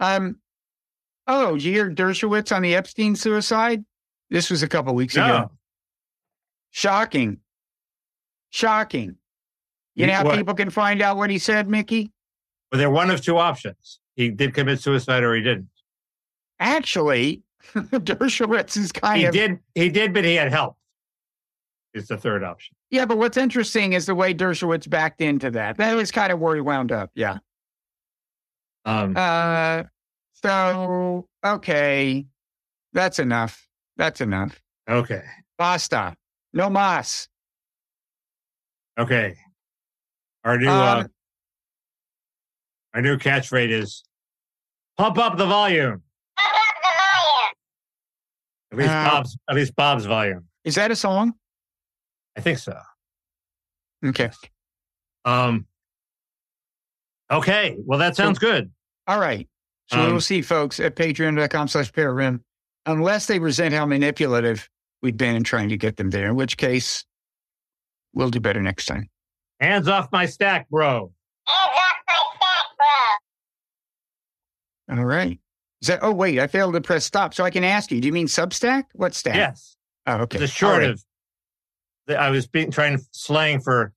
um, 0.00 0.40
oh, 1.26 1.54
did 1.54 1.62
you 1.64 1.72
hear 1.72 1.90
Dershowitz 1.90 2.54
on 2.54 2.62
the 2.62 2.74
Epstein 2.74 3.14
suicide? 3.16 3.84
This 4.30 4.50
was 4.50 4.62
a 4.62 4.68
couple 4.68 4.94
weeks 4.94 5.14
ago. 5.14 5.50
Shocking. 6.70 7.38
Shocking. 8.50 9.16
You 9.94 10.02
You- 10.02 10.06
know 10.08 10.12
how 10.14 10.24
what? 10.24 10.36
people 10.36 10.54
can 10.54 10.70
find 10.70 11.00
out 11.02 11.16
what 11.16 11.30
he 11.30 11.38
said, 11.38 11.68
Mickey? 11.68 12.10
Well, 12.72 12.78
they're 12.80 12.90
one 12.90 13.10
of 13.10 13.20
two 13.20 13.38
options. 13.38 14.00
He 14.16 14.30
did 14.30 14.54
commit 14.54 14.80
suicide, 14.80 15.22
or 15.22 15.34
he 15.34 15.42
didn't. 15.42 15.68
Actually, 16.58 17.42
Dershowitz 17.74 18.76
is 18.76 18.90
kind 18.92 19.20
He 19.20 19.24
of 19.26 19.34
he 19.34 19.40
did. 19.40 19.58
He 19.74 19.88
did, 19.88 20.12
but 20.12 20.24
he 20.24 20.34
had 20.34 20.50
help. 20.52 20.76
Is 21.94 22.08
the 22.08 22.16
third 22.16 22.42
option. 22.42 22.74
Yeah, 22.94 23.06
but 23.06 23.18
what's 23.18 23.36
interesting 23.36 23.92
is 23.94 24.06
the 24.06 24.14
way 24.14 24.32
Dershowitz 24.32 24.88
backed 24.88 25.20
into 25.20 25.50
that. 25.50 25.78
That 25.78 25.96
was 25.96 26.12
kind 26.12 26.30
of 26.32 26.38
where 26.38 26.54
he 26.54 26.60
wound 26.60 26.92
up. 26.92 27.10
Yeah. 27.16 27.38
Um, 28.84 29.16
Uh, 29.16 29.82
so 30.34 31.26
okay, 31.44 32.24
that's 32.92 33.18
enough. 33.18 33.66
That's 33.96 34.20
enough. 34.20 34.62
okay, 34.88 35.24
Basta. 35.58 36.14
No 36.52 36.70
mas. 36.70 37.26
okay. 38.96 39.34
Our 40.44 40.56
new 40.56 40.68
uh, 40.68 41.00
Um, 41.00 41.06
our 42.94 43.02
new 43.02 43.16
catchphrase 43.18 43.70
is 43.72 44.04
"Pump 44.96 45.18
up 45.18 45.36
the 45.36 45.46
volume." 45.46 46.00
At 48.70 48.78
least 48.78 48.90
Uh, 48.90 49.10
Bob's. 49.10 49.36
At 49.50 49.56
least 49.56 49.74
Bob's 49.74 50.04
volume. 50.04 50.46
is 50.62 50.76
that 50.76 50.92
a 50.92 50.96
song? 50.96 51.34
I 52.36 52.40
think 52.40 52.58
so. 52.58 52.78
Okay. 54.04 54.30
Um. 55.24 55.66
Okay. 57.30 57.76
Well, 57.84 57.98
that 57.98 58.16
sounds 58.16 58.38
good. 58.38 58.70
All 59.06 59.18
right. 59.18 59.48
So 59.88 60.00
Um, 60.00 60.10
we'll 60.12 60.20
see, 60.20 60.42
folks, 60.42 60.80
at 60.80 60.96
patreon.com 60.96 61.68
slash 61.68 61.92
parrot 61.92 62.14
room, 62.14 62.42
unless 62.86 63.26
they 63.26 63.38
resent 63.38 63.74
how 63.74 63.86
manipulative 63.86 64.68
we've 65.02 65.16
been 65.16 65.36
in 65.36 65.44
trying 65.44 65.68
to 65.68 65.76
get 65.76 65.96
them 65.96 66.10
there, 66.10 66.26
in 66.28 66.36
which 66.36 66.56
case 66.56 67.04
we'll 68.14 68.30
do 68.30 68.40
better 68.40 68.62
next 68.62 68.86
time. 68.86 69.08
Hands 69.60 69.86
off 69.88 70.08
my 70.12 70.26
stack, 70.26 70.68
bro. 70.70 71.12
Hands 71.46 71.70
off 72.08 72.36
my 72.40 72.62
bro. 74.88 74.98
All 74.98 75.04
right. 75.04 75.38
Is 75.82 75.88
that? 75.88 76.00
Oh 76.02 76.12
wait, 76.12 76.38
I 76.38 76.46
failed 76.46 76.74
to 76.74 76.80
press 76.80 77.04
stop. 77.04 77.34
So 77.34 77.44
I 77.44 77.50
can 77.50 77.64
ask 77.64 77.90
you. 77.90 78.00
Do 78.00 78.06
you 78.06 78.12
mean 78.12 78.26
Substack? 78.26 78.84
What 78.94 79.14
stack? 79.14 79.36
Yes. 79.36 79.76
Oh, 80.06 80.16
okay. 80.22 80.38
The 80.38 80.46
short 80.46 80.78
right. 80.78 80.90
of 80.90 81.04
I 82.08 82.30
was 82.30 82.46
being 82.46 82.70
trying 82.70 82.98
slang 83.12 83.60
for 83.60 83.92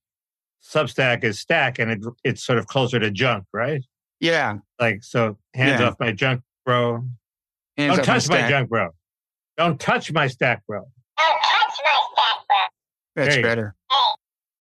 Substack 0.62 1.24
is 1.24 1.38
stack, 1.38 1.78
and 1.78 1.90
it, 1.90 2.00
it's 2.24 2.42
sort 2.44 2.58
of 2.58 2.66
closer 2.66 2.98
to 2.98 3.10
junk, 3.10 3.44
right? 3.52 3.84
Yeah. 4.20 4.58
Like 4.80 5.02
so, 5.04 5.38
hands 5.54 5.80
Yeah. 5.80 5.88
off 5.88 5.96
my 6.00 6.12
junk, 6.12 6.42
bro. 6.66 7.04
Hands 7.76 7.96
Don't 7.96 8.04
touch 8.04 8.28
my 8.28 8.36
stack. 8.38 8.50
junk, 8.50 8.68
bro. 8.68 8.88
Don't 9.56 9.78
touch 9.80 10.12
my 10.12 10.26
stack, 10.26 10.62
bro. 10.66 10.80
Don't 10.80 11.40
touch 11.40 11.78
my 11.84 11.96
stack, 12.12 12.46
bro. 12.48 12.60
That's 13.16 13.28
There 13.28 13.36
you 13.36 13.42
go. 13.42 13.48
better. 13.48 13.74